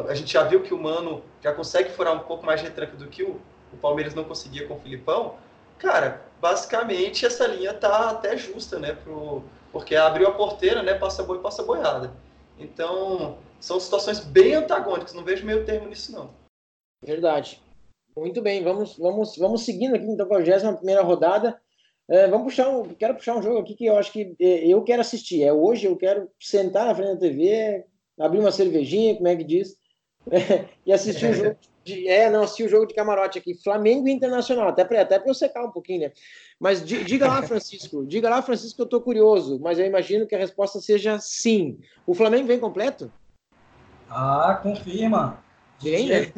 A 0.10 0.16
gente 0.16 0.34
já 0.34 0.44
viu 0.44 0.62
que 0.62 0.74
o 0.74 0.82
Mano 0.82 1.24
já 1.42 1.54
consegue 1.54 1.92
furar 1.92 2.14
um 2.14 2.20
pouco 2.20 2.46
mais 2.46 2.60
de 2.60 2.68
retranca 2.68 2.96
do 2.98 3.08
que 3.08 3.24
o, 3.24 3.40
o 3.72 3.78
Palmeiras 3.78 4.14
não 4.16 4.24
conseguia 4.24 4.68
com 4.68 4.76
o 4.76 4.80
Filipão. 4.80 5.36
Cara, 5.78 6.26
basicamente 6.40 7.26
essa 7.26 7.48
linha 7.48 7.74
tá 7.74 8.10
até 8.10 8.36
justa, 8.38 8.80
né? 8.80 8.94
Pro, 8.94 9.44
porque 9.72 9.96
abriu 9.96 10.28
a 10.28 10.32
porteira, 10.32 10.82
né? 10.84 10.96
Passa 10.96 11.24
boi, 11.24 11.40
passa 11.40 11.64
boiada. 11.64 12.12
Então, 12.58 13.38
são 13.60 13.80
situações 13.80 14.20
bem 14.20 14.56
antagônicas, 14.56 15.14
não 15.14 15.24
vejo 15.24 15.46
meio 15.46 15.66
termo 15.66 15.88
nisso, 15.88 16.12
não. 16.12 16.32
Verdade. 17.04 17.62
Muito 18.16 18.42
bem, 18.42 18.64
vamos, 18.64 18.98
vamos, 18.98 19.38
vamos 19.38 19.64
seguindo 19.64 19.96
aqui 19.96 20.06
então 20.06 20.28
com 20.28 20.36
a 20.36 20.40
21 20.40 20.76
primeira 20.76 21.02
rodada. 21.02 21.60
É, 22.10 22.28
vamos 22.28 22.48
puxar 22.48 22.70
um, 22.70 22.84
quero 22.84 23.16
puxar 23.16 23.38
um 23.38 23.42
jogo 23.42 23.60
aqui 23.60 23.74
que 23.74 23.86
eu 23.86 23.96
acho 23.96 24.12
que 24.12 24.36
é, 24.40 24.68
eu 24.68 24.84
quero 24.84 25.02
assistir. 25.02 25.44
É 25.44 25.54
hoje, 25.54 25.88
eu 25.88 25.96
quero 25.96 26.30
sentar 26.40 26.86
na 26.86 26.96
frente 26.96 27.14
da 27.14 27.20
TV, 27.20 27.86
abrir 28.20 28.40
uma 28.40 28.52
cervejinha, 28.52 29.16
como 29.16 29.30
é 29.30 29.36
que 29.36 29.46
diz, 29.46 29.78
é, 30.30 30.66
e 30.86 30.92
assistir 30.92 31.26
o 31.26 31.30
um 31.30 31.34
jogo 31.34 31.58
de, 31.86 32.08
é, 32.08 32.30
não, 32.30 32.44
assistir 32.44 32.66
o 32.66 32.70
jogo 32.70 32.86
de 32.86 32.94
camarote 32.94 33.40
aqui, 33.40 33.56
Flamengo 33.64 34.10
Internacional, 34.10 34.68
até 34.68 34.84
para 34.84 35.02
até 35.02 35.22
eu 35.26 35.34
secar 35.34 35.64
um 35.64 35.72
pouquinho, 35.72 36.02
né? 36.02 36.12
Mas 36.60 36.84
diga 36.86 37.28
lá, 37.28 37.42
Francisco, 37.44 38.06
diga 38.06 38.30
lá, 38.30 38.42
Francisco, 38.42 38.76
que 38.76 38.82
eu 38.82 38.90
tô 38.90 39.00
curioso, 39.00 39.58
mas 39.62 39.80
eu 39.80 39.86
imagino 39.86 40.28
que 40.28 40.36
a 40.36 40.40
resposta 40.40 40.82
seja 40.82 41.18
sim. 41.18 41.80
O 42.06 42.14
Flamengo 42.14 42.46
vem 42.46 42.60
completo? 42.60 43.12
Ah, 44.10 44.60
confirma. 44.62 45.42
Vem, 45.82 46.08
né? 46.08 46.32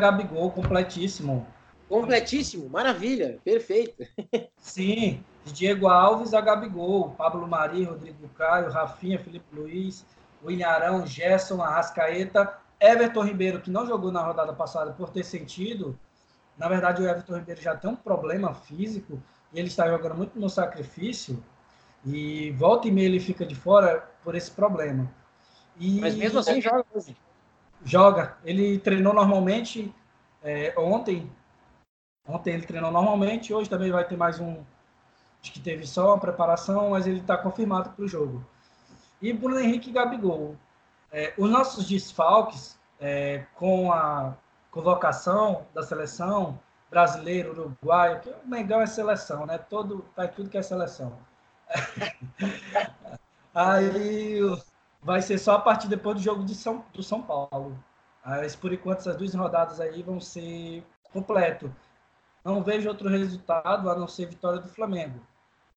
Gabigol, 0.00 0.50
completíssimo. 0.50 1.46
Completíssimo, 1.88 2.68
maravilha, 2.68 3.38
perfeito. 3.44 4.06
Sim, 4.58 5.22
Diego 5.44 5.86
Alves 5.86 6.32
a 6.32 6.40
Gabigol, 6.40 7.10
Pablo 7.10 7.46
Mari, 7.46 7.84
Rodrigo 7.84 8.28
Caio, 8.30 8.70
Rafinha, 8.70 9.18
Felipe 9.18 9.46
Luiz, 9.54 10.04
William 10.42 10.68
Arão, 10.68 11.06
Gerson, 11.06 11.62
Arrascaeta, 11.62 12.58
Everton 12.80 13.22
Ribeiro, 13.22 13.60
que 13.60 13.70
não 13.70 13.86
jogou 13.86 14.10
na 14.10 14.22
rodada 14.22 14.52
passada 14.52 14.92
por 14.92 15.10
ter 15.10 15.24
sentido. 15.24 15.98
Na 16.56 16.68
verdade, 16.68 17.02
o 17.02 17.08
Everton 17.08 17.36
Ribeiro 17.36 17.60
já 17.60 17.76
tem 17.76 17.90
um 17.90 17.96
problema 17.96 18.54
físico 18.54 19.22
e 19.52 19.58
ele 19.58 19.68
está 19.68 19.88
jogando 19.88 20.16
muito 20.16 20.38
no 20.38 20.48
sacrifício. 20.48 21.42
E 22.04 22.50
volta 22.52 22.88
e 22.88 22.90
meia 22.90 23.06
ele 23.06 23.20
fica 23.20 23.46
de 23.46 23.54
fora 23.54 24.06
por 24.22 24.34
esse 24.34 24.50
problema. 24.50 25.10
E... 25.78 26.00
Mas 26.00 26.14
mesmo 26.14 26.38
assim 26.38 26.60
joga 26.60 26.84
hoje. 26.94 27.16
Joga. 27.84 28.36
Ele 28.44 28.78
treinou 28.78 29.12
normalmente 29.12 29.94
é, 30.42 30.74
ontem. 30.76 31.30
Ontem 32.26 32.54
ele 32.54 32.66
treinou 32.66 32.90
normalmente. 32.90 33.52
Hoje 33.52 33.68
também 33.68 33.90
vai 33.90 34.04
ter 34.04 34.16
mais 34.16 34.40
um. 34.40 34.62
Acho 35.42 35.52
que 35.52 35.60
teve 35.60 35.86
só 35.86 36.08
uma 36.08 36.18
preparação, 36.18 36.90
mas 36.90 37.06
ele 37.06 37.20
está 37.20 37.36
confirmado 37.36 37.90
para 37.90 38.04
o 38.04 38.08
jogo. 38.08 38.44
E 39.20 39.32
Bruno 39.32 39.60
Henrique 39.60 39.90
e 39.90 39.92
Gabigol. 39.92 40.56
É, 41.12 41.34
os 41.36 41.50
nossos 41.50 41.86
desfalques 41.86 42.78
é, 42.98 43.44
com 43.54 43.92
a 43.92 44.34
convocação 44.70 45.66
da 45.74 45.82
seleção 45.82 46.58
brasileiro, 46.90 47.50
uruguaio, 47.50 48.20
que 48.20 48.30
o 48.30 48.48
Mengão 48.48 48.80
é 48.80 48.86
seleção, 48.86 49.44
né? 49.46 49.58
Todo, 49.58 50.04
faz 50.16 50.34
tudo 50.34 50.48
que 50.48 50.56
é 50.56 50.62
seleção. 50.62 51.12
Aí 53.54 54.40
vai 55.04 55.20
ser 55.20 55.38
só 55.38 55.56
a 55.56 55.60
partir 55.60 55.86
depois 55.86 56.16
do 56.16 56.22
jogo 56.22 56.42
de 56.42 56.54
São, 56.54 56.84
do 56.92 57.02
São 57.02 57.22
Paulo. 57.22 57.78
Mas 58.24 58.56
por 58.56 58.72
enquanto 58.72 59.00
essas 59.00 59.16
duas 59.16 59.34
rodadas 59.34 59.78
aí 59.80 60.02
vão 60.02 60.18
ser 60.18 60.82
completo. 61.12 61.72
Não 62.42 62.62
vejo 62.62 62.88
outro 62.88 63.08
resultado 63.08 63.90
a 63.90 63.94
não 63.94 64.08
ser 64.08 64.26
vitória 64.26 64.58
do 64.58 64.68
Flamengo. 64.68 65.20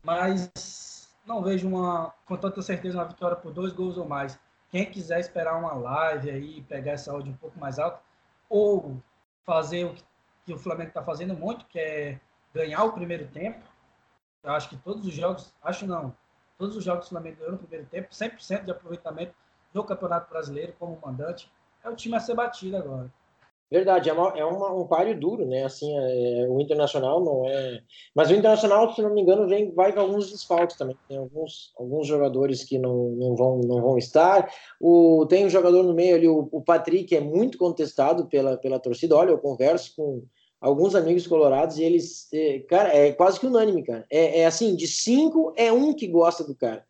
Mas 0.02 1.10
não 1.26 1.44
vejo 1.44 1.68
uma, 1.68 2.14
com 2.26 2.38
tanta 2.38 2.62
certeza 2.62 2.98
uma 2.98 3.06
vitória 3.06 3.36
por 3.36 3.52
dois 3.52 3.74
gols 3.74 3.98
ou 3.98 4.08
mais. 4.08 4.40
Quem 4.70 4.90
quiser 4.90 5.20
esperar 5.20 5.58
uma 5.58 5.74
live 5.74 6.30
aí, 6.30 6.62
pegar 6.64 6.94
essa 6.94 7.12
áudio 7.12 7.34
um 7.34 7.38
pouco 7.38 7.60
mais 7.60 7.80
alta, 7.80 8.00
ou 8.50 9.02
fazer 9.46 9.86
o 9.86 9.96
que 10.46 10.54
o 10.54 10.58
Flamengo 10.58 10.90
está 10.90 11.04
fazendo 11.04 11.34
muito, 11.34 11.66
que 11.66 11.80
é 11.80 12.20
ganhar 12.54 12.84
o 12.84 12.94
primeiro 12.94 13.28
tempo. 13.28 13.60
Eu 14.44 14.54
acho 14.54 14.70
que 14.70 14.78
todos 14.78 15.06
os 15.06 15.14
jogos, 15.14 15.54
acho 15.62 15.86
não, 15.86 16.16
Todos 16.58 16.76
os 16.76 16.84
jogos 16.84 17.06
do 17.06 17.10
Flamengo 17.10 17.38
ganhou 17.38 17.52
no 17.54 17.60
primeiro 17.60 17.86
tempo, 17.88 18.10
100% 18.10 18.66
de 18.66 18.72
aproveitamento 18.72 19.34
no 19.74 19.84
Campeonato 19.84 20.30
Brasileiro 20.30 20.74
como 20.80 21.00
mandante. 21.04 21.52
É 21.84 21.90
o 21.90 21.96
time 21.96 22.16
a 22.16 22.20
ser 22.20 22.36
batido 22.36 22.78
agora. 22.78 23.12
Verdade, 23.70 24.10
é, 24.10 24.14
uma, 24.14 24.30
é 24.30 24.46
uma, 24.46 24.72
um 24.72 24.88
páreo 24.88 25.20
duro, 25.20 25.46
né? 25.46 25.66
Assim, 25.66 25.94
é, 25.98 26.48
o 26.50 26.60
Internacional 26.62 27.22
não 27.22 27.46
é. 27.46 27.82
Mas 28.16 28.30
o 28.30 28.34
Internacional, 28.34 28.94
se 28.96 29.02
não 29.02 29.14
me 29.14 29.22
engano, 29.22 29.46
vem, 29.46 29.72
vai 29.72 29.92
com 29.92 30.00
alguns 30.00 30.32
desfalques 30.32 30.78
também. 30.78 30.98
Tem 31.06 31.18
alguns, 31.18 31.74
alguns 31.78 32.08
jogadores 32.08 32.64
que 32.64 32.80
não, 32.80 33.10
não, 33.10 33.36
vão, 33.36 33.60
não 33.60 33.82
vão 33.82 33.98
estar. 33.98 34.50
O, 34.80 35.26
tem 35.28 35.46
um 35.46 35.50
jogador 35.50 35.84
no 35.84 35.94
meio 35.94 36.16
ali, 36.16 36.30
o, 36.30 36.48
o 36.50 36.62
Patrick, 36.62 37.14
é 37.14 37.20
muito 37.20 37.58
contestado 37.58 38.28
pela, 38.28 38.56
pela 38.56 38.80
torcida. 38.80 39.18
Olha, 39.18 39.32
eu 39.32 39.38
converso 39.38 39.94
com, 39.98 40.24
alguns 40.60 40.96
amigos 40.96 41.28
colorados 41.28 41.78
e 41.78 41.84
eles, 41.84 42.28
é, 42.34 42.60
cara, 42.60 42.96
é 42.96 43.12
quase 43.12 43.40
que 43.40 43.48
unânime, 43.48 43.84
cara. 43.84 44.06
É, 44.10 44.42
é, 44.42 44.46
assim, 44.46 44.76
de 44.76 44.88
cinco 44.88 45.54
é 45.56 45.72
um 45.72 45.94
que 45.94 46.08
gosta 46.08 46.44
do 46.44 46.56
cara. 46.56 46.86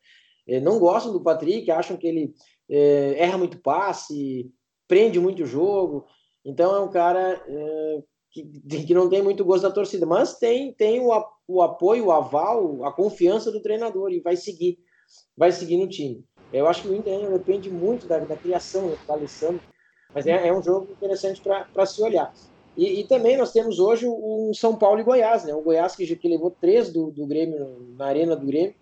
É, 0.47 0.59
não 0.59 0.79
gostam 0.79 1.11
do 1.11 1.21
Patrick, 1.21 1.69
acham 1.69 1.97
que 1.97 2.07
ele 2.07 2.33
é, 2.69 3.15
erra 3.19 3.37
muito 3.37 3.59
passe, 3.59 4.51
prende 4.87 5.19
muito 5.19 5.45
jogo. 5.45 6.05
Então 6.45 6.73
é 6.75 6.79
um 6.79 6.89
cara 6.89 7.41
é, 7.45 8.03
que, 8.31 8.43
que 8.85 8.93
não 8.93 9.09
tem 9.09 9.21
muito 9.21 9.43
gosto 9.43 9.63
da 9.63 9.71
torcida, 9.71 10.05
mas 10.05 10.37
tem, 10.37 10.73
tem 10.73 10.99
o, 11.01 11.11
o 11.47 11.61
apoio, 11.61 12.05
o 12.05 12.11
aval, 12.11 12.85
a 12.85 12.91
confiança 12.91 13.51
do 13.51 13.61
treinador 13.61 14.11
e 14.11 14.21
vai 14.21 14.37
seguir, 14.37 14.79
vai 15.35 15.51
seguir 15.51 15.77
no 15.77 15.89
time. 15.89 16.23
Eu 16.53 16.67
acho 16.67 16.83
que 16.83 16.87
o 16.87 16.95
Inter 16.95 17.29
depende 17.29 17.69
muito 17.69 18.07
da, 18.07 18.19
da 18.19 18.37
criação 18.37 18.87
do 18.87 19.11
Alessandro, 19.11 19.61
mas 20.13 20.25
é, 20.25 20.47
é 20.47 20.53
um 20.53 20.63
jogo 20.63 20.89
interessante 20.93 21.41
para 21.41 21.85
se 21.85 22.01
olhar. 22.01 22.33
E, 22.77 22.99
e, 22.99 23.03
também 23.05 23.35
nós 23.35 23.51
temos 23.51 23.79
hoje 23.79 24.05
o, 24.07 24.51
São 24.53 24.75
Paulo 24.75 24.99
e 24.99 25.03
Goiás, 25.03 25.43
né? 25.43 25.53
O 25.53 25.61
Goiás 25.61 25.95
que, 25.95 26.15
que 26.15 26.27
levou 26.27 26.51
três 26.51 26.93
do, 26.93 27.09
do 27.09 27.25
Grêmio 27.25 27.95
na 27.97 28.05
arena 28.05 28.35
do 28.35 28.45
Grêmio 28.45 28.75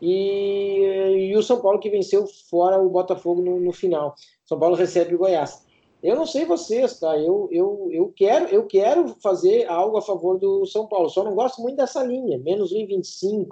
e, 0.00 1.28
e, 1.30 1.36
o 1.36 1.42
São 1.42 1.60
Paulo 1.60 1.78
que 1.78 1.90
venceu 1.90 2.26
fora 2.26 2.80
o 2.80 2.88
Botafogo 2.88 3.42
no, 3.42 3.60
no, 3.60 3.72
final. 3.72 4.14
São 4.44 4.58
Paulo 4.58 4.74
recebe 4.74 5.14
o 5.14 5.18
Goiás. 5.18 5.66
Eu 6.02 6.16
não 6.16 6.24
sei 6.24 6.46
vocês, 6.46 6.98
tá? 6.98 7.16
Eu, 7.18 7.48
eu, 7.52 7.88
eu, 7.92 8.12
quero, 8.16 8.46
eu 8.46 8.66
quero 8.66 9.08
fazer 9.22 9.66
algo 9.66 9.98
a 9.98 10.02
favor 10.02 10.38
do 10.38 10.64
São 10.64 10.86
Paulo, 10.86 11.10
só 11.10 11.22
não 11.22 11.34
gosto 11.34 11.60
muito 11.60 11.76
dessa 11.76 12.02
linha, 12.02 12.38
menos 12.38 12.72
1,25. 12.72 13.48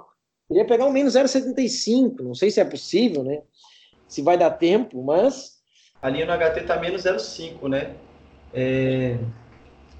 Queria 0.47 0.65
pegar 0.65 0.85
um 0.85 0.91
menos 0.91 1.13
0,75, 1.13 2.21
não 2.21 2.35
sei 2.35 2.49
se 2.51 2.59
é 2.59 2.65
possível, 2.65 3.23
né? 3.23 3.41
Se 4.07 4.21
vai 4.21 4.37
dar 4.37 4.51
tempo, 4.51 5.03
mas. 5.03 5.55
A 6.01 6.09
linha 6.09 6.25
no 6.25 6.33
HT 6.33 6.65
tá 6.65 6.79
menos 6.79 7.03
0,5, 7.03 7.67
né? 7.67 7.95
É, 8.53 9.17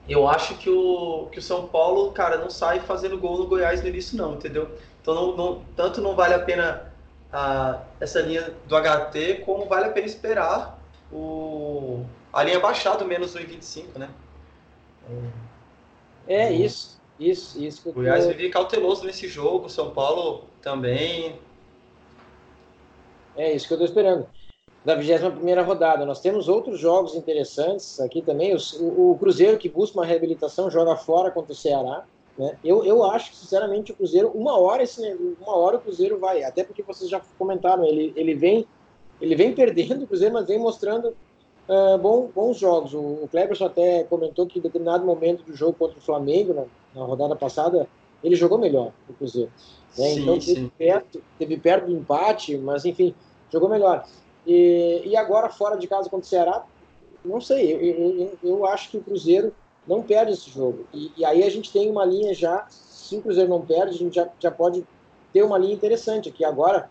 eu 0.07 0.27
acho 0.27 0.55
que 0.57 0.69
o, 0.69 1.27
que 1.31 1.39
o 1.39 1.41
São 1.41 1.67
Paulo, 1.67 2.11
cara, 2.11 2.37
não 2.37 2.49
sai 2.49 2.79
fazendo 2.79 3.17
gol 3.17 3.39
no 3.39 3.47
Goiás 3.47 3.81
no 3.81 3.87
início, 3.87 4.17
não, 4.17 4.35
entendeu? 4.35 4.69
Então, 5.01 5.15
não, 5.15 5.35
não, 5.35 5.65
tanto 5.75 6.01
não 6.01 6.15
vale 6.15 6.33
a 6.33 6.39
pena 6.39 6.93
a, 7.31 7.81
essa 7.99 8.21
linha 8.21 8.53
do 8.67 8.75
HT, 8.75 9.41
como 9.45 9.65
vale 9.65 9.85
a 9.85 9.89
pena 9.89 10.05
esperar 10.05 10.79
o, 11.11 12.05
a 12.31 12.43
linha 12.43 12.59
baixar 12.59 12.95
do 12.95 13.05
menos 13.05 13.35
1,25, 13.35 13.97
né? 13.97 14.09
É, 16.27 16.51
isso, 16.51 16.99
isso, 17.19 17.63
isso. 17.63 17.89
O 17.89 17.93
Goiás 17.93 18.27
vive 18.27 18.49
cauteloso 18.49 19.05
nesse 19.05 19.27
jogo, 19.27 19.65
o 19.65 19.69
São 19.69 19.91
Paulo 19.91 20.45
também. 20.61 21.39
É 23.35 23.51
isso 23.53 23.67
que 23.67 23.73
eu 23.73 23.77
estou 23.77 23.87
esperando 23.87 24.27
da 24.85 24.93
21 24.93 25.63
rodada. 25.63 26.05
Nós 26.05 26.21
temos 26.21 26.47
outros 26.47 26.79
jogos 26.79 27.15
interessantes 27.15 27.99
aqui 27.99 28.21
também. 28.21 28.55
O, 28.55 29.11
o, 29.11 29.17
Cruzeiro, 29.17 29.57
que 29.57 29.67
busca 29.67 29.97
uma 29.97 30.05
reabilitação, 30.05 30.69
joga 30.69 30.95
fora 30.95 31.31
contra 31.31 31.53
o 31.53 31.55
Ceará. 31.55 32.05
Né? 32.37 32.55
Eu, 32.63 32.85
eu 32.85 33.03
acho 33.03 33.31
que, 33.31 33.37
sinceramente, 33.37 33.91
o 33.91 33.95
Cruzeiro, 33.95 34.29
uma 34.35 34.59
hora, 34.59 34.83
esse, 34.83 35.01
uma 35.41 35.57
hora 35.57 35.77
o 35.77 35.81
Cruzeiro 35.81 36.19
vai, 36.19 36.43
até 36.43 36.63
porque 36.63 36.83
vocês 36.83 37.09
já 37.09 37.19
comentaram, 37.39 37.83
ele, 37.83 38.13
ele, 38.15 38.35
vem, 38.35 38.67
ele 39.19 39.35
vem 39.35 39.51
perdendo 39.55 40.03
o 40.03 40.07
Cruzeiro, 40.07 40.35
mas 40.35 40.45
vem 40.45 40.59
mostrando 40.59 41.15
uh, 41.67 41.97
bom, 41.97 42.29
bons 42.33 42.59
jogos. 42.59 42.93
O, 42.93 42.99
o 42.99 43.27
Cleberson 43.31 43.65
até 43.65 44.03
comentou 44.03 44.45
que 44.45 44.59
em 44.59 44.61
determinado 44.61 45.03
momento 45.03 45.43
do 45.43 45.55
jogo 45.55 45.73
contra 45.73 45.97
o 45.97 46.01
Flamengo, 46.01 46.53
na, 46.53 47.01
na 47.01 47.07
rodada 47.07 47.35
passada, 47.35 47.87
ele 48.23 48.35
jogou 48.35 48.59
melhor 48.59 48.91
o 49.09 49.13
Cruzeiro. 49.13 49.51
Né? 49.97 50.09
Sim, 50.09 50.21
então 50.21 50.37
teve 50.37 50.71
perto, 50.77 51.23
teve 51.39 51.57
perto 51.57 51.87
do 51.87 51.93
empate, 51.93 52.55
mas 52.55 52.85
enfim, 52.85 53.15
jogou 53.51 53.67
melhor. 53.67 54.05
E, 54.45 55.03
e 55.05 55.17
agora, 55.17 55.49
fora 55.49 55.77
de 55.77 55.87
casa 55.87 56.09
contra 56.09 56.25
o 56.25 56.29
Ceará, 56.29 56.65
não 57.23 57.41
sei, 57.41 57.73
eu, 57.73 57.81
eu, 57.81 58.37
eu 58.43 58.65
acho 58.65 58.89
que 58.89 58.97
o 58.97 59.01
Cruzeiro 59.01 59.53
não 59.87 60.01
perde 60.01 60.33
esse 60.33 60.49
jogo. 60.49 60.85
E, 60.93 61.11
e, 61.17 61.25
aí 61.25 61.43
a 61.43 61.49
gente 61.49 61.71
tem 61.71 61.89
uma 61.89 62.05
linha 62.05 62.33
já, 62.33 62.65
se 62.69 63.17
o 63.17 63.21
Cruzeiro 63.21 63.49
não 63.49 63.65
perde, 63.65 63.95
a 63.95 63.97
gente 63.97 64.15
já, 64.15 64.27
já 64.39 64.51
pode 64.51 64.85
ter 65.33 65.43
uma 65.43 65.57
linha 65.57 65.73
interessante 65.73 66.29
aqui. 66.29 66.45
Agora, 66.45 66.89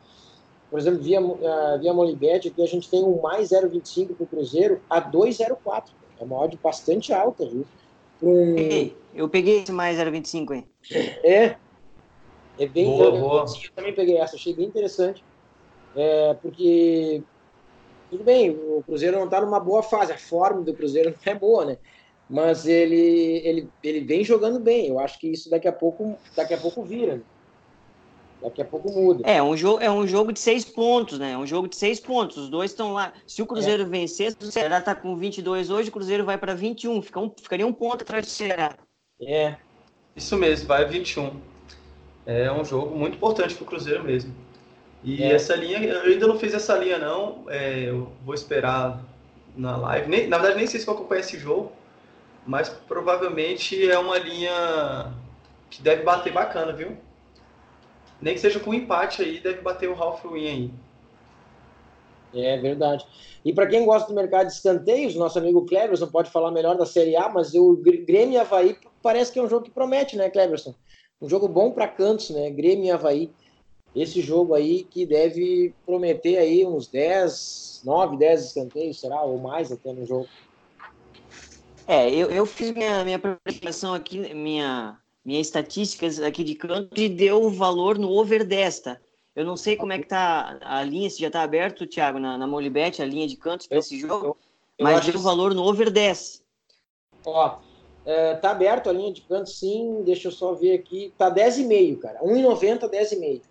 por 0.70 0.78
exemplo, 0.78 1.00
via, 1.00 1.20
uh, 1.20 1.78
via 1.80 1.94
Molibet, 1.94 2.48
aqui 2.48 2.62
a 2.62 2.66
gente 2.66 2.88
tem 2.88 3.02
um 3.02 3.20
mais 3.20 3.50
0,25 3.50 4.14
para 4.14 4.24
o 4.24 4.26
Cruzeiro 4.26 4.80
a 4.90 5.00
2,04. 5.00 5.90
É 6.20 6.24
uma 6.24 6.40
odd 6.40 6.58
bastante 6.62 7.12
alta, 7.12 7.46
viu? 7.46 7.64
Um... 8.22 8.90
Eu 9.14 9.28
peguei 9.28 9.62
esse 9.62 9.72
mais 9.72 9.98
0,25 9.98 10.52
aí. 10.52 10.64
É. 11.22 11.56
É 12.58 12.66
bem 12.66 12.86
boa, 12.86 13.10
boa. 13.10 13.40
Eu 13.42 13.72
também 13.74 13.94
peguei 13.94 14.16
essa, 14.18 14.36
achei 14.36 14.54
bem 14.54 14.66
interessante. 14.66 15.24
É, 15.96 16.34
porque 16.34 17.22
tudo 18.14 18.24
bem, 18.24 18.50
o 18.50 18.82
Cruzeiro 18.86 19.18
não 19.18 19.24
está 19.24 19.40
numa 19.40 19.60
boa 19.60 19.82
fase, 19.82 20.12
a 20.12 20.18
forma 20.18 20.62
do 20.62 20.72
Cruzeiro 20.72 21.10
não 21.10 21.18
é 21.32 21.34
boa, 21.34 21.64
né? 21.64 21.78
mas 22.28 22.66
ele, 22.66 23.40
ele, 23.44 23.68
ele 23.82 24.00
vem 24.00 24.24
jogando 24.24 24.58
bem. 24.58 24.88
Eu 24.88 24.98
acho 24.98 25.18
que 25.18 25.28
isso 25.28 25.50
daqui 25.50 25.68
a 25.68 25.72
pouco, 25.72 26.16
daqui 26.34 26.54
a 26.54 26.58
pouco 26.58 26.82
vira. 26.82 27.16
Né? 27.16 27.22
Daqui 28.42 28.62
a 28.62 28.64
pouco 28.64 28.90
muda. 28.90 29.22
É, 29.28 29.42
um 29.42 29.56
jogo, 29.56 29.80
é 29.80 29.90
um 29.90 30.06
jogo 30.06 30.32
de 30.32 30.40
seis 30.40 30.64
pontos, 30.64 31.18
né? 31.18 31.32
É 31.32 31.38
um 31.38 31.46
jogo 31.46 31.68
de 31.68 31.76
seis 31.76 31.98
pontos. 31.98 32.36
Os 32.36 32.50
dois 32.50 32.70
estão 32.70 32.92
lá. 32.92 33.12
Se 33.26 33.40
o 33.40 33.46
Cruzeiro 33.46 33.84
é. 33.84 33.86
vencer, 33.86 34.36
o 34.40 34.46
Ceará 34.46 34.78
está 34.78 34.94
com 34.94 35.16
22 35.16 35.70
hoje, 35.70 35.88
o 35.88 35.92
Cruzeiro 35.92 36.24
vai 36.24 36.36
para 36.36 36.54
21. 36.54 37.00
Fica 37.02 37.20
um, 37.20 37.30
ficaria 37.30 37.66
um 37.66 37.72
ponto 37.72 38.02
atrás 38.02 38.26
do 38.26 38.30
Ceará. 38.30 38.76
É. 39.20 39.56
Isso 40.14 40.36
mesmo, 40.36 40.66
vai 40.66 40.84
21. 40.86 41.40
É 42.26 42.50
um 42.52 42.64
jogo 42.64 42.96
muito 42.96 43.16
importante 43.16 43.54
para 43.54 43.64
o 43.64 43.66
Cruzeiro 43.66 44.04
mesmo. 44.04 44.34
E 45.04 45.22
é. 45.22 45.32
essa 45.32 45.54
linha, 45.54 45.78
eu 45.78 46.12
ainda 46.12 46.26
não 46.26 46.38
fiz 46.38 46.54
essa 46.54 46.76
linha, 46.76 46.98
não. 46.98 47.44
É, 47.48 47.84
eu 47.88 48.10
vou 48.24 48.34
esperar 48.34 49.04
na 49.54 49.76
live. 49.76 50.08
Nem, 50.08 50.26
na 50.26 50.38
verdade, 50.38 50.58
nem 50.58 50.66
sei 50.66 50.80
se 50.80 50.86
vou 50.86 50.94
acompanhar 50.94 51.20
esse 51.20 51.38
jogo 51.38 51.70
mas 52.46 52.68
provavelmente 52.68 53.90
é 53.90 53.98
uma 53.98 54.18
linha 54.18 55.12
que 55.70 55.82
deve 55.82 56.02
bater 56.02 56.32
bacana, 56.32 56.72
viu? 56.72 56.96
Nem 58.20 58.34
que 58.34 58.40
seja 58.40 58.60
com 58.60 58.74
empate 58.74 59.22
aí, 59.22 59.40
deve 59.40 59.60
bater 59.60 59.88
o 59.88 59.94
Ralph 59.94 60.24
Win 60.24 60.46
aí. 60.46 60.70
É 62.34 62.58
verdade. 62.58 63.06
E 63.44 63.52
para 63.52 63.66
quem 63.66 63.84
gosta 63.84 64.08
do 64.08 64.14
mercado 64.14 64.46
de 64.46 64.52
escanteios, 64.52 65.14
nosso 65.14 65.38
amigo 65.38 65.64
Cleverson 65.66 66.06
pode 66.08 66.30
falar 66.30 66.50
melhor 66.50 66.76
da 66.76 66.86
Série 66.86 67.16
A, 67.16 67.28
mas 67.28 67.54
o 67.54 67.76
Grêmio 67.76 68.34
e 68.34 68.38
Havaí 68.38 68.76
parece 69.02 69.32
que 69.32 69.38
é 69.38 69.42
um 69.42 69.48
jogo 69.48 69.64
que 69.64 69.70
promete, 69.70 70.16
né, 70.16 70.30
Cleverson? 70.30 70.74
Um 71.20 71.28
jogo 71.28 71.46
bom 71.48 71.70
para 71.70 71.86
cantos, 71.86 72.30
né? 72.30 72.50
Grêmio 72.50 72.86
e 72.86 72.90
Havaí. 72.90 73.30
Esse 73.94 74.20
jogo 74.20 74.54
aí 74.54 74.82
que 74.82 75.06
deve 75.06 75.72
prometer 75.86 76.38
aí 76.38 76.66
uns 76.66 76.88
10, 76.88 77.82
9, 77.84 78.16
10 78.16 78.46
escanteios, 78.46 78.98
será? 78.98 79.22
Ou 79.22 79.38
mais 79.38 79.70
até 79.70 79.92
no 79.92 80.04
jogo. 80.04 80.28
É, 81.86 82.10
eu, 82.10 82.30
eu 82.30 82.44
fiz 82.44 82.72
minha, 82.72 83.04
minha 83.04 83.18
preparação 83.18 83.94
aqui, 83.94 84.34
minha, 84.34 84.98
minha 85.24 85.40
estatísticas 85.40 86.20
aqui 86.20 86.42
de 86.42 86.54
canto 86.54 86.98
e 86.98 87.08
deu 87.08 87.48
valor 87.50 87.98
no 87.98 88.10
over 88.10 88.44
10, 88.44 88.80
tá? 88.80 88.98
Eu 89.36 89.44
não 89.44 89.56
sei 89.56 89.76
como 89.76 89.92
é 89.92 89.98
que 89.98 90.06
tá 90.06 90.58
a 90.62 90.82
linha, 90.82 91.10
se 91.10 91.20
já 91.20 91.30
tá 91.30 91.42
aberto, 91.42 91.86
Thiago, 91.86 92.18
na, 92.18 92.38
na 92.38 92.46
Molibet, 92.46 93.02
a 93.02 93.04
linha 93.04 93.26
de 93.26 93.36
cantos 93.36 93.66
para 93.66 93.78
esse 93.78 93.98
jogo, 93.98 94.26
eu, 94.26 94.36
eu 94.78 94.84
mas 94.84 95.04
deu 95.04 95.20
valor 95.20 95.54
no 95.54 95.62
over 95.62 95.90
10. 95.90 96.42
Ó, 97.26 97.58
é, 98.06 98.34
tá 98.34 98.50
aberto 98.50 98.88
a 98.88 98.92
linha 98.92 99.12
de 99.12 99.22
cantos, 99.22 99.58
sim, 99.58 100.02
deixa 100.04 100.28
eu 100.28 100.32
só 100.32 100.52
ver 100.54 100.74
aqui, 100.74 101.12
tá 101.18 101.30
10,5, 101.30 101.98
cara, 101.98 102.20
1,90, 102.20 102.88
10,5. 102.88 103.42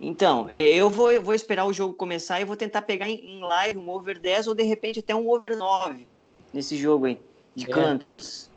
Então, 0.00 0.50
eu 0.58 0.88
vou, 0.88 1.12
eu 1.12 1.20
vou 1.20 1.34
esperar 1.34 1.66
o 1.66 1.72
jogo 1.74 1.92
começar 1.92 2.40
e 2.40 2.44
vou 2.44 2.56
tentar 2.56 2.82
pegar 2.82 3.08
em, 3.08 3.36
em 3.36 3.40
live 3.40 3.78
um 3.78 3.90
over 3.90 4.18
10 4.18 4.46
ou 4.46 4.54
de 4.54 4.62
repente 4.62 5.00
até 5.00 5.14
um 5.14 5.28
over 5.28 5.56
9 5.56 6.06
nesse 6.54 6.74
jogo 6.76 7.04
aí, 7.04 7.20
de 7.54 7.70
é. 7.70 7.74
cantos. 7.74 8.50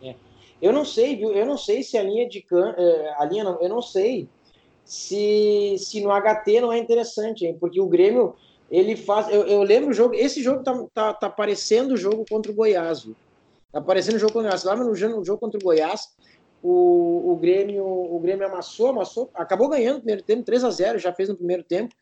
É. 0.00 0.14
Eu 0.60 0.72
não 0.72 0.84
sei, 0.84 1.16
viu? 1.16 1.32
Eu 1.32 1.44
não 1.44 1.58
sei 1.58 1.82
se 1.82 1.98
a 1.98 2.02
linha 2.02 2.28
de 2.28 2.40
can... 2.40 2.74
É, 2.78 3.14
a 3.18 3.24
linha 3.24 3.42
não, 3.42 3.60
eu 3.60 3.68
não 3.68 3.82
sei 3.82 4.28
se, 4.84 5.76
se 5.78 6.00
no 6.00 6.10
HT 6.10 6.60
não 6.60 6.72
é 6.72 6.78
interessante, 6.78 7.44
hein? 7.44 7.56
Porque 7.58 7.80
o 7.80 7.86
Grêmio, 7.86 8.36
ele 8.70 8.96
faz. 8.96 9.28
Eu, 9.28 9.42
eu 9.46 9.62
lembro 9.62 9.90
o 9.90 9.94
jogo. 9.94 10.14
Esse 10.14 10.42
jogo 10.42 10.62
tá, 10.62 10.86
tá, 10.92 11.14
tá 11.14 11.30
parecendo 11.30 11.94
o 11.94 11.96
jogo 11.96 12.24
contra 12.28 12.52
o 12.52 12.54
Goiás, 12.54 13.02
viu? 13.02 13.16
Tá 13.72 13.80
parecendo 13.80 14.16
o 14.16 14.20
jogo 14.20 14.32
contra 14.32 14.48
o 14.48 14.50
Goiás. 14.50 14.64
Lá 14.64 14.76
no, 14.76 14.84
no 14.90 15.24
jogo 15.24 15.38
contra 15.38 15.58
o 15.58 15.62
Goiás, 15.62 16.14
o, 16.62 17.32
o, 17.32 17.36
Grêmio, 17.36 17.84
o 17.84 18.18
Grêmio 18.20 18.46
amassou, 18.46 18.88
amassou, 18.88 19.30
acabou 19.34 19.68
ganhando 19.68 19.94
no 19.94 20.00
primeiro 20.00 20.22
tempo, 20.22 20.44
3 20.44 20.64
a 20.64 20.70
0 20.70 20.98
já 20.98 21.12
fez 21.12 21.28
no 21.28 21.36
primeiro 21.36 21.64
tempo. 21.64 21.94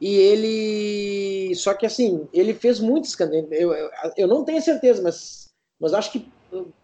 E 0.00 0.14
ele. 0.16 1.54
Só 1.56 1.74
que 1.74 1.84
assim, 1.84 2.26
ele 2.32 2.54
fez 2.54 2.78
muitos 2.78 3.10
escanteios. 3.10 3.46
Eu, 3.50 3.72
eu, 3.72 3.90
eu, 4.16 4.28
não 4.28 4.44
tenho 4.44 4.62
certeza, 4.62 5.02
mas, 5.02 5.48
mas 5.78 5.92
acho 5.92 6.12
que 6.12 6.30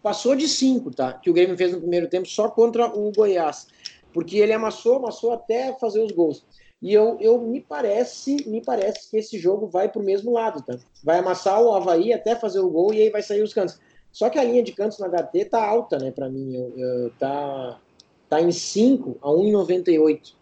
passou 0.03 0.35
de 0.35 0.49
cinco, 0.49 0.91
tá? 0.91 1.13
Que 1.13 1.31
o 1.31 1.33
Grêmio 1.33 1.57
fez 1.57 1.73
no 1.73 1.81
primeiro 1.81 2.09
tempo 2.09 2.29
só 2.29 2.49
contra 2.49 2.87
o 2.87 3.13
Goiás. 3.13 3.69
Porque 4.13 4.39
ele 4.39 4.53
amassou, 4.53 4.97
amassou 4.97 5.33
até 5.33 5.73
fazer 5.79 6.01
os 6.01 6.13
gols. 6.13 6.45
E 6.83 6.93
eu, 6.93 7.17
eu 7.21 7.41
me 7.41 7.61
parece, 7.61 8.49
me 8.49 8.61
parece 8.63 9.11
que 9.11 9.17
esse 9.17 9.39
jogo 9.39 9.67
vai 9.67 9.89
para 9.89 10.03
o 10.03 10.05
mesmo 10.05 10.33
lado, 10.33 10.63
tá? 10.63 10.77
Vai 11.03 11.19
amassar 11.19 11.63
o 11.63 11.73
Havaí 11.73 12.13
até 12.13 12.37
fazer 12.37 12.61
o 12.61 12.69
gol 12.69 12.93
e 12.93 13.01
aí 13.01 13.11
vai 13.11 13.23
sair 13.23 13.43
os 13.43 13.55
cantos. 13.55 13.81
Só 14.15 14.31
que 14.31 14.39
a 14.39 14.45
linha 14.45 14.63
de 14.63 14.71
cantos 14.71 15.01
na 15.01 15.09
HT 15.09 15.47
tá 15.47 15.67
alta, 15.67 15.99
né, 15.99 16.13
para 16.13 16.31
mim. 16.31 16.55
Eu, 16.55 16.73
eu, 16.79 17.11
tá, 17.19 17.81
tá 18.29 18.41
em 18.41 18.53
5 18.53 19.19
a 19.21 19.29
1,98. 19.29 20.35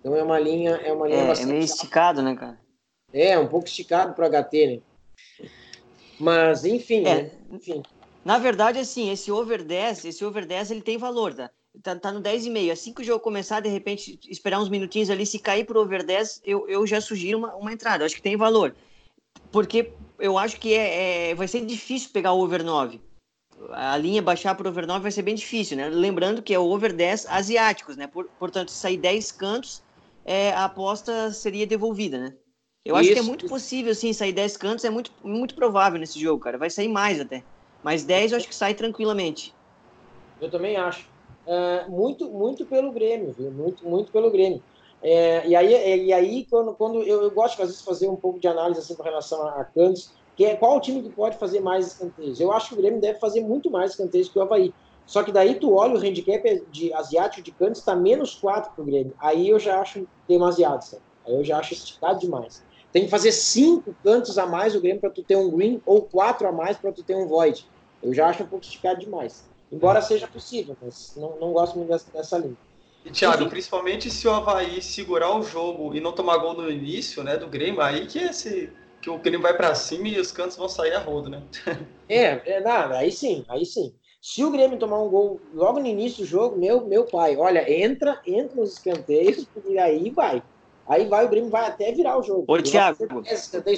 Então 0.00 0.16
é 0.16 0.22
uma 0.24 0.40
linha, 0.40 0.72
é 0.72 0.92
uma 0.92 1.06
linha 1.06 1.20
é, 1.20 1.26
bastante. 1.28 1.48
É 1.48 1.52
meio 1.52 1.64
esticado, 1.64 2.20
né, 2.20 2.34
cara? 2.34 2.58
É, 3.12 3.38
um 3.38 3.46
pouco 3.46 3.68
esticado 3.68 4.12
para 4.12 4.28
HT, 4.28 4.66
né? 4.66 5.48
Mas, 6.18 6.64
enfim, 6.64 7.06
é, 7.06 7.22
né? 7.22 7.30
enfim. 7.52 7.80
Na 8.24 8.38
verdade, 8.38 8.80
assim, 8.80 9.12
esse 9.12 9.30
over 9.30 9.62
10, 9.62 10.06
esse 10.06 10.24
over 10.24 10.44
10, 10.44 10.72
ele 10.72 10.82
tem 10.82 10.98
valor, 10.98 11.32
tá? 11.32 11.48
Tá, 11.84 11.94
tá 11.94 12.10
no 12.10 12.20
10,5. 12.20 12.72
Assim 12.72 12.92
que 12.92 13.02
o 13.02 13.04
jogo 13.04 13.22
começar, 13.22 13.60
de 13.60 13.68
repente, 13.68 14.18
esperar 14.28 14.60
uns 14.60 14.68
minutinhos 14.68 15.10
ali, 15.10 15.24
se 15.24 15.38
cair 15.38 15.64
pro 15.64 15.80
over 15.80 16.04
10, 16.04 16.42
eu, 16.44 16.68
eu 16.68 16.84
já 16.88 17.00
sugiro 17.00 17.38
uma, 17.38 17.54
uma 17.54 17.72
entrada. 17.72 18.02
Eu 18.02 18.06
acho 18.06 18.16
que 18.16 18.22
tem 18.22 18.36
valor. 18.36 18.74
Porque 19.50 19.92
eu 20.18 20.38
acho 20.38 20.58
que 20.58 20.74
é, 20.74 21.30
é, 21.30 21.34
vai 21.34 21.48
ser 21.48 21.64
difícil 21.64 22.10
pegar 22.12 22.32
o 22.32 22.40
over 22.40 22.62
9. 22.64 23.00
A 23.72 23.96
linha 23.96 24.22
baixar 24.22 24.54
pro 24.54 24.68
over 24.68 24.86
9 24.86 25.00
vai 25.02 25.12
ser 25.12 25.22
bem 25.22 25.34
difícil, 25.34 25.76
né? 25.76 25.88
Lembrando 25.88 26.42
que 26.42 26.54
é 26.54 26.58
o 26.58 26.64
over 26.64 26.92
10 26.92 27.26
asiáticos, 27.26 27.96
né? 27.96 28.06
Por, 28.06 28.26
portanto, 28.38 28.70
se 28.70 28.78
sair 28.78 28.96
10 28.96 29.32
cantos, 29.32 29.82
é, 30.24 30.52
a 30.52 30.64
aposta 30.64 31.30
seria 31.32 31.66
devolvida, 31.66 32.18
né? 32.18 32.34
Eu 32.84 32.96
acho 32.96 33.12
que 33.12 33.18
é 33.18 33.22
muito 33.22 33.46
possível, 33.46 33.94
sim, 33.94 34.12
sair 34.12 34.32
10 34.32 34.56
cantos, 34.56 34.84
é 34.84 34.90
muito, 34.90 35.12
muito 35.22 35.54
provável 35.54 36.00
nesse 36.00 36.18
jogo, 36.18 36.42
cara. 36.42 36.56
Vai 36.56 36.70
sair 36.70 36.88
mais 36.88 37.20
até. 37.20 37.42
Mas 37.82 38.04
10 38.04 38.32
eu 38.32 38.38
acho 38.38 38.48
que 38.48 38.54
sai 38.54 38.74
tranquilamente. 38.74 39.54
Eu 40.40 40.50
também 40.50 40.76
acho. 40.76 41.06
É, 41.46 41.86
muito, 41.88 42.30
muito 42.30 42.64
pelo 42.64 42.90
Grêmio, 42.92 43.34
viu? 43.36 43.50
Muito, 43.50 43.86
muito 43.86 44.10
pelo 44.10 44.30
Grêmio. 44.30 44.62
É, 45.02 45.46
e 45.46 45.56
aí, 45.56 45.74
é, 45.74 45.96
e 45.96 46.12
aí 46.12 46.46
quando, 46.50 46.74
quando 46.74 47.02
eu, 47.02 47.22
eu 47.22 47.30
gosto, 47.30 47.60
às 47.62 47.68
vezes, 47.68 47.82
fazer 47.82 48.08
um 48.08 48.16
pouco 48.16 48.38
de 48.38 48.46
análise 48.46 48.80
assim, 48.80 48.94
com 48.94 49.02
relação 49.02 49.42
a, 49.42 49.60
a 49.60 49.64
cantos, 49.64 50.12
que 50.36 50.44
é 50.44 50.56
qual 50.56 50.76
o 50.76 50.80
time 50.80 51.02
que 51.02 51.10
pode 51.10 51.36
fazer 51.36 51.60
mais 51.60 51.86
escanteios. 51.86 52.40
Eu 52.40 52.52
acho 52.52 52.68
que 52.68 52.74
o 52.74 52.78
Grêmio 52.78 53.00
deve 53.00 53.18
fazer 53.18 53.40
muito 53.40 53.70
mais 53.70 53.92
escanteios 53.92 54.28
que 54.28 54.38
o 54.38 54.42
Havaí. 54.42 54.72
Só 55.06 55.22
que 55.22 55.32
daí 55.32 55.56
tu 55.56 55.74
olha 55.74 55.94
o 55.94 55.98
handicap 55.98 56.62
de 56.70 56.92
asiático 56.94 57.42
de 57.42 57.50
cantos 57.50 57.80
está 57.80 57.96
menos 57.96 58.34
4 58.36 58.72
pro 58.74 58.84
Grêmio. 58.84 59.12
Aí 59.18 59.48
eu 59.48 59.58
já 59.58 59.80
acho 59.80 60.06
demasiado, 60.28 60.82
sabe? 60.82 61.02
Aí 61.26 61.34
eu 61.34 61.44
já 61.44 61.58
acho 61.58 61.74
esticado 61.74 62.20
demais. 62.20 62.62
Tem 62.92 63.04
que 63.04 63.10
fazer 63.10 63.32
cinco 63.32 63.94
cantos 64.02 64.38
a 64.38 64.46
mais 64.46 64.74
o 64.74 64.80
Grêmio 64.80 65.00
para 65.00 65.10
tu 65.10 65.22
ter 65.22 65.36
um 65.36 65.50
green 65.50 65.80
ou 65.84 66.02
quatro 66.02 66.46
a 66.46 66.52
mais 66.52 66.76
para 66.76 66.92
tu 66.92 67.02
ter 67.02 67.16
um 67.16 67.26
void. 67.26 67.66
Eu 68.02 68.14
já 68.14 68.28
acho 68.28 68.42
um 68.42 68.46
pouco 68.46 68.64
esticado 68.64 69.00
demais. 69.00 69.44
Embora 69.70 70.00
seja 70.02 70.26
possível, 70.26 70.76
mas 70.82 71.14
não, 71.16 71.36
não 71.38 71.52
gosto 71.52 71.76
muito 71.76 71.88
dessa, 71.88 72.10
dessa 72.10 72.38
linha. 72.38 72.56
E, 73.04 73.10
Thiago, 73.10 73.42
Enfim. 73.42 73.50
principalmente 73.50 74.10
se 74.10 74.28
o 74.28 74.32
Havaí 74.32 74.82
segurar 74.82 75.34
o 75.36 75.42
jogo 75.42 75.94
e 75.94 76.00
não 76.00 76.12
tomar 76.12 76.36
gol 76.38 76.54
no 76.54 76.70
início 76.70 77.22
né, 77.22 77.36
do 77.36 77.46
Grêmio, 77.46 77.80
aí 77.80 78.06
que, 78.06 78.18
esse, 78.18 78.70
que 79.00 79.08
o 79.08 79.18
Grêmio 79.18 79.40
vai 79.40 79.56
para 79.56 79.74
cima 79.74 80.08
e 80.08 80.20
os 80.20 80.30
cantos 80.30 80.56
vão 80.56 80.68
sair 80.68 80.92
a 80.92 80.98
rodo, 80.98 81.30
né? 81.30 81.42
é, 82.08 82.56
é 82.56 82.60
nada, 82.60 82.98
aí 82.98 83.10
sim, 83.10 83.44
aí 83.48 83.64
sim. 83.64 83.94
Se 84.20 84.44
o 84.44 84.50
Grêmio 84.50 84.78
tomar 84.78 85.02
um 85.02 85.08
gol 85.08 85.40
logo 85.54 85.80
no 85.80 85.86
início 85.86 86.18
do 86.22 86.26
jogo, 86.26 86.58
meu, 86.58 86.86
meu 86.86 87.04
pai, 87.06 87.36
olha, 87.38 87.70
entra, 87.72 88.20
entra 88.26 88.54
nos 88.54 88.74
escanteios, 88.74 89.46
e 89.66 89.78
aí 89.78 90.10
vai. 90.10 90.42
Aí 90.86 91.06
vai, 91.06 91.24
o 91.24 91.28
Grêmio 91.28 91.48
vai 91.48 91.66
até 91.66 91.90
virar 91.92 92.18
o 92.18 92.22
jogo. 92.22 92.44
Ô, 92.46 92.60
Thiago. 92.60 92.98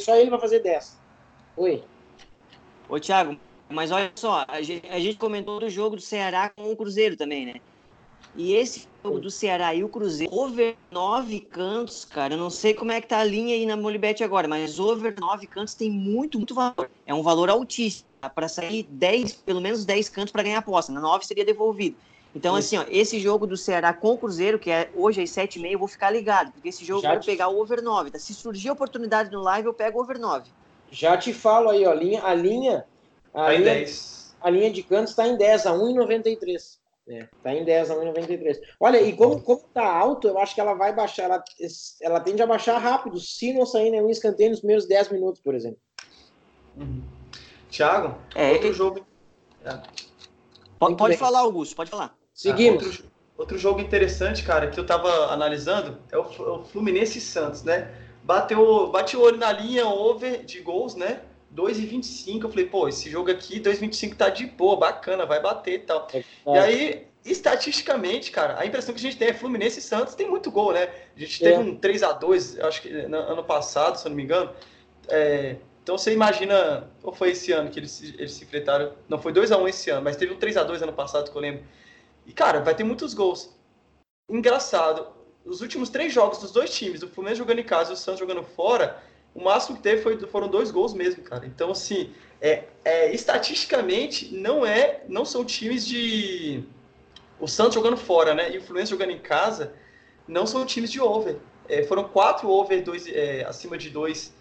só 0.00 0.16
ele 0.16 0.30
vai 0.30 0.40
fazer 0.40 0.60
10. 0.60 0.98
Oi. 1.56 1.84
Ô, 2.88 2.98
Thiago, 2.98 3.36
mas 3.68 3.92
olha 3.92 4.10
só, 4.16 4.44
a 4.48 4.60
gente, 4.62 4.86
a 4.88 4.98
gente 4.98 5.16
comentou 5.16 5.60
do 5.60 5.70
jogo 5.70 5.94
do 5.94 6.02
Ceará 6.02 6.48
com 6.48 6.72
o 6.72 6.76
Cruzeiro 6.76 7.16
também, 7.16 7.46
né? 7.46 7.54
E 8.34 8.54
esse 8.54 8.88
jogo 9.04 9.20
do 9.20 9.30
Ceará 9.30 9.74
e 9.74 9.84
o 9.84 9.88
Cruzeiro, 9.88 10.34
over 10.34 10.74
nove 10.90 11.40
cantos, 11.40 12.04
cara, 12.04 12.34
eu 12.34 12.38
não 12.38 12.48
sei 12.48 12.72
como 12.72 12.90
é 12.90 13.00
que 13.00 13.08
tá 13.08 13.18
a 13.18 13.24
linha 13.24 13.54
aí 13.54 13.66
na 13.66 13.76
Molibet 13.76 14.24
agora, 14.24 14.48
mas 14.48 14.78
over 14.78 15.14
nove 15.20 15.46
cantos 15.46 15.74
tem 15.74 15.90
muito, 15.90 16.38
muito 16.38 16.54
valor. 16.54 16.90
É 17.06 17.12
um 17.12 17.22
valor 17.22 17.50
altíssimo. 17.50 18.10
Para 18.34 18.46
sair 18.46 18.84
10, 18.84 19.32
pelo 19.32 19.60
menos 19.60 19.84
10 19.84 20.08
cantos 20.08 20.30
para 20.30 20.44
ganhar 20.44 20.56
a 20.56 20.60
aposta. 20.60 20.92
Na 20.92 21.00
9 21.00 21.26
seria 21.26 21.44
devolvido. 21.44 21.96
Então, 22.34 22.56
Isso. 22.58 22.76
assim, 22.76 22.78
ó, 22.78 22.86
esse 22.88 23.20
jogo 23.20 23.46
do 23.46 23.56
Ceará 23.56 23.92
com 23.92 24.12
o 24.12 24.18
Cruzeiro, 24.18 24.58
que 24.58 24.70
é 24.70 24.88
hoje 24.94 25.20
às 25.20 25.30
7h30, 25.30 25.72
eu 25.72 25.78
vou 25.78 25.88
ficar 25.88 26.10
ligado, 26.10 26.52
porque 26.52 26.68
esse 26.68 26.84
jogo 26.84 27.02
Já 27.02 27.10
vou 27.10 27.20
te... 27.20 27.26
pegar 27.26 27.48
o 27.48 27.60
over 27.60 27.82
9. 27.82 28.10
Tá? 28.10 28.18
Se 28.18 28.32
surgir 28.32 28.70
oportunidade 28.70 29.30
no 29.30 29.40
live, 29.42 29.66
eu 29.66 29.74
pego 29.74 29.98
o 29.98 30.02
over 30.02 30.18
9. 30.18 30.48
Já 30.90 31.16
te 31.16 31.32
falo 31.32 31.68
aí, 31.68 31.84
ó, 31.84 31.90
a 31.90 31.94
linha, 31.94 32.22
a 32.24 32.34
linha, 32.34 32.86
a, 33.34 33.46
tá 33.46 33.52
linha, 33.52 33.64
10. 33.64 34.36
a 34.40 34.50
linha 34.50 34.70
de 34.70 34.82
cantos 34.82 35.10
está 35.10 35.26
em 35.26 35.36
10, 35.36 35.66
a 35.66 35.72
1,93. 35.72 36.78
É, 37.08 37.28
tá 37.42 37.52
em 37.52 37.64
10 37.64 37.90
a 37.90 37.96
1,93. 37.96 38.58
Olha, 38.78 39.00
e 39.00 39.12
como, 39.14 39.40
como 39.40 39.60
tá 39.74 39.84
alto, 39.84 40.28
eu 40.28 40.38
acho 40.38 40.54
que 40.54 40.60
ela 40.60 40.74
vai 40.74 40.94
baixar, 40.94 41.24
ela, 41.24 41.42
ela 42.00 42.20
tende 42.20 42.42
a 42.42 42.46
baixar 42.46 42.78
rápido, 42.78 43.18
se 43.18 43.52
não 43.52 43.66
sair 43.66 43.90
nenhum 43.90 44.08
escanteio 44.08 44.50
nos 44.50 44.60
primeiros 44.60 44.86
10 44.86 45.10
minutos, 45.10 45.40
por 45.40 45.54
exemplo. 45.54 45.80
Uhum. 46.76 47.02
Thiago, 47.70 48.16
é, 48.34 48.52
outro 48.52 48.72
jogo. 48.72 49.06
É. 49.64 49.80
Pode, 50.78 50.96
pode 50.96 51.16
falar, 51.16 51.40
Augusto, 51.40 51.74
pode 51.74 51.90
falar. 51.90 52.16
Seguimos. 52.32 52.82
Ah, 52.82 52.86
outro, 52.86 53.04
outro, 53.38 53.58
jogo 53.58 53.80
interessante, 53.80 54.44
cara, 54.44 54.70
que 54.70 54.78
eu 54.78 54.86
tava 54.86 55.32
analisando 55.32 55.98
é 56.10 56.18
o, 56.18 56.22
o 56.22 56.64
Fluminense 56.64 57.20
Santos, 57.20 57.62
né? 57.64 57.92
Bateu, 58.22 58.90
bateu 58.90 59.20
o 59.20 59.22
olho 59.24 59.38
na 59.38 59.50
linha 59.50 59.86
over 59.86 60.44
de 60.44 60.60
gols, 60.60 60.94
né? 60.94 61.20
2,25. 61.54 62.42
Eu 62.42 62.50
falei, 62.50 62.66
pô, 62.66 62.88
esse 62.88 63.10
jogo 63.10 63.30
aqui, 63.30 63.60
2,25 63.60 64.16
tá 64.16 64.28
de 64.28 64.46
boa, 64.46 64.76
bacana, 64.76 65.26
vai 65.26 65.40
bater 65.40 65.74
e 65.74 65.78
tal. 65.80 66.08
É, 66.12 66.22
e 66.46 66.58
aí, 66.58 67.06
estatisticamente, 67.24 68.30
cara, 68.30 68.58
a 68.58 68.66
impressão 68.66 68.94
que 68.94 69.00
a 69.00 69.02
gente 69.02 69.16
tem 69.16 69.28
é 69.28 69.34
Fluminense 69.34 69.78
e 69.78 69.82
Santos 69.82 70.14
tem 70.14 70.28
muito 70.28 70.50
gol, 70.50 70.72
né? 70.72 70.88
A 71.16 71.18
gente 71.20 71.38
teve 71.38 71.54
é. 71.54 71.58
um 71.58 71.76
3 71.76 72.02
a 72.02 72.12
2 72.12 72.60
acho 72.60 72.82
que 72.82 72.90
no 72.90 73.16
ano 73.16 73.44
passado, 73.44 73.98
se 73.98 74.06
eu 74.06 74.10
não 74.10 74.16
me 74.16 74.22
engano. 74.22 74.50
É, 75.08 75.56
então 75.82 75.98
você 75.98 76.12
imagina, 76.12 76.90
ou 77.02 77.12
foi 77.12 77.30
esse 77.30 77.52
ano 77.52 77.70
que 77.70 77.78
eles, 77.78 78.02
eles 78.02 78.32
se 78.32 78.44
enfrentaram? 78.44 78.92
Não, 79.08 79.18
foi 79.18 79.32
2 79.32 79.50
a 79.52 79.58
1 79.58 79.68
esse 79.68 79.90
ano, 79.90 80.02
mas 80.02 80.16
teve 80.16 80.32
um 80.32 80.38
3 80.38 80.56
a 80.56 80.64
2 80.64 80.82
ano 80.82 80.92
passado 80.92 81.30
que 81.30 81.36
eu 81.36 81.42
lembro. 81.42 81.64
E, 82.26 82.32
cara, 82.32 82.60
vai 82.60 82.74
ter 82.74 82.84
muitos 82.84 83.14
gols. 83.14 83.52
Engraçado, 84.30 85.08
os 85.44 85.60
últimos 85.60 85.90
três 85.90 86.12
jogos 86.12 86.38
dos 86.38 86.52
dois 86.52 86.72
times, 86.72 87.02
o 87.02 87.08
Fluminense 87.08 87.38
jogando 87.38 87.58
em 87.58 87.64
casa 87.64 87.90
e 87.90 87.94
o 87.94 87.96
Santos 87.96 88.20
jogando 88.20 88.44
fora, 88.44 89.02
o 89.34 89.42
máximo 89.42 89.76
que 89.76 89.82
teve 89.82 90.02
foi, 90.02 90.18
foram 90.26 90.48
dois 90.48 90.70
gols 90.70 90.92
mesmo, 90.92 91.22
cara. 91.22 91.46
Então, 91.46 91.70
assim, 91.70 92.12
é, 92.40 92.64
é, 92.84 93.14
estatisticamente, 93.14 94.34
não 94.34 94.66
é, 94.66 95.02
não 95.08 95.24
são 95.24 95.44
times 95.44 95.86
de. 95.86 96.64
O 97.40 97.48
Santos 97.48 97.74
jogando 97.74 97.96
fora, 97.96 98.34
né? 98.34 98.52
E 98.52 98.58
o 98.58 98.62
Fluminense 98.62 98.90
jogando 98.90 99.10
em 99.10 99.18
casa, 99.18 99.72
não 100.28 100.46
são 100.46 100.64
times 100.66 100.90
de 100.90 101.00
over. 101.00 101.36
É, 101.68 101.82
foram 101.84 102.04
quatro 102.04 102.48
over 102.48 102.82
dois, 102.82 103.06
é, 103.06 103.44
acima 103.44 103.78
de 103.78 103.90
dois 103.90 104.32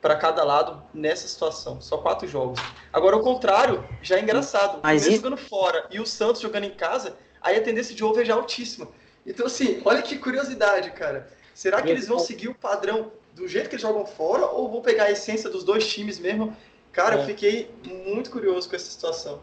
para 0.00 0.16
cada 0.16 0.44
lado 0.44 0.82
nessa 0.94 1.28
situação. 1.28 1.80
Só 1.80 1.98
quatro 1.98 2.26
jogos. 2.26 2.60
Agora, 2.92 3.16
o 3.16 3.20
contrário, 3.20 3.84
já 4.00 4.16
é 4.16 4.20
engraçado. 4.20 4.80
Mas 4.82 5.02
o 5.02 5.04
Fluminense 5.04 5.16
jogando 5.16 5.36
fora 5.36 5.86
e 5.90 6.00
o 6.00 6.06
Santos 6.06 6.40
jogando 6.40 6.64
em 6.64 6.74
casa, 6.74 7.16
aí 7.40 7.56
a 7.56 7.62
tendência 7.62 7.94
de 7.94 8.04
over 8.04 8.24
já 8.24 8.32
é 8.34 8.36
altíssima. 8.36 8.88
Então, 9.26 9.46
assim, 9.46 9.82
olha 9.84 10.00
que 10.00 10.16
curiosidade, 10.18 10.90
cara. 10.92 11.28
Será 11.52 11.82
que 11.82 11.90
eles 11.90 12.06
vão 12.06 12.18
seguir 12.18 12.48
o 12.48 12.54
padrão 12.54 13.10
do 13.38 13.48
jeito 13.48 13.68
que 13.68 13.76
eles 13.76 13.82
jogam 13.82 14.04
fora 14.04 14.46
ou 14.46 14.68
vou 14.68 14.82
pegar 14.82 15.04
a 15.04 15.10
essência 15.10 15.48
dos 15.48 15.64
dois 15.64 15.86
times 15.86 16.18
mesmo? 16.18 16.54
Cara, 16.92 17.16
é. 17.16 17.20
eu 17.20 17.24
fiquei 17.24 17.70
muito 18.06 18.30
curioso 18.30 18.68
com 18.68 18.76
essa 18.76 18.90
situação. 18.90 19.40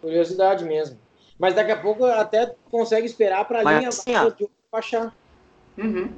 Curiosidade 0.00 0.64
mesmo. 0.64 0.98
Mas 1.38 1.54
daqui 1.54 1.70
a 1.70 1.80
pouco 1.80 2.04
até 2.04 2.54
consegue 2.70 3.06
esperar 3.06 3.46
para 3.46 3.60
a 3.60 3.78
linha 3.78 3.88
assim, 3.88 4.12
baixar. 4.70 5.14
Uhum. 5.76 6.12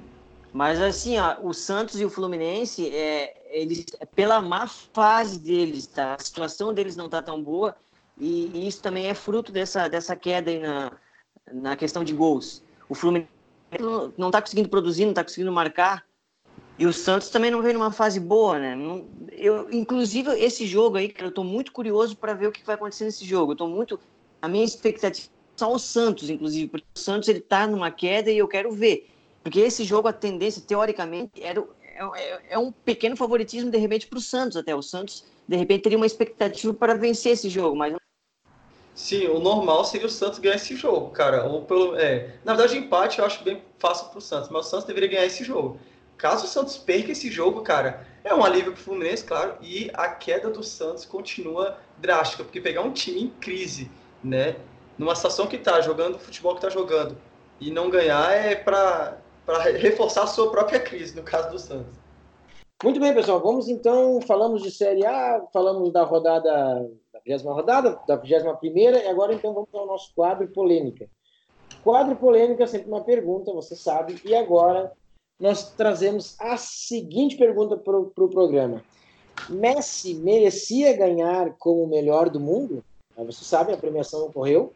Mas 0.53 0.81
assim, 0.81 1.19
ó, 1.19 1.37
o 1.43 1.53
Santos 1.53 2.01
e 2.01 2.05
o 2.05 2.11
Fluminense, 2.11 2.89
é, 2.95 3.37
eles, 3.51 3.87
pela 4.15 4.41
má 4.41 4.67
fase 4.67 5.39
deles, 5.39 5.87
tá? 5.87 6.15
A 6.15 6.19
situação 6.19 6.75
deles 6.75 6.97
não 6.97 7.09
tá 7.09 7.23
tão 7.23 7.43
boa 7.43 7.77
e, 8.19 8.51
e 8.53 8.67
isso 8.67 8.83
também 8.83 9.07
é 9.07 9.15
fruto 9.15 9.53
dessa, 9.53 9.89
dessa 9.89 10.17
queda 10.17 10.51
aí 10.51 10.59
na, 10.59 10.93
na 11.53 11.77
questão 11.77 12.03
de 12.03 12.13
gols. 12.13 12.63
O 12.89 12.95
Fluminense 12.95 13.31
não 14.17 14.29
está 14.29 14.41
conseguindo 14.41 14.69
produzir, 14.69 15.05
não 15.05 15.11
está 15.11 15.23
conseguindo 15.23 15.53
marcar. 15.53 16.05
E 16.81 16.87
o 16.87 16.95
Santos 16.95 17.29
também 17.29 17.51
não 17.51 17.61
vem 17.61 17.75
numa 17.75 17.93
fase 17.93 18.19
boa, 18.19 18.59
né? 18.59 18.75
Eu, 19.33 19.71
inclusive, 19.71 20.31
esse 20.43 20.67
jogo 20.67 20.97
aí, 20.97 21.11
cara, 21.11 21.29
eu 21.29 21.35
tô 21.35 21.45
muito 21.45 21.73
curioso 21.73 22.17
para 22.17 22.33
ver 22.33 22.47
o 22.47 22.53
que 22.53 22.65
vai 22.65 22.75
acontecer 22.75 23.05
nesse 23.05 23.23
jogo. 23.23 23.53
Eu 23.53 23.57
tô 23.57 23.69
muito. 23.69 24.01
A 24.41 24.49
minha 24.49 24.65
expectativa 24.65 25.29
são 25.55 25.75
o 25.75 25.79
Santos, 25.79 26.31
inclusive, 26.31 26.69
porque 26.69 26.87
o 26.97 26.99
Santos 26.99 27.29
ele 27.29 27.43
tá 27.43 27.67
numa 27.67 27.91
queda 27.91 28.31
e 28.31 28.39
eu 28.39 28.49
quero 28.49 28.73
ver. 28.73 29.11
Porque 29.43 29.61
esse 29.61 29.85
jogo, 29.85 30.09
a 30.09 30.13
tendência, 30.15 30.63
teoricamente, 30.67 31.33
era, 31.43 31.63
é, 32.17 32.55
é 32.55 32.59
um 32.59 32.73
pequeno 32.73 33.15
favoritismo, 33.15 33.71
de 33.71 33.77
repente, 33.77 34.07
para 34.07 34.19
o 34.19 34.23
Santos 34.23 34.57
até. 34.57 34.75
O 34.75 34.81
Santos, 34.81 35.27
de 35.47 35.57
repente, 35.57 35.83
teria 35.83 35.99
uma 35.99 36.07
expectativa 36.07 36.73
para 36.73 36.95
vencer 36.95 37.33
esse 37.33 37.51
jogo, 37.51 37.77
mas 37.77 37.95
Sim, 38.95 39.27
o 39.29 39.39
normal 39.39 39.85
seria 39.85 40.07
o 40.07 40.11
Santos 40.11 40.39
ganhar 40.39 40.57
esse 40.57 40.75
jogo, 40.77 41.11
cara. 41.11 41.45
Ou 41.45 41.63
pelo, 41.63 41.95
é, 41.97 42.39
na 42.43 42.55
verdade, 42.55 42.79
o 42.79 42.83
empate 42.83 43.19
eu 43.19 43.27
acho 43.27 43.45
bem 43.45 43.63
fácil 43.79 44.09
para 44.09 44.19
o 44.19 44.21
Santos, 44.23 44.49
mas 44.49 44.67
o 44.67 44.71
Santos 44.71 44.87
deveria 44.87 45.11
ganhar 45.11 45.27
esse 45.27 45.45
jogo. 45.45 45.79
Caso 46.21 46.45
o 46.45 46.49
Santos 46.49 46.77
perca 46.77 47.13
esse 47.13 47.31
jogo, 47.31 47.63
cara, 47.63 48.07
é 48.23 48.35
um 48.35 48.45
alívio 48.45 48.73
para 48.73 48.81
o 48.81 48.85
Fluminense, 48.85 49.25
claro, 49.25 49.55
e 49.63 49.91
a 49.95 50.07
queda 50.09 50.51
do 50.51 50.63
Santos 50.63 51.07
continua 51.07 51.79
drástica, 51.97 52.45
porque 52.45 52.61
pegar 52.61 52.83
um 52.83 52.93
time 52.93 53.23
em 53.23 53.31
crise, 53.31 53.91
né, 54.23 54.57
numa 54.99 55.15
situação 55.15 55.47
que 55.47 55.57
está 55.57 55.81
jogando 55.81 56.17
o 56.17 56.19
futebol 56.19 56.53
que 56.53 56.59
está 56.59 56.69
jogando, 56.69 57.17
e 57.59 57.71
não 57.71 57.89
ganhar 57.89 58.33
é 58.33 58.55
para 58.55 59.17
reforçar 59.79 60.25
a 60.25 60.27
sua 60.27 60.51
própria 60.51 60.79
crise, 60.79 61.17
no 61.17 61.23
caso 61.23 61.51
do 61.51 61.59
Santos. 61.59 61.99
Muito 62.85 63.01
bem, 63.01 63.15
pessoal. 63.15 63.41
Vamos 63.41 63.69
então, 63.69 64.21
falamos 64.21 64.63
de 64.63 64.71
Série 64.71 65.07
A, 65.07 65.43
falamos 65.55 65.91
da 65.91 66.03
rodada, 66.03 66.87
da 67.13 67.21
20 67.27 67.43
rodada, 67.45 67.99
da 68.07 68.17
21 68.17 68.57
primeira, 68.57 69.03
e 69.03 69.09
agora 69.09 69.33
então 69.33 69.55
vamos 69.55 69.71
ao 69.73 69.87
nosso 69.87 70.15
quadro 70.15 70.47
polêmica. 70.49 71.09
Quadro 71.83 72.15
polêmica 72.17 72.65
é 72.65 72.67
sempre 72.67 72.89
uma 72.89 73.03
pergunta, 73.03 73.53
você 73.55 73.75
sabe, 73.75 74.21
e 74.23 74.35
agora 74.35 74.93
nós 75.41 75.73
trazemos 75.73 76.37
a 76.39 76.57
seguinte 76.57 77.37
pergunta 77.37 77.77
para 77.77 77.99
o 77.99 78.07
pro 78.07 78.29
programa. 78.29 78.85
Messi 79.49 80.15
merecia 80.15 80.97
ganhar 80.97 81.55
como 81.59 81.85
o 81.85 81.89
melhor 81.89 82.29
do 82.29 82.39
mundo? 82.39 82.85
Você 83.17 83.45
sabe, 83.45 83.73
a 83.73 83.77
premiação 83.77 84.27
ocorreu 84.27 84.73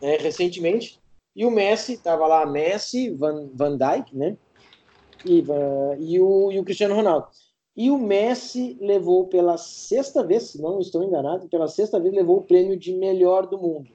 é, 0.00 0.16
recentemente. 0.16 0.98
E 1.36 1.44
o 1.44 1.50
Messi, 1.50 1.92
estava 1.92 2.26
lá 2.26 2.44
Messi, 2.46 3.10
Van, 3.10 3.48
Van 3.54 3.76
Dijk, 3.76 4.16
né? 4.16 4.36
E, 5.24 5.44
e, 5.98 6.20
o, 6.20 6.50
e 6.50 6.58
o 6.58 6.64
Cristiano 6.64 6.94
Ronaldo. 6.94 7.28
E 7.76 7.90
o 7.90 7.98
Messi 7.98 8.76
levou 8.80 9.26
pela 9.26 9.56
sexta 9.56 10.24
vez, 10.24 10.44
se 10.44 10.60
não 10.60 10.80
estou 10.80 11.04
enganado, 11.04 11.48
pela 11.48 11.68
sexta 11.68 12.00
vez 12.00 12.12
levou 12.12 12.38
o 12.38 12.42
prêmio 12.42 12.76
de 12.76 12.92
melhor 12.94 13.46
do 13.46 13.58
mundo. 13.58 13.88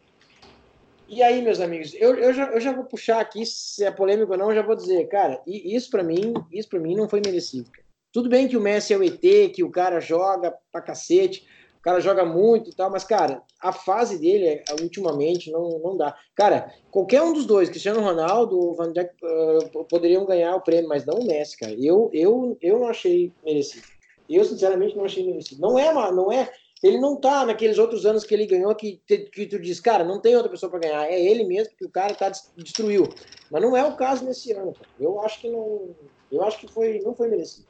E 1.07 1.21
aí, 1.21 1.41
meus 1.41 1.59
amigos, 1.59 1.93
eu, 1.93 2.15
eu, 2.15 2.33
já, 2.33 2.45
eu 2.51 2.59
já 2.59 2.73
vou 2.73 2.85
puxar 2.85 3.19
aqui, 3.19 3.45
se 3.45 3.83
é 3.83 3.91
polêmico 3.91 4.31
ou 4.31 4.37
não, 4.37 4.49
eu 4.49 4.55
já 4.55 4.63
vou 4.63 4.75
dizer, 4.75 5.07
cara, 5.07 5.39
isso 5.45 5.89
para 5.91 6.03
mim, 6.03 6.33
isso 6.51 6.67
para 6.67 6.79
mim 6.79 6.95
não 6.95 7.07
foi 7.07 7.21
merecido. 7.23 7.69
Cara. 7.69 7.85
Tudo 8.11 8.29
bem 8.29 8.47
que 8.47 8.57
o 8.57 8.61
Messi 8.61 8.93
é 8.93 8.97
o 8.97 9.03
ET, 9.03 9.21
que 9.53 9.63
o 9.63 9.69
cara 9.69 9.99
joga 9.99 10.51
pra 10.71 10.81
cacete, 10.81 11.45
o 11.77 11.81
cara 11.81 11.99
joga 11.99 12.25
muito 12.25 12.71
e 12.71 12.73
tal, 12.73 12.89
mas, 12.89 13.03
cara, 13.03 13.43
a 13.61 13.71
fase 13.71 14.17
dele, 14.17 14.63
ultimamente, 14.81 15.51
não, 15.51 15.77
não 15.79 15.95
dá. 15.95 16.17
Cara, 16.33 16.73
qualquer 16.89 17.21
um 17.21 17.33
dos 17.33 17.45
dois, 17.45 17.69
Cristiano 17.69 18.01
Ronaldo 18.01 18.57
ou 18.57 18.73
Van 18.73 18.91
Dijk, 18.91 19.11
uh, 19.21 19.85
poderiam 19.85 20.25
ganhar 20.25 20.55
o 20.55 20.61
prêmio, 20.61 20.89
mas 20.89 21.05
não 21.05 21.19
o 21.19 21.27
Messi, 21.27 21.55
cara. 21.57 21.73
Eu, 21.73 22.09
eu, 22.11 22.57
eu 22.61 22.79
não 22.79 22.87
achei 22.87 23.31
merecido. 23.43 23.85
Eu, 24.27 24.43
sinceramente, 24.43 24.97
não 24.97 25.05
achei 25.05 25.23
merecido. 25.23 25.61
Não 25.61 25.77
é, 25.77 25.93
não 25.93 26.31
é 26.31 26.49
ele 26.83 26.99
não 26.99 27.15
tá 27.15 27.45
naqueles 27.45 27.77
outros 27.77 28.05
anos 28.05 28.23
que 28.23 28.33
ele 28.33 28.45
ganhou 28.45 28.73
que, 28.75 29.01
que 29.05 29.45
tu 29.45 29.59
diz, 29.59 29.79
cara, 29.79 30.03
não 30.03 30.19
tem 30.19 30.35
outra 30.35 30.51
pessoa 30.51 30.69
para 30.69 30.79
ganhar. 30.79 31.05
É 31.05 31.19
ele 31.19 31.43
mesmo 31.43 31.73
que 31.75 31.85
o 31.85 31.89
cara 31.89 32.13
tá 32.13 32.29
destruiu. 32.55 33.07
Mas 33.49 33.61
não 33.61 33.75
é 33.75 33.83
o 33.83 33.95
caso 33.95 34.25
nesse 34.25 34.51
ano. 34.51 34.73
Eu 34.99 35.19
acho 35.21 35.39
que 35.39 35.49
não. 35.49 35.95
Eu 36.31 36.43
acho 36.43 36.59
que 36.59 36.67
foi, 36.67 36.99
não 36.99 37.15
foi 37.15 37.29
merecido. 37.29 37.67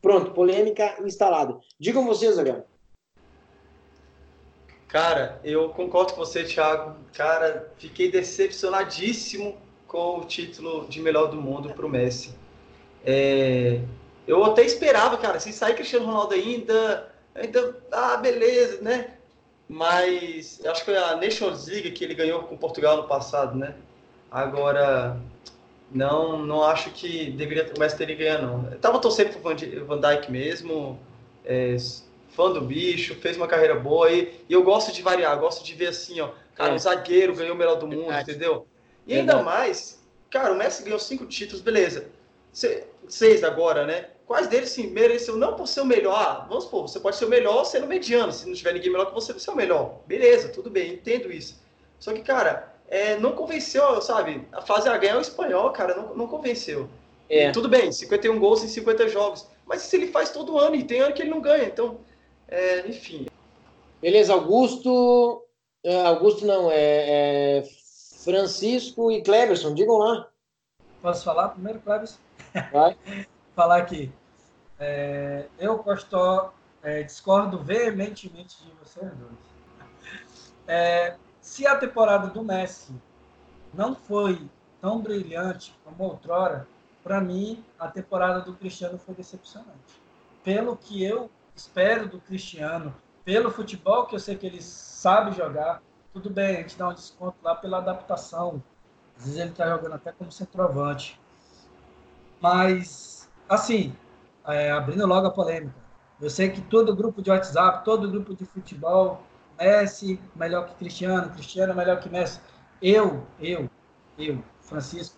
Pronto, 0.00 0.30
polêmica 0.32 0.96
instalada. 1.04 1.58
Digam 1.78 2.06
vocês 2.06 2.38
agora. 2.38 2.66
Cara, 4.88 5.40
eu 5.44 5.68
concordo 5.70 6.14
com 6.14 6.20
você, 6.20 6.44
Thiago. 6.44 6.96
Cara, 7.12 7.72
fiquei 7.76 8.10
decepcionadíssimo 8.10 9.56
com 9.86 10.18
o 10.18 10.24
título 10.24 10.86
de 10.88 11.00
melhor 11.00 11.26
do 11.26 11.36
mundo 11.40 11.74
para 11.74 11.84
o 11.84 11.88
Messi. 11.88 12.34
É, 13.04 13.80
eu 14.26 14.44
até 14.44 14.64
esperava, 14.64 15.16
cara, 15.18 15.38
se 15.38 15.52
sair 15.52 15.74
Cristiano 15.74 16.06
Ronaldo 16.06 16.34
ainda, 16.34 17.12
então, 17.42 17.74
ah, 17.92 18.16
beleza, 18.16 18.80
né? 18.82 19.14
Mas 19.68 20.60
acho 20.64 20.80
que 20.80 20.86
foi 20.86 20.96
a 20.96 21.16
Nations 21.16 21.66
League 21.66 21.90
que 21.90 22.04
ele 22.04 22.14
ganhou 22.14 22.42
com 22.42 22.56
Portugal 22.56 22.96
no 22.96 23.08
passado, 23.08 23.56
né? 23.58 23.74
Agora, 24.30 25.18
não 25.90 26.44
não 26.44 26.62
acho 26.62 26.90
que 26.90 27.30
deveria 27.30 27.72
o 27.74 27.78
Messi 27.78 27.96
teria 27.96 28.16
ganhado, 28.16 28.46
não. 28.46 28.72
Eu 28.72 28.78
tava 28.78 28.98
torcendo 29.00 29.30
pro 29.30 29.40
Van, 29.40 30.00
Dijk 30.00 30.30
mesmo. 30.30 30.98
É, 31.44 31.76
fã 32.36 32.52
do 32.52 32.60
bicho, 32.60 33.14
fez 33.14 33.36
uma 33.36 33.48
carreira 33.48 33.74
boa 33.74 34.12
e, 34.12 34.44
e 34.46 34.52
eu 34.52 34.62
gosto 34.62 34.92
de 34.92 35.00
variar, 35.00 35.38
gosto 35.38 35.64
de 35.64 35.72
ver 35.74 35.88
assim, 35.88 36.20
ó, 36.20 36.30
cara, 36.54 36.72
é. 36.72 36.74
um 36.74 36.78
zagueiro 36.78 37.34
ganhou 37.34 37.54
o 37.54 37.58
melhor 37.58 37.76
do 37.76 37.86
mundo, 37.86 38.08
Verdade. 38.08 38.30
entendeu? 38.30 38.66
E 39.06 39.14
ainda 39.14 39.42
mais, 39.42 40.02
cara, 40.28 40.52
o 40.52 40.56
Messi 40.56 40.82
ganhou 40.82 40.98
cinco 40.98 41.24
títulos, 41.24 41.62
beleza. 41.62 42.08
Seis 43.08 43.44
agora, 43.44 43.84
né? 43.86 44.08
Quais 44.26 44.48
deles, 44.48 44.70
sim, 44.70 44.88
mereceu, 44.88 45.36
não 45.36 45.54
por 45.54 45.68
ser 45.68 45.82
o 45.82 45.84
melhor, 45.84 46.16
ah, 46.16 46.46
vamos 46.48 46.64
supor, 46.64 46.88
você 46.88 46.98
pode 46.98 47.16
ser 47.16 47.26
o 47.26 47.28
melhor 47.28 47.64
sendo 47.64 47.86
mediano, 47.86 48.32
se 48.32 48.46
não 48.46 48.54
tiver 48.54 48.72
ninguém 48.72 48.90
melhor 48.90 49.06
que 49.06 49.14
você, 49.14 49.32
você 49.32 49.48
é 49.48 49.52
o 49.52 49.56
melhor. 49.56 50.00
Beleza, 50.06 50.48
tudo 50.48 50.68
bem, 50.70 50.94
entendo 50.94 51.30
isso. 51.30 51.62
Só 52.00 52.12
que, 52.12 52.22
cara, 52.22 52.74
é, 52.88 53.16
não 53.18 53.32
convenceu, 53.32 54.00
sabe? 54.00 54.48
A 54.50 54.62
fase 54.62 54.88
a 54.88 54.96
ganhar 54.96 55.18
o 55.18 55.20
espanhol, 55.20 55.70
cara, 55.70 55.94
não, 55.94 56.16
não 56.16 56.26
convenceu. 56.26 56.88
É. 57.28 57.50
tudo 57.50 57.68
bem, 57.68 57.92
51 57.92 58.38
gols 58.38 58.64
em 58.64 58.68
50 58.68 59.08
jogos. 59.08 59.46
Mas 59.66 59.82
se 59.82 59.96
ele 59.96 60.06
faz 60.08 60.30
todo 60.30 60.58
ano, 60.58 60.76
e 60.76 60.84
tem 60.84 61.00
ano 61.00 61.14
que 61.14 61.22
ele 61.22 61.30
não 61.30 61.40
ganha, 61.40 61.64
então, 61.64 61.98
é, 62.48 62.88
enfim. 62.88 63.26
Beleza, 64.00 64.32
Augusto. 64.32 65.42
É, 65.84 66.02
Augusto 66.06 66.46
não, 66.46 66.70
é, 66.70 67.58
é 67.58 67.64
Francisco 68.24 69.12
e 69.12 69.22
Cleberson, 69.22 69.74
digam 69.74 69.98
lá. 69.98 70.28
Posso 71.02 71.24
falar 71.24 71.50
primeiro, 71.50 71.80
Cleberson? 71.80 72.25
Vai. 72.72 72.96
falar 73.54 73.78
aqui. 73.78 74.12
É, 74.78 75.46
eu 75.58 75.78
Costó, 75.78 76.52
é, 76.82 77.02
discordo 77.02 77.58
veementemente 77.58 78.62
de 78.62 78.70
vocês 78.72 79.10
dois. 79.16 79.56
É, 80.68 81.16
se 81.40 81.66
a 81.66 81.76
temporada 81.76 82.28
do 82.28 82.42
Messi 82.42 82.92
não 83.72 83.94
foi 83.94 84.48
tão 84.80 85.00
brilhante 85.00 85.74
como 85.84 86.04
outrora, 86.04 86.66
para 87.02 87.20
mim, 87.20 87.64
a 87.78 87.88
temporada 87.88 88.40
do 88.40 88.52
Cristiano 88.52 88.98
foi 88.98 89.14
decepcionante. 89.14 90.00
Pelo 90.42 90.76
que 90.76 91.02
eu 91.02 91.30
espero 91.54 92.08
do 92.08 92.20
Cristiano, 92.20 92.94
pelo 93.24 93.50
futebol 93.50 94.06
que 94.06 94.14
eu 94.14 94.20
sei 94.20 94.36
que 94.36 94.46
ele 94.46 94.60
sabe 94.60 95.36
jogar, 95.36 95.80
tudo 96.12 96.30
bem, 96.30 96.56
a 96.56 96.60
gente 96.60 96.76
dá 96.76 96.88
um 96.88 96.94
desconto 96.94 97.36
lá 97.42 97.54
pela 97.54 97.78
adaptação. 97.78 98.62
Às 99.16 99.24
vezes 99.24 99.40
ele 99.40 99.50
está 99.50 99.68
jogando 99.68 99.94
até 99.94 100.12
como 100.12 100.32
centroavante. 100.32 101.20
Mas, 102.40 103.30
assim, 103.48 103.94
é, 104.46 104.70
abrindo 104.70 105.06
logo 105.06 105.26
a 105.26 105.30
polêmica, 105.30 105.74
eu 106.20 106.30
sei 106.30 106.48
que 106.48 106.60
todo 106.60 106.94
grupo 106.94 107.20
de 107.20 107.30
WhatsApp, 107.30 107.84
todo 107.84 108.10
grupo 108.10 108.34
de 108.34 108.44
futebol, 108.46 109.22
Messi 109.58 110.20
melhor 110.34 110.66
que 110.66 110.74
Cristiano, 110.74 111.30
Cristiano 111.30 111.74
melhor 111.74 112.00
que 112.00 112.08
Messi. 112.08 112.40
Eu, 112.80 113.26
eu, 113.40 113.68
eu, 114.18 114.42
Francisco, 114.60 115.16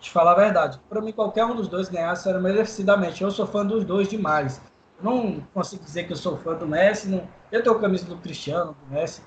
te 0.00 0.10
falar 0.10 0.32
a 0.32 0.36
verdade. 0.36 0.80
Para 0.88 1.00
mim, 1.00 1.12
qualquer 1.12 1.44
um 1.44 1.54
dos 1.54 1.68
dois 1.68 1.88
ganhasse 1.88 2.28
era 2.28 2.40
merecidamente. 2.40 3.22
Eu 3.22 3.30
sou 3.30 3.46
fã 3.46 3.64
dos 3.64 3.84
dois 3.84 4.08
demais. 4.08 4.60
não 5.00 5.40
consigo 5.54 5.84
dizer 5.84 6.04
que 6.04 6.12
eu 6.12 6.16
sou 6.16 6.36
fã 6.38 6.54
do 6.54 6.66
Messi. 6.66 7.08
Não... 7.08 7.26
Eu 7.50 7.62
tenho 7.62 7.76
a 7.76 7.80
camisa 7.80 8.06
do 8.06 8.16
Cristiano, 8.16 8.76
do 8.84 8.94
Messi. 8.94 9.22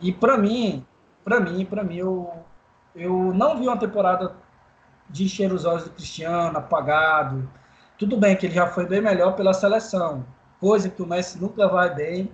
E 0.00 0.12
para 0.12 0.36
mim, 0.36 0.84
para 1.24 1.40
mim, 1.40 1.64
para 1.64 1.84
mim, 1.84 1.96
eu, 1.96 2.32
eu 2.94 3.32
não 3.34 3.58
vi 3.58 3.66
uma 3.66 3.76
temporada 3.76 4.34
de 5.12 5.24
encher 5.24 5.52
os 5.52 5.64
olhos 5.64 5.84
do 5.84 5.90
Cristiano, 5.90 6.58
apagado. 6.58 7.48
Tudo 7.98 8.16
bem 8.16 8.34
que 8.34 8.46
ele 8.46 8.54
já 8.54 8.66
foi 8.66 8.86
bem 8.86 9.00
melhor 9.00 9.36
pela 9.36 9.52
seleção, 9.52 10.26
coisa 10.58 10.88
que 10.88 11.02
o 11.02 11.06
Messi 11.06 11.38
nunca 11.40 11.68
vai 11.68 11.94
bem. 11.94 12.32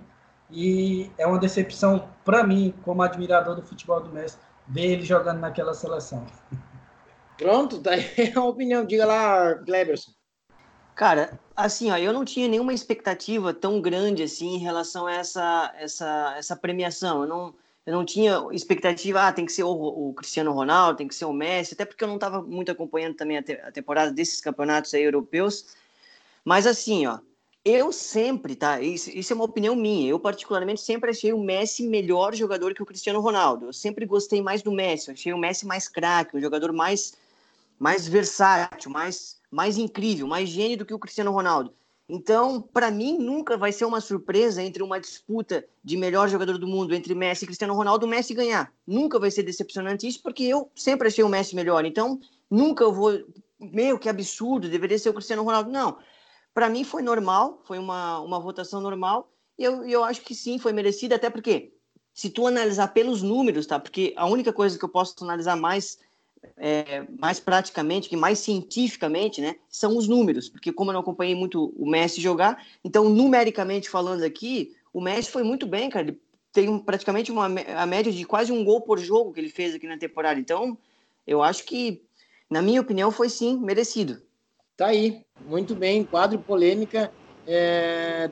E 0.49 1.11
é 1.17 1.27
uma 1.27 1.37
decepção 1.37 2.09
para 2.25 2.43
mim, 2.43 2.73
como 2.83 3.03
admirador 3.03 3.55
do 3.55 3.61
futebol 3.61 4.01
do 4.01 4.09
Messi, 4.09 4.37
ver 4.67 4.93
ele 4.93 5.05
jogando 5.05 5.39
naquela 5.39 5.75
seleção. 5.75 6.25
Pronto, 7.37 7.79
tá 7.79 7.91
aí 7.91 8.05
a 8.35 8.43
opinião. 8.43 8.83
Diga 8.85 9.05
lá, 9.05 9.53
Gleberson. 9.53 10.11
Cara, 10.95 11.39
assim, 11.55 11.91
ó, 11.91 11.97
eu 11.97 12.11
não 12.11 12.25
tinha 12.25 12.47
nenhuma 12.47 12.73
expectativa 12.73 13.53
tão 13.53 13.79
grande 13.79 14.23
assim 14.23 14.55
em 14.55 14.59
relação 14.59 15.05
a 15.05 15.13
essa, 15.13 15.73
essa, 15.77 16.35
essa 16.37 16.55
premiação. 16.55 17.21
Eu 17.21 17.27
não, 17.29 17.55
eu 17.89 17.95
não 17.95 18.05
tinha 18.05 18.45
expectativa, 18.51 19.27
ah, 19.27 19.33
tem 19.33 19.47
que 19.47 19.51
ser 19.51 19.63
o, 19.63 19.71
o 19.71 20.13
Cristiano 20.13 20.51
Ronaldo, 20.51 20.99
tem 20.99 21.07
que 21.07 21.15
ser 21.15 21.25
o 21.25 21.33
Messi, 21.33 21.73
até 21.73 21.85
porque 21.85 22.03
eu 22.03 22.07
não 22.07 22.15
estava 22.15 22.39
muito 22.39 22.71
acompanhando 22.71 23.15
também 23.15 23.37
a, 23.37 23.41
te, 23.41 23.53
a, 23.53 23.71
temporada 23.71 24.11
desses 24.11 24.39
campeonatos 24.39 24.93
europeus. 24.93 25.65
Mas 26.45 26.67
assim, 26.67 27.07
ó, 27.07 27.17
eu 27.65 27.91
sempre, 27.91 28.55
tá? 28.55 28.79
Isso, 28.79 29.09
isso, 29.09 29.33
é 29.33 29.35
uma 29.35 29.45
opinião 29.45 29.75
minha. 29.75 30.07
Eu, 30.07 30.19
particularmente, 30.19 30.81
sempre 30.81 31.09
achei 31.09 31.33
o 31.33 31.43
Messi 31.43 31.81
melhor 31.81 32.35
jogador 32.35 32.75
que 32.75 32.83
o 32.83 32.85
Cristiano 32.85 33.21
Ronaldo. 33.21 33.65
Eu 33.65 33.73
sempre 33.73 34.05
gostei 34.05 34.39
mais 34.39 34.61
do 34.61 34.71
Messi. 34.71 35.07
Eu 35.07 35.15
achei 35.15 35.33
o 35.33 35.37
Messi 35.37 35.65
mais 35.65 35.87
craque, 35.87 36.37
um 36.37 36.41
jogador 36.41 36.71
mais 36.71 37.13
mais 37.79 38.07
versátil, 38.07 38.91
mais, 38.91 39.39
mais 39.49 39.77
incrível, 39.77 40.27
mais 40.27 40.49
gênio 40.49 40.77
do 40.77 40.85
que 40.85 40.93
o 40.93 40.99
Cristiano 40.99 41.31
Ronaldo. 41.31 41.73
Então, 42.11 42.59
para 42.59 42.89
mim, 42.89 43.19
nunca 43.19 43.55
vai 43.55 43.71
ser 43.71 43.85
uma 43.85 44.01
surpresa 44.01 44.63
entre 44.63 44.81
uma 44.81 44.99
disputa 44.99 45.63
de 45.83 45.95
melhor 45.95 46.27
jogador 46.27 46.57
do 46.57 46.67
mundo 46.67 46.95
entre 46.95 47.13
Messi 47.13 47.43
e 47.43 47.47
Cristiano 47.47 47.75
Ronaldo, 47.75 48.07
o 48.07 48.09
Messi 48.09 48.33
ganhar. 48.33 48.73
Nunca 48.85 49.19
vai 49.19 49.29
ser 49.29 49.43
decepcionante 49.43 50.07
isso, 50.07 50.23
porque 50.23 50.43
eu 50.43 50.71
sempre 50.75 51.07
achei 51.07 51.23
o 51.23 51.29
Messi 51.29 51.55
melhor. 51.55 51.85
Então, 51.85 52.19
nunca 52.49 52.83
eu 52.83 52.91
vou. 52.91 53.11
Meu, 53.59 53.99
que 53.99 54.09
absurdo, 54.09 54.67
deveria 54.67 54.97
ser 54.97 55.09
o 55.09 55.13
Cristiano 55.13 55.43
Ronaldo. 55.43 55.69
Não. 55.69 55.99
Para 56.51 56.67
mim 56.67 56.83
foi 56.83 57.03
normal, 57.03 57.61
foi 57.63 57.77
uma, 57.77 58.19
uma 58.21 58.39
votação 58.39 58.81
normal, 58.81 59.31
e 59.55 59.63
eu, 59.63 59.83
eu 59.83 60.03
acho 60.03 60.21
que 60.21 60.33
sim, 60.33 60.57
foi 60.57 60.73
merecida, 60.73 61.15
até 61.15 61.29
porque, 61.29 61.73
se 62.11 62.29
tu 62.29 62.47
analisar 62.47 62.87
pelos 62.87 63.21
números, 63.21 63.67
tá? 63.67 63.79
Porque 63.79 64.13
a 64.17 64.25
única 64.25 64.51
coisa 64.51 64.79
que 64.79 64.83
eu 64.83 64.89
posso 64.89 65.13
analisar 65.23 65.55
mais 65.55 65.99
é, 66.57 67.03
mais 67.19 67.39
praticamente, 67.39 68.09
que 68.09 68.15
mais 68.15 68.39
cientificamente, 68.39 69.41
né, 69.41 69.55
são 69.69 69.97
os 69.97 70.07
números, 70.07 70.49
porque 70.49 70.71
como 70.71 70.91
eu 70.91 70.93
não 70.93 71.01
acompanhei 71.01 71.35
muito 71.35 71.73
o 71.77 71.89
Messi 71.89 72.21
jogar, 72.21 72.65
então 72.83 73.09
numericamente 73.09 73.89
falando 73.89 74.23
aqui, 74.23 74.75
o 74.93 75.01
Messi 75.01 75.31
foi 75.31 75.43
muito 75.43 75.65
bem, 75.65 75.89
cara, 75.89 76.07
ele 76.07 76.19
tem 76.51 76.79
praticamente 76.79 77.31
uma 77.31 77.45
a 77.75 77.85
média 77.85 78.11
de 78.11 78.25
quase 78.25 78.51
um 78.51 78.63
gol 78.63 78.81
por 78.81 78.99
jogo 78.99 79.31
que 79.31 79.39
ele 79.39 79.49
fez 79.49 79.75
aqui 79.75 79.87
na 79.87 79.97
temporada, 79.97 80.39
então 80.39 80.77
eu 81.25 81.43
acho 81.43 81.63
que, 81.63 82.01
na 82.49 82.61
minha 82.61 82.81
opinião, 82.81 83.11
foi 83.11 83.29
sim 83.29 83.57
merecido. 83.57 84.21
Tá 84.75 84.87
aí, 84.87 85.21
muito 85.45 85.75
bem, 85.75 86.03
quadro 86.03 86.39
polêmica, 86.39 87.11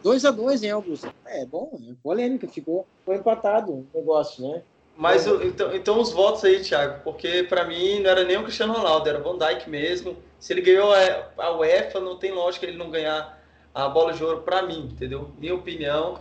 2 0.02 0.24
é, 0.24 0.28
a 0.28 0.32
2 0.32 0.64
hein, 0.64 0.72
Augusto? 0.72 1.14
É 1.26 1.46
bom, 1.46 1.80
é 1.90 1.94
polêmica, 2.02 2.48
ficou, 2.48 2.88
foi 3.06 3.18
empatado 3.18 3.72
o 3.74 3.88
negócio, 3.94 4.48
né? 4.48 4.64
Mas 4.98 5.28
então, 5.28 5.76
então 5.76 6.02
os 6.02 6.12
votos 6.12 6.44
aí, 6.44 6.60
Thiago, 6.60 7.02
porque 7.04 7.44
para 7.44 7.64
mim 7.66 8.00
não 8.00 8.10
era 8.10 8.24
nem 8.24 8.36
o 8.36 8.44
Cristiano 8.44 8.74
Ronaldo, 8.74 9.08
era 9.08 9.20
o 9.20 9.24
Van 9.24 9.38
Dijk 9.38 9.70
mesmo. 9.70 10.18
Se 10.40 10.54
ele 10.54 10.62
ganhou 10.62 10.92
a 11.38 11.52
UEFA, 11.52 12.00
não 12.00 12.18
tem 12.18 12.32
lógica 12.32 12.66
ele 12.66 12.78
não 12.78 12.90
ganhar 12.90 13.40
a 13.76 13.88
bola 13.88 14.12
de 14.12 14.24
ouro 14.24 14.42
para 14.42 14.64
mim, 14.64 14.90
entendeu? 14.92 15.30
Minha 15.38 15.54
opinião. 15.54 16.20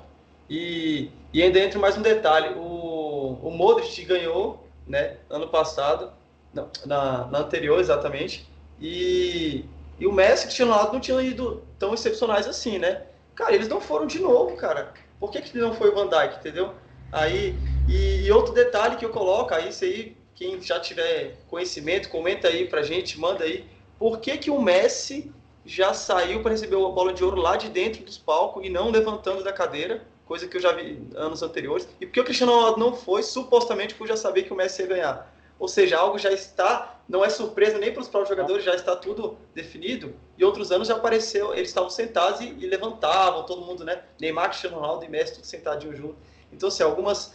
E, 0.48 1.10
e 1.32 1.42
ainda 1.42 1.58
entra 1.58 1.78
mais 1.78 1.96
um 1.96 2.02
detalhe: 2.02 2.50
o, 2.54 3.38
o 3.42 3.50
Modric 3.50 4.04
ganhou, 4.04 4.68
né, 4.86 5.16
ano 5.30 5.48
passado, 5.48 6.12
não, 6.52 6.68
na, 6.84 7.24
na 7.28 7.38
anterior 7.38 7.80
exatamente, 7.80 8.46
e, 8.78 9.64
e 9.98 10.06
o 10.06 10.12
Messi 10.12 10.42
e 10.42 10.44
o 10.44 10.46
Cristiano 10.48 10.72
Ronaldo 10.72 10.92
não 10.92 11.00
tinham 11.00 11.22
ido 11.22 11.62
tão 11.78 11.94
excepcionais 11.94 12.46
assim, 12.46 12.78
né? 12.78 13.04
Cara, 13.34 13.54
eles 13.54 13.68
não 13.68 13.80
foram 13.80 14.06
de 14.06 14.18
novo, 14.18 14.54
cara. 14.54 14.92
Por 15.18 15.30
que, 15.30 15.40
que 15.40 15.56
não 15.56 15.72
foi 15.72 15.88
o 15.88 15.94
Van 15.94 16.08
Dijk, 16.08 16.40
entendeu? 16.40 16.74
Aí 17.10 17.54
e, 17.88 18.26
e, 18.26 18.32
outro 18.32 18.52
detalhe 18.52 18.96
que 18.96 19.04
eu 19.04 19.10
coloco, 19.10 19.54
aí 19.54 19.68
isso 19.68 19.84
aí, 19.84 20.16
quem 20.34 20.60
já 20.60 20.80
tiver 20.80 21.36
conhecimento, 21.48 22.08
comenta 22.08 22.48
aí 22.48 22.66
pra 22.66 22.82
gente, 22.82 23.18
manda 23.18 23.44
aí. 23.44 23.64
Por 23.98 24.20
que, 24.20 24.36
que 24.36 24.50
o 24.50 24.60
Messi 24.60 25.32
já 25.64 25.94
saiu 25.94 26.42
para 26.42 26.52
receber 26.52 26.76
a 26.76 26.88
bola 26.88 27.12
de 27.12 27.24
ouro 27.24 27.40
lá 27.40 27.56
de 27.56 27.68
dentro 27.68 28.04
dos 28.04 28.18
palcos 28.18 28.64
e 28.64 28.68
não 28.68 28.90
levantando 28.90 29.42
da 29.42 29.52
cadeira, 29.52 30.06
coisa 30.26 30.46
que 30.46 30.56
eu 30.56 30.60
já 30.60 30.72
vi 30.72 31.08
anos 31.14 31.42
anteriores? 31.42 31.88
E 32.00 32.06
por 32.06 32.12
que 32.12 32.20
o 32.20 32.24
Cristiano 32.24 32.52
Ronaldo 32.52 32.78
não 32.78 32.94
foi, 32.94 33.22
supostamente 33.22 33.94
por 33.94 34.06
já 34.06 34.16
saber 34.16 34.42
que 34.42 34.52
o 34.52 34.56
Messi 34.56 34.82
ia 34.82 34.88
ganhar? 34.88 35.36
Ou 35.58 35.68
seja, 35.68 35.96
algo 35.96 36.18
já 36.18 36.30
está, 36.30 37.00
não 37.08 37.24
é 37.24 37.30
surpresa 37.30 37.78
nem 37.78 37.90
para 37.90 38.02
os 38.02 38.08
próprios 38.08 38.28
jogadores, 38.28 38.64
já 38.64 38.74
está 38.74 38.94
tudo 38.94 39.38
definido. 39.54 40.14
E 40.36 40.44
outros 40.44 40.70
anos 40.70 40.88
já 40.88 40.94
apareceu, 40.94 41.54
eles 41.54 41.68
estavam 41.68 41.88
sentados 41.88 42.40
e, 42.40 42.48
e 42.58 42.66
levantavam, 42.66 43.44
todo 43.44 43.62
mundo, 43.62 43.84
né? 43.84 44.02
Neymar, 44.20 44.50
Cristiano 44.50 44.76
Ronaldo 44.76 45.04
e 45.04 45.08
Messi, 45.08 45.34
tudo 45.34 45.46
sentadinho 45.46 45.96
junto. 45.96 46.16
Então, 46.52 46.68
assim, 46.68 46.82
algumas 46.82 47.32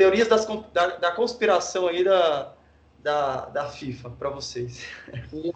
teorias 0.00 0.28
das, 0.28 0.46
da, 0.72 0.96
da 0.96 1.12
conspiração 1.12 1.86
aí 1.86 2.02
da, 2.02 2.54
da, 3.00 3.44
da 3.50 3.68
FIFA 3.68 4.08
para 4.08 4.30
vocês. 4.30 4.82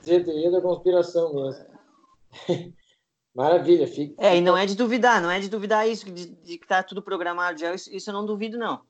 Teoria 0.05 0.51
da 0.51 0.61
conspiração 0.61 1.33
mesmo. 1.35 1.65
Maravilha, 3.35 3.87
fica. 3.87 4.15
É, 4.23 4.37
e 4.37 4.43
não 4.43 4.55
é 4.55 4.67
de 4.67 4.77
duvidar, 4.77 5.23
não 5.23 5.31
é 5.31 5.41
de 5.41 5.49
duvidar 5.49 5.89
isso, 5.89 6.05
de, 6.13 6.27
de 6.27 6.59
que 6.59 6.67
tá 6.67 6.83
tudo 6.83 7.03
programado 7.03 7.59
já, 7.59 7.75
isso, 7.75 7.91
isso, 7.91 8.11
eu 8.11 8.15
não 8.15 8.27
duvido, 8.27 8.59
não. 8.59 8.83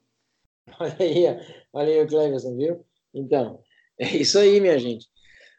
Olha 0.81 0.97
aí, 0.99 1.25
olha 1.73 1.89
aí 1.89 2.03
o 2.03 2.09
Cleverson, 2.09 2.57
viu? 2.57 2.85
Então, 3.15 3.61
é 3.97 4.09
isso 4.17 4.37
aí, 4.41 4.61
minha 4.61 4.79
gente. 4.79 5.07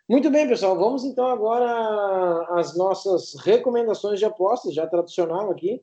Muito 0.10 0.30
bem, 0.30 0.46
pessoal, 0.46 0.78
vamos 0.78 1.06
então 1.06 1.26
agora 1.26 2.60
às 2.60 2.78
nossas 2.78 3.34
recomendações 3.36 4.20
de 4.20 4.26
apostas, 4.26 4.74
já 4.74 4.86
tradicional 4.86 5.50
aqui. 5.52 5.82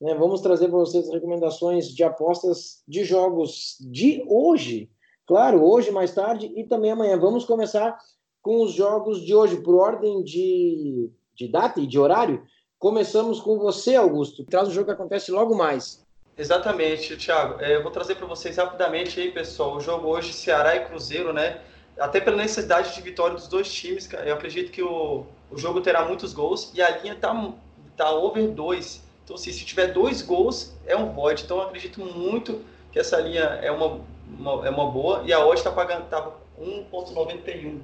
Né? 0.00 0.14
Vamos 0.14 0.40
trazer 0.40 0.68
para 0.68 0.78
vocês 0.78 1.10
recomendações 1.10 1.88
de 1.88 2.02
apostas 2.02 2.82
de 2.86 3.04
jogos 3.04 3.76
de 3.80 4.24
hoje. 4.28 4.90
Claro, 5.26 5.64
hoje, 5.64 5.90
mais 5.90 6.14
tarde 6.14 6.52
e 6.54 6.64
também 6.64 6.90
amanhã. 6.90 7.18
Vamos 7.18 7.44
começar 7.44 7.96
com 8.42 8.62
os 8.62 8.72
jogos 8.72 9.24
de 9.24 9.34
hoje, 9.34 9.56
por 9.62 9.74
ordem 9.74 10.22
de, 10.22 11.10
de 11.34 11.48
data 11.48 11.80
e 11.80 11.86
de 11.86 11.98
horário. 11.98 12.44
começamos 12.78 13.40
com 13.40 13.58
você, 13.58 13.96
Augusto. 13.96 14.44
Traz 14.44 14.68
o 14.68 14.70
jogo 14.70 14.86
que 14.86 14.92
acontece 14.92 15.30
logo 15.30 15.54
mais. 15.56 16.04
Exatamente, 16.36 17.16
Thiago. 17.16 17.60
É, 17.60 17.76
eu 17.76 17.82
vou 17.82 17.92
trazer 17.92 18.16
para 18.16 18.26
vocês 18.26 18.56
rapidamente 18.56 19.20
aí, 19.20 19.30
pessoal, 19.30 19.76
o 19.76 19.80
jogo 19.80 20.08
hoje 20.08 20.32
Ceará 20.32 20.76
e 20.76 20.84
Cruzeiro, 20.84 21.32
né? 21.32 21.60
Até 21.98 22.20
pela 22.20 22.36
necessidade 22.36 22.92
de 22.94 23.00
vitória 23.00 23.36
dos 23.36 23.46
dois 23.46 23.72
times, 23.72 24.08
eu 24.12 24.34
acredito 24.34 24.72
que 24.72 24.82
o, 24.82 25.24
o 25.50 25.56
jogo 25.56 25.80
terá 25.80 26.04
muitos 26.04 26.34
gols 26.34 26.72
e 26.74 26.82
a 26.82 26.98
linha 26.98 27.14
tá, 27.14 27.54
tá 27.96 28.10
over 28.10 28.50
2. 28.50 29.02
Então, 29.24 29.36
assim, 29.36 29.50
se 29.52 29.64
tiver 29.64 29.88
dois 29.88 30.22
gols, 30.22 30.74
é 30.86 30.94
um 30.94 31.12
void. 31.12 31.42
Então, 31.42 31.56
eu 31.56 31.62
acredito 31.64 32.00
muito 32.00 32.62
que 32.92 32.98
essa 32.98 33.18
linha 33.18 33.42
é 33.62 33.70
uma, 33.70 34.00
uma 34.28 34.66
é 34.66 34.70
uma 34.70 34.90
boa 34.90 35.22
e 35.24 35.32
a 35.32 35.44
odd 35.44 35.58
está 35.58 35.72
pagando 35.72 36.08
tá 36.08 36.30
1,91. 36.60 37.80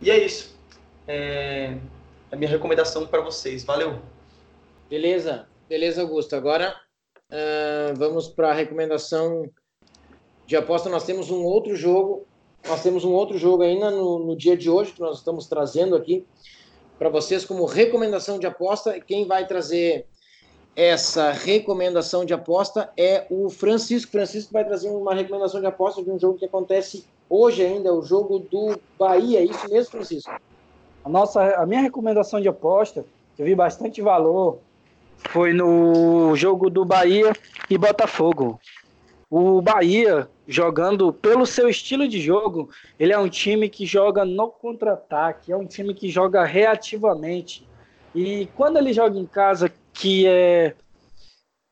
E 0.00 0.10
é 0.10 0.18
isso. 0.18 0.54
É 1.08 1.76
a 2.30 2.36
minha 2.36 2.50
recomendação 2.50 3.06
para 3.06 3.20
vocês. 3.20 3.64
Valeu! 3.64 3.98
Beleza, 4.90 5.48
beleza, 5.68 6.02
Augusto. 6.02 6.36
Agora 6.36 6.76
uh, 7.30 7.96
vamos 7.96 8.28
para 8.28 8.50
a 8.50 8.52
recomendação 8.52 9.50
de 10.46 10.56
aposta. 10.56 10.88
Nós 10.88 11.04
temos 11.04 11.30
um 11.30 11.42
outro 11.44 11.74
jogo, 11.76 12.26
nós 12.66 12.82
temos 12.82 13.04
um 13.04 13.12
outro 13.12 13.38
jogo 13.38 13.62
ainda 13.62 13.90
no, 13.90 14.18
no 14.18 14.36
dia 14.36 14.56
de 14.56 14.68
hoje 14.68 14.92
que 14.92 15.00
nós 15.00 15.18
estamos 15.18 15.46
trazendo 15.46 15.96
aqui 15.96 16.26
para 16.98 17.08
vocês 17.08 17.44
como 17.44 17.64
recomendação 17.64 18.38
de 18.38 18.46
aposta. 18.46 19.00
Quem 19.00 19.26
vai 19.26 19.46
trazer 19.46 20.06
essa 20.76 21.30
recomendação 21.30 22.24
de 22.24 22.34
aposta 22.34 22.90
é 22.96 23.26
o 23.30 23.48
Francisco. 23.48 24.10
Francisco 24.10 24.52
vai 24.52 24.64
trazer 24.64 24.88
uma 24.88 25.14
recomendação 25.14 25.60
de 25.60 25.66
aposta 25.66 26.02
de 26.02 26.10
um 26.10 26.18
jogo 26.18 26.38
que 26.38 26.44
acontece 26.44 27.04
hoje 27.28 27.64
ainda, 27.64 27.94
o 27.94 28.02
jogo 28.02 28.38
do 28.38 28.78
Bahia. 28.98 29.40
É 29.40 29.44
isso 29.44 29.68
mesmo, 29.70 29.92
Francisco? 29.92 30.32
A, 31.04 31.08
nossa, 31.08 31.42
a 31.56 31.66
minha 31.66 31.80
recomendação 31.80 32.40
de 32.40 32.48
aposta, 32.48 33.04
que 33.36 33.42
eu 33.42 33.46
vi 33.46 33.54
bastante 33.54 34.02
valor, 34.02 34.58
foi 35.18 35.52
no 35.52 36.34
jogo 36.34 36.68
do 36.68 36.84
Bahia 36.84 37.32
e 37.70 37.78
Botafogo. 37.78 38.60
O 39.30 39.60
Bahia, 39.60 40.28
jogando 40.46 41.12
pelo 41.12 41.46
seu 41.46 41.68
estilo 41.68 42.06
de 42.06 42.20
jogo, 42.20 42.68
ele 42.98 43.12
é 43.12 43.18
um 43.18 43.28
time 43.28 43.68
que 43.68 43.86
joga 43.86 44.24
no 44.24 44.48
contra-ataque, 44.48 45.52
é 45.52 45.56
um 45.56 45.66
time 45.66 45.94
que 45.94 46.08
joga 46.08 46.44
reativamente. 46.44 47.66
E 48.14 48.48
quando 48.54 48.76
ele 48.76 48.92
joga 48.92 49.18
em 49.18 49.26
casa, 49.26 49.72
que 49.94 50.26
é, 50.26 50.74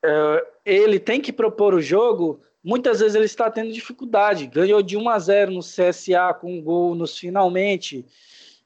é 0.03 0.47
ele 0.65 0.99
tem 0.99 1.21
que 1.21 1.33
propor 1.33 1.75
o 1.75 1.83
jogo, 1.83 2.41
muitas 2.63 3.01
vezes 3.01 3.17
ele 3.17 3.25
está 3.25 3.51
tendo 3.51 3.73
dificuldade. 3.73 4.47
Ganhou 4.47 4.81
de 4.83 4.97
1 4.97 5.09
a 5.09 5.19
0 5.19 5.53
no 5.53 5.61
CSA 5.61 6.33
com 6.41 6.55
um 6.55 6.63
gol 6.63 6.95
nos 6.95 7.19
finalmente, 7.19 8.07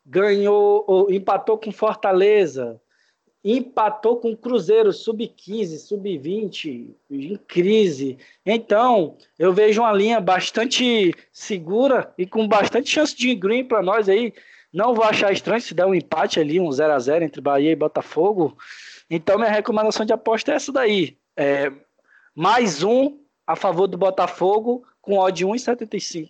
ganhou, 0.04 1.08
empatou 1.10 1.58
com 1.58 1.72
Fortaleza, 1.72 2.80
empatou 3.42 4.16
com 4.18 4.36
Cruzeiro 4.36 4.92
sub-15, 4.92 5.78
sub-20, 5.78 6.90
em 7.10 7.36
crise. 7.36 8.18
Então, 8.44 9.16
eu 9.38 9.52
vejo 9.52 9.80
uma 9.80 9.92
linha 9.92 10.20
bastante 10.20 11.14
segura 11.32 12.12
e 12.18 12.26
com 12.26 12.46
bastante 12.46 12.90
chance 12.90 13.16
de 13.16 13.34
green 13.34 13.64
para 13.64 13.82
nós 13.82 14.08
aí. 14.08 14.34
Não 14.72 14.94
vou 14.94 15.04
achar 15.04 15.32
estranho 15.32 15.60
se 15.60 15.74
der 15.74 15.86
um 15.86 15.94
empate 15.94 16.38
ali, 16.38 16.60
um 16.60 16.70
0 16.70 16.92
a 16.92 16.98
0 16.98 17.24
entre 17.24 17.40
Bahia 17.40 17.70
e 17.70 17.76
Botafogo. 17.76 18.58
Então, 19.08 19.38
minha 19.38 19.50
recomendação 19.50 20.04
de 20.04 20.12
aposta 20.12 20.52
é 20.52 20.56
essa 20.56 20.72
daí. 20.72 21.16
É, 21.36 21.70
mais 22.34 22.82
um 22.82 23.18
a 23.46 23.54
favor 23.54 23.86
do 23.86 23.96
Botafogo 23.96 24.84
com 25.00 25.18
odd 25.18 25.44
1,75. 25.44 26.28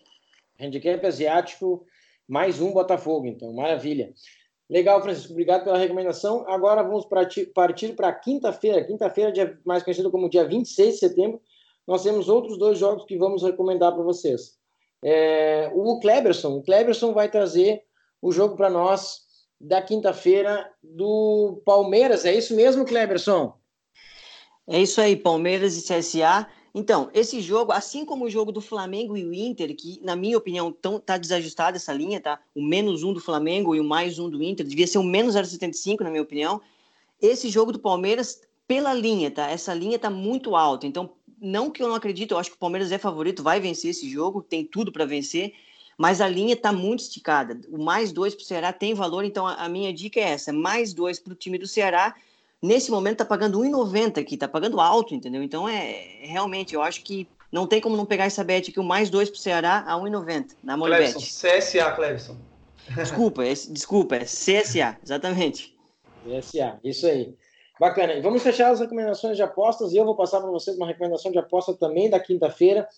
Handicap 0.61 1.07
asiático, 1.07 1.87
mais 2.29 2.61
um 2.61 2.73
Botafogo, 2.73 3.27
então, 3.27 3.53
maravilha. 3.53 4.13
Legal, 4.69 5.01
Francisco, 5.01 5.33
obrigado 5.33 5.65
pela 5.65 5.79
recomendação. 5.79 6.45
Agora 6.49 6.83
vamos 6.83 7.07
partir 7.07 7.47
para 7.95 8.13
quinta-feira, 8.13 8.85
quinta-feira, 8.85 9.59
mais 9.65 9.83
conhecido 9.83 10.11
como 10.11 10.29
dia 10.29 10.45
26 10.45 10.95
de 10.95 10.99
setembro. 10.99 11.41
Nós 11.87 12.03
temos 12.03 12.29
outros 12.29 12.59
dois 12.59 12.79
jogos 12.79 13.05
que 13.05 13.17
vamos 13.17 13.43
recomendar 13.43 13.95
para 13.95 14.03
vocês. 14.03 14.59
É, 15.03 15.71
o 15.73 15.99
Kleberson, 16.01 16.59
o 16.59 16.63
Kleberson 16.63 17.13
vai 17.13 17.31
trazer 17.31 17.85
o 18.21 18.33
jogo 18.33 18.57
para 18.57 18.69
nós 18.69 19.26
da 19.61 19.81
quinta-feira 19.81 20.71
do 20.83 21.63
Palmeiras. 21.65 22.25
É 22.25 22.35
isso 22.35 22.55
mesmo, 22.55 22.85
Kleberson? 22.85 23.57
É 24.67 24.81
isso 24.81 25.01
aí, 25.01 25.17
Palmeiras 25.17 25.77
e 25.77 25.83
CSA. 25.83 26.49
Então, 26.75 27.09
esse 27.15 27.41
jogo, 27.41 27.73
assim 27.73 28.05
como 28.05 28.27
o 28.27 28.31
jogo 28.31 28.53
do 28.53 28.61
Flamengo 28.61 29.17
e 29.17 29.25
o 29.25 29.33
Inter, 29.33 29.75
que, 29.75 29.99
na 30.03 30.15
minha 30.15 30.37
opinião, 30.37 30.71
tão, 30.71 31.01
tá 31.01 31.17
desajustada 31.17 31.79
essa 31.79 31.93
linha, 31.93 32.21
tá? 32.21 32.39
O 32.55 32.63
menos 32.63 33.03
um 33.03 33.15
do 33.15 33.21
Flamengo 33.21 33.75
e 33.75 33.81
o 33.81 33.85
mais 33.85 34.19
um 34.19 34.29
do 34.29 34.43
Inter, 34.43 34.67
devia 34.67 34.87
ser 34.87 34.99
o 34.99 35.03
menos 35.03 35.35
0,75, 35.35 36.03
na 36.03 36.11
minha 36.11 36.23
opinião. 36.23 36.61
Esse 37.19 37.49
jogo 37.49 37.73
do 37.73 37.79
Palmeiras, 37.79 38.43
pela 38.69 38.93
linha, 38.93 39.31
tá? 39.31 39.49
Essa 39.49 39.73
linha 39.73 39.99
tá 39.99 40.11
muito 40.11 40.55
alta. 40.55 40.87
Então, 40.87 41.13
não 41.41 41.71
que 41.71 41.83
eu 41.83 41.89
não 41.89 41.95
acredito, 41.95 42.33
eu 42.33 42.39
acho 42.39 42.51
que 42.51 42.57
o 42.57 42.61
Palmeiras 42.61 42.93
é 42.93 42.99
favorito, 42.99 43.43
vai 43.43 43.59
vencer 43.59 43.93
esse 43.93 44.09
jogo, 44.11 44.43
tem 44.43 44.65
tudo 44.65 44.93
para 44.93 45.07
vencer, 45.07 45.55
mas 45.97 46.21
a 46.21 46.29
linha 46.29 46.57
tá 46.57 46.73
muito 46.73 47.01
esticada. 47.01 47.59
O 47.71 47.83
mais 47.83 48.13
dois 48.13 48.35
para 48.35 48.43
o 48.43 48.47
Ceará 48.47 48.73
tem 48.73 48.95
valor, 48.95 49.25
então 49.25 49.47
a, 49.47 49.55
a 49.55 49.69
minha 49.69 49.93
dica 49.93 50.21
é 50.21 50.31
essa: 50.31 50.53
mais 50.53 50.93
dois 50.93 51.19
para 51.19 51.33
o 51.33 51.37
time 51.37 51.59
do 51.59 51.67
Ceará 51.67 52.15
nesse 52.63 52.91
momento 52.91 53.19
tá 53.19 53.25
pagando 53.25 53.61
1,90 53.61 54.19
aqui, 54.19 54.37
tá 54.37 54.49
pagando 54.49 54.81
alto, 54.81 55.15
entendeu? 55.15 55.43
Então 55.43 55.69
é 55.69 56.21
realmente, 56.23 56.75
eu 56.75 56.83
acho 56.83 57.03
que 57.03 57.29
não 57.51 57.67
tem 57.67 57.81
como 57.81 57.97
não 57.97 58.05
pegar 58.05 58.25
essa 58.25 58.43
bet 58.43 58.71
aqui, 58.71 58.81
o 58.81 58.85
mais 58.85 59.09
dois 59.09 59.31
pro 59.31 59.39
Ceará 59.39 59.85
a 59.87 59.95
1,90 59.95 60.57
na 60.63 60.77
Molibet. 60.77 61.15
CSA, 61.15 61.93
Clevison. 61.93 62.37
Desculpa, 62.95 63.45
é, 63.45 63.53
desculpa, 63.53 64.17
é 64.17 64.25
CSA, 64.25 64.97
exatamente. 65.03 65.77
CSA, 66.25 66.79
isso 66.85 67.07
aí. 67.07 67.35
Bacana. 67.79 68.15
E 68.15 68.21
vamos 68.21 68.43
fechar 68.43 68.71
as 68.71 68.81
recomendações 68.81 69.37
de 69.37 69.43
apostas 69.43 69.93
e 69.93 69.97
eu 69.97 70.05
vou 70.05 70.17
passar 70.17 70.41
para 70.41 70.51
vocês 70.51 70.77
uma 70.77 70.87
recomendação 70.87 71.31
de 71.31 71.39
aposta 71.39 71.75
também 71.75 72.09
da 72.09 72.19
quinta-feira. 72.19 72.89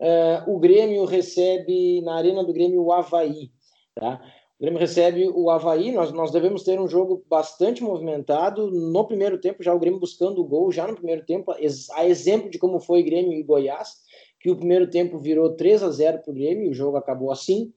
Uh, 0.00 0.54
o 0.54 0.58
Grêmio 0.58 1.04
recebe 1.04 2.00
na 2.02 2.16
Arena 2.16 2.44
do 2.44 2.52
Grêmio 2.52 2.82
o 2.82 2.92
Havaí. 2.92 3.50
Tá? 3.94 4.20
O 4.58 4.62
Grêmio 4.62 4.80
recebe 4.80 5.28
o 5.28 5.50
Havaí, 5.50 5.92
nós, 5.92 6.12
nós 6.12 6.32
devemos 6.32 6.64
ter 6.64 6.80
um 6.80 6.88
jogo 6.88 7.24
bastante 7.28 7.82
movimentado. 7.82 8.70
No 8.70 9.06
primeiro 9.06 9.40
tempo, 9.40 9.62
já 9.62 9.72
o 9.72 9.78
Grêmio 9.78 10.00
buscando 10.00 10.40
o 10.40 10.44
gol, 10.44 10.72
já 10.72 10.86
no 10.86 10.94
primeiro 10.94 11.24
tempo, 11.24 11.52
a 11.92 12.06
exemplo 12.06 12.50
de 12.50 12.58
como 12.58 12.80
foi 12.80 13.02
Grêmio 13.02 13.32
e 13.32 13.42
Goiás, 13.42 13.96
que 14.40 14.50
o 14.50 14.56
primeiro 14.56 14.90
tempo 14.90 15.18
virou 15.18 15.54
3 15.54 15.82
a 15.82 15.90
0 15.90 16.18
para 16.22 16.30
o 16.30 16.34
Grêmio, 16.34 16.70
o 16.70 16.74
jogo 16.74 16.96
acabou 16.96 17.30
assim. 17.30 17.72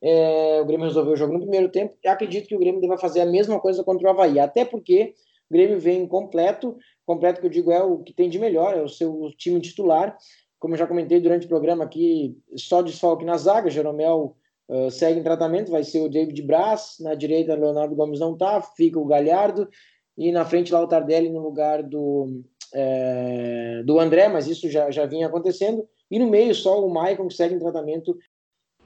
É, 0.00 0.60
o 0.60 0.64
Grêmio 0.64 0.86
resolveu 0.86 1.12
o 1.12 1.16
jogo 1.16 1.32
no 1.32 1.40
primeiro 1.40 1.68
tempo. 1.70 1.96
e 2.04 2.08
acredito 2.08 2.48
que 2.48 2.56
o 2.56 2.58
Grêmio 2.58 2.80
deva 2.80 2.98
fazer 2.98 3.20
a 3.20 3.26
mesma 3.26 3.60
coisa 3.60 3.84
contra 3.84 4.08
o 4.08 4.10
Havaí, 4.10 4.38
até 4.38 4.64
porque 4.64 5.14
o 5.50 5.52
Grêmio 5.52 5.78
vem 5.78 6.06
completo, 6.06 6.76
completo 7.04 7.40
que 7.40 7.46
eu 7.46 7.50
digo 7.50 7.70
é 7.70 7.82
o 7.82 7.98
que 7.98 8.12
tem 8.12 8.28
de 8.28 8.38
melhor, 8.38 8.76
é 8.76 8.82
o 8.82 8.88
seu 8.88 9.30
time 9.36 9.60
titular. 9.60 10.16
Como 10.62 10.74
eu 10.74 10.78
já 10.78 10.86
comentei 10.86 11.20
durante 11.20 11.46
o 11.46 11.48
programa 11.48 11.82
aqui, 11.82 12.38
só 12.56 12.82
desfalque 12.82 13.24
na 13.24 13.36
zaga, 13.36 13.68
Jeromel 13.68 14.36
Uh, 14.68 14.90
segue 14.90 15.18
em 15.20 15.22
tratamento, 15.22 15.70
vai 15.70 15.82
ser 15.82 16.00
o 16.00 16.08
David 16.08 16.40
Braz, 16.40 16.96
na 17.00 17.14
direita 17.14 17.54
Leonardo 17.54 17.94
Gomes 17.94 18.20
não 18.20 18.34
tá, 18.34 18.62
fica 18.62 18.98
o 18.98 19.04
Galhardo, 19.04 19.68
e 20.16 20.32
na 20.32 20.46
frente 20.46 20.72
lá 20.72 20.80
o 20.80 20.86
Tardelli 20.86 21.28
no 21.28 21.40
lugar 21.40 21.82
do, 21.82 22.42
é, 22.72 23.82
do 23.84 24.00
André, 24.00 24.28
mas 24.28 24.46
isso 24.46 24.70
já, 24.70 24.90
já 24.90 25.04
vinha 25.04 25.26
acontecendo, 25.26 25.86
e 26.10 26.18
no 26.18 26.26
meio 26.26 26.54
só 26.54 26.82
o 26.82 26.88
Maicon 26.88 27.28
que 27.28 27.34
segue 27.34 27.54
em 27.54 27.58
tratamento. 27.58 28.16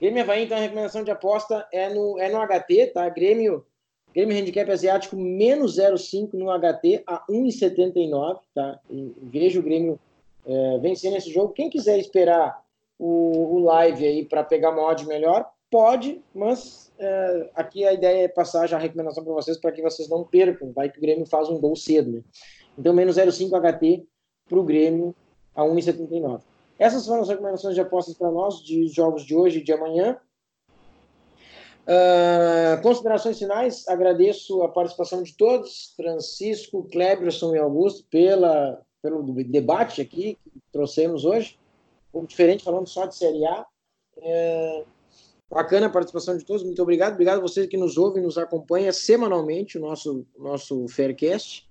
Grêmio 0.01 0.23
Havaí, 0.23 0.45
então 0.45 0.57
a 0.57 0.61
recomendação 0.61 1.05
de 1.05 1.11
aposta 1.11 1.65
é 1.73 1.93
no, 1.93 2.19
é 2.19 2.29
no 2.31 2.39
HT, 2.45 2.87
tá? 2.93 3.09
Grêmio, 3.09 3.65
Grêmio 4.13 4.37
Handicap 4.37 4.69
Asiático 4.69 5.15
menos 5.15 5.79
0,5 5.79 6.33
no 6.33 6.47
HT 6.47 7.05
a 7.07 7.25
1,79, 7.31 8.41
tá? 8.53 8.81
E 8.91 9.15
o 9.59 9.63
Grêmio 9.63 10.01
é, 10.47 10.79
vencendo 10.79 11.17
esse 11.17 11.31
jogo. 11.33 11.53
Quem 11.53 11.69
quiser 11.69 11.99
esperar 11.99 12.63
o, 12.99 13.57
o 13.57 13.59
live 13.65 14.07
aí 14.07 14.25
para 14.25 14.45
pegar 14.45 14.71
uma 14.71 14.83
odd 14.83 15.07
melhor, 15.07 15.51
Pode, 15.71 16.23
mas 16.33 16.93
é, 16.99 17.51
aqui 17.55 17.85
a 17.85 17.93
ideia 17.93 18.25
é 18.25 18.29
passar 18.29 18.69
já 18.69 18.77
a 18.77 18.81
recomendação 18.81 19.25
para 19.25 19.33
vocês 19.33 19.59
para 19.59 19.73
que 19.73 19.83
vocês 19.83 20.09
não 20.09 20.23
percam. 20.23 20.73
Vai 20.73 20.89
que 20.89 20.99
o 20.99 21.01
Grêmio 21.01 21.27
faz 21.27 21.49
um 21.49 21.59
gol 21.59 21.75
cedo, 21.75 22.13
né? 22.13 22.23
Então, 22.79 22.95
menos 22.95 23.17
0,5 23.17 23.51
HT 23.51 24.07
para 24.49 24.59
o 24.59 24.63
Grêmio 24.63 25.15
a 25.55 25.63
1,79. 25.63 26.41
Essas 26.79 27.07
foram 27.07 27.23
as 27.23 27.29
recomendações 27.29 27.75
de 27.75 27.81
apostas 27.81 28.15
para 28.15 28.31
nós 28.31 28.63
de 28.63 28.87
jogos 28.89 29.25
de 29.25 29.35
hoje 29.35 29.59
e 29.59 29.65
de 29.65 29.73
amanhã. 29.73 30.19
Uh, 31.83 32.81
considerações 32.83 33.39
finais, 33.39 33.87
agradeço 33.89 34.63
a 34.63 34.69
participação 34.69 35.23
de 35.23 35.37
todos, 35.37 35.95
Francisco, 35.97 36.89
Cleberson 36.91 37.55
e 37.55 37.59
Augusto, 37.59 38.07
pela, 38.11 38.81
pelo 39.07 39.23
debate 39.45 40.01
aqui 40.01 40.37
que 40.43 40.61
trouxemos 40.73 41.25
hoje. 41.25 41.59
Um 42.09 42.13
pouco 42.13 42.27
diferente, 42.27 42.65
falando 42.65 42.89
só 42.89 43.07
de 43.07 43.15
Série 43.15 43.45
A. 43.45 43.67
Uh, 44.17 44.87
Bacana 45.49 45.87
a 45.87 45.91
participação 45.91 46.37
de 46.37 46.45
todos, 46.45 46.65
muito 46.65 46.83
obrigado. 46.83 47.13
Obrigado 47.13 47.39
a 47.39 47.43
vocês 47.43 47.69
que 47.69 47.77
nos 47.77 47.97
ouvem, 47.97 48.23
nos 48.23 48.37
acompanha 48.37 48.93
semanalmente 48.93 49.79
o 49.79 49.81
nosso, 49.81 50.27
nosso 50.37 50.89
Faircast. 50.89 51.69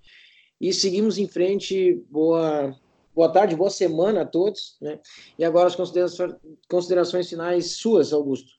E 0.61 0.71
seguimos 0.73 1.17
em 1.17 1.27
frente. 1.27 2.01
Boa, 2.09 2.73
boa 3.13 3.29
tarde, 3.29 3.53
boa 3.53 3.69
semana 3.69 4.21
a 4.21 4.25
todos. 4.25 4.77
Né? 4.79 4.97
E 5.38 5.43
agora 5.43 5.67
as 5.67 5.75
considerações 6.69 7.27
finais 7.27 7.71
suas, 7.71 8.13
Augusto. 8.13 8.53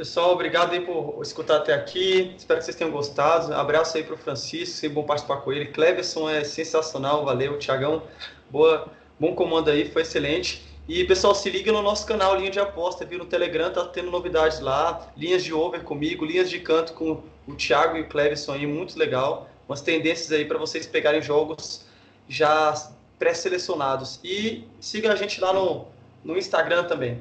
Pessoal, 0.00 0.32
obrigado 0.32 0.72
aí 0.72 0.80
por 0.80 1.20
escutar 1.20 1.56
até 1.58 1.74
aqui. 1.74 2.34
Espero 2.34 2.58
que 2.58 2.64
vocês 2.64 2.74
tenham 2.74 2.90
gostado. 2.90 3.52
Abraço 3.52 3.98
aí 3.98 4.02
para 4.02 4.14
o 4.14 4.16
Francisco, 4.16 4.88
bom 4.88 5.02
participar 5.02 5.36
com 5.42 5.52
ele. 5.52 5.66
Cleverson 5.66 6.26
é 6.26 6.42
sensacional, 6.42 7.22
valeu. 7.22 7.58
Tiagão, 7.58 8.02
boa, 8.48 8.88
bom 9.18 9.34
comando 9.34 9.68
aí, 9.68 9.90
foi 9.90 10.00
excelente. 10.00 10.66
E 10.88 11.04
pessoal, 11.04 11.34
se 11.34 11.50
liga 11.50 11.70
no 11.70 11.82
nosso 11.82 12.06
canal 12.06 12.34
Linha 12.34 12.50
de 12.50 12.58
Aposta, 12.58 13.04
viu? 13.04 13.18
No 13.18 13.26
Telegram 13.26 13.70
tá 13.70 13.84
tendo 13.88 14.10
novidades 14.10 14.60
lá, 14.60 15.12
linhas 15.14 15.44
de 15.44 15.52
over 15.52 15.82
comigo, 15.82 16.24
linhas 16.24 16.48
de 16.48 16.60
canto 16.60 16.94
com 16.94 17.22
o 17.46 17.54
Thiago 17.54 17.98
e 17.98 18.00
o 18.00 18.08
Cleverson 18.08 18.54
aí, 18.54 18.66
muito 18.66 18.98
legal. 18.98 19.50
Umas 19.68 19.82
tendências 19.82 20.32
aí 20.32 20.46
para 20.46 20.56
vocês 20.56 20.86
pegarem 20.86 21.20
jogos 21.20 21.84
já 22.26 22.72
pré-selecionados. 23.18 24.18
E 24.24 24.64
siga 24.80 25.12
a 25.12 25.16
gente 25.16 25.42
lá 25.42 25.52
no, 25.52 25.88
no 26.24 26.38
Instagram 26.38 26.84
também. 26.84 27.20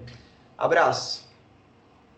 Abraço. 0.57 1.27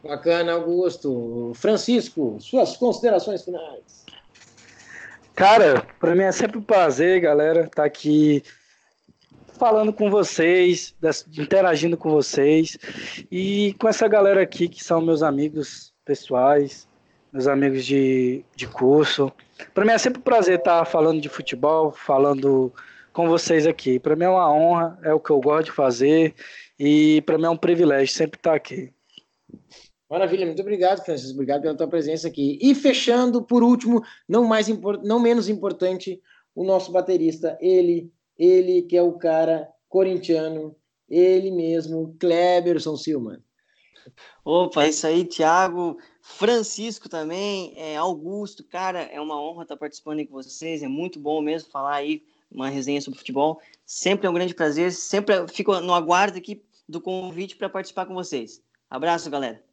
Bacana, 0.04 0.54
Augusto. 0.54 1.52
Francisco, 1.56 2.38
suas 2.39 2.76
considerações 2.76 3.43
finais. 3.43 4.06
Cara, 5.36 5.86
para 5.99 6.16
mim 6.16 6.24
é 6.24 6.32
sempre 6.32 6.58
um 6.58 6.62
prazer, 6.62 7.22
galera, 7.22 7.62
estar 7.62 7.84
tá 7.84 7.86
aqui 7.86 8.43
falando 9.58 9.93
com 9.93 10.10
vocês, 10.10 10.95
interagindo 11.38 11.95
com 11.95 12.10
vocês 12.10 12.78
e 13.32 13.76
com 13.80 13.88
essa 13.88 14.08
galera 14.08 14.41
aqui 14.41 14.68
que 14.68 14.84
são 14.84 14.99
meus 15.02 15.22
amigos 15.22 15.93
pessoais, 16.04 16.88
meus 17.32 17.47
amigos 17.47 17.86
de, 17.86 18.43
de 18.56 18.68
curso. 18.68 19.32
Para 19.74 19.86
mim 19.86 19.91
é 19.91 19.97
sempre 19.97 20.20
um 20.20 20.24
prazer 20.24 20.58
estar 20.58 20.84
falando 20.86 21.22
de 21.22 21.30
futebol, 21.30 21.91
falando 21.91 22.74
com 23.14 23.28
vocês 23.28 23.68
aqui. 23.68 23.99
Para 23.99 24.16
mim 24.16 24.26
é 24.26 24.30
uma 24.30 24.52
honra, 24.52 24.99
é 25.04 25.14
o 25.14 25.20
que 25.20 25.30
eu 25.30 25.39
gosto 25.39 25.66
de 25.66 25.72
fazer 25.72 26.34
e 26.80 27.22
para 27.22 27.38
mim 27.38 27.45
é 27.45 27.49
um 27.49 27.58
privilégio 27.58 28.14
sempre 28.14 28.39
estar 28.39 28.56
aqui. 28.56 28.91
Maravilha, 30.12 30.45
muito 30.45 30.62
obrigado, 30.62 31.05
Francisco. 31.05 31.36
Obrigado 31.36 31.62
pela 31.62 31.74
tua 31.74 31.88
presença 31.88 32.28
aqui. 32.28 32.59
E 32.62 32.76
fechando, 32.76 33.41
por 33.41 33.64
último, 33.64 34.03
não 34.28 34.43
mais 34.43 34.68
não 35.05 35.22
menos 35.22 35.47
importante, 35.47 36.22
o 36.53 36.66
nosso 36.66 36.91
baterista, 36.91 37.57
ele 37.62 38.12
ele 38.38 38.82
que 38.82 38.97
é 38.97 39.01
o 39.01 39.14
cara 39.14 39.70
corintiano, 39.88 40.76
ele 41.07 41.49
mesmo, 41.49 42.14
Kleberson 42.20 42.97
Silman. 42.97 43.39
Opa, 44.43 44.86
isso 44.86 45.07
aí, 45.07 45.24
Thiago, 45.24 45.97
Francisco 46.22 47.07
também, 47.07 47.74
é, 47.78 47.95
Augusto, 47.95 48.66
cara, 48.66 49.03
é 49.03 49.22
uma 49.22 49.41
honra 49.41 49.64
estar 49.64 49.78
participando 49.78 50.20
aí 50.20 50.28
com 50.28 50.34
vocês, 50.34 50.84
é 50.84 50.89
muito 50.89 51.22
bom 51.22 51.39
mesmo 51.39 51.72
falar 51.72 51.95
aí 51.95 52.22
uma 52.51 52.68
resenha 52.68 52.99
sobre 52.99 53.20
futebol, 53.20 53.62
sempre 53.86 54.28
é 54.28 54.30
um 54.30 54.34
grande 54.34 54.55
prazer, 54.55 54.91
sempre 54.91 55.47
fico 55.47 55.80
no 55.80 55.93
aguardo 55.93 56.38
aqui 56.38 56.62
do 56.89 56.99
convite 56.99 57.55
para 57.55 57.70
participar 57.70 58.05
com 58.07 58.14
vocês. 58.14 58.62
Abraço, 58.89 59.30
galera. 59.30 59.70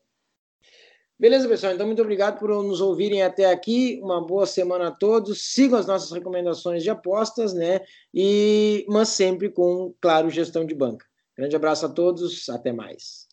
Beleza, 1.20 1.48
pessoal? 1.48 1.72
Então, 1.74 1.84
muito 1.86 2.00
obrigado 2.00 2.38
por 2.38 2.50
nos 2.62 2.80
ouvirem 2.80 3.22
até 3.22 3.46
aqui. 3.46 3.98
Uma 4.02 4.24
boa 4.24 4.46
semana 4.46 4.86
a 4.88 4.90
todos. 4.92 5.52
Sigam 5.52 5.76
as 5.78 5.86
nossas 5.86 6.12
recomendações 6.12 6.82
de 6.82 6.90
apostas, 6.90 7.52
né? 7.52 7.80
E, 8.14 8.86
mas 8.88 9.08
sempre 9.08 9.50
com, 9.50 9.92
claro, 10.00 10.30
gestão 10.30 10.64
de 10.64 10.76
banca. 10.76 11.04
Grande 11.36 11.56
abraço 11.56 11.86
a 11.86 11.88
todos. 11.88 12.48
Até 12.48 12.72
mais. 12.72 13.27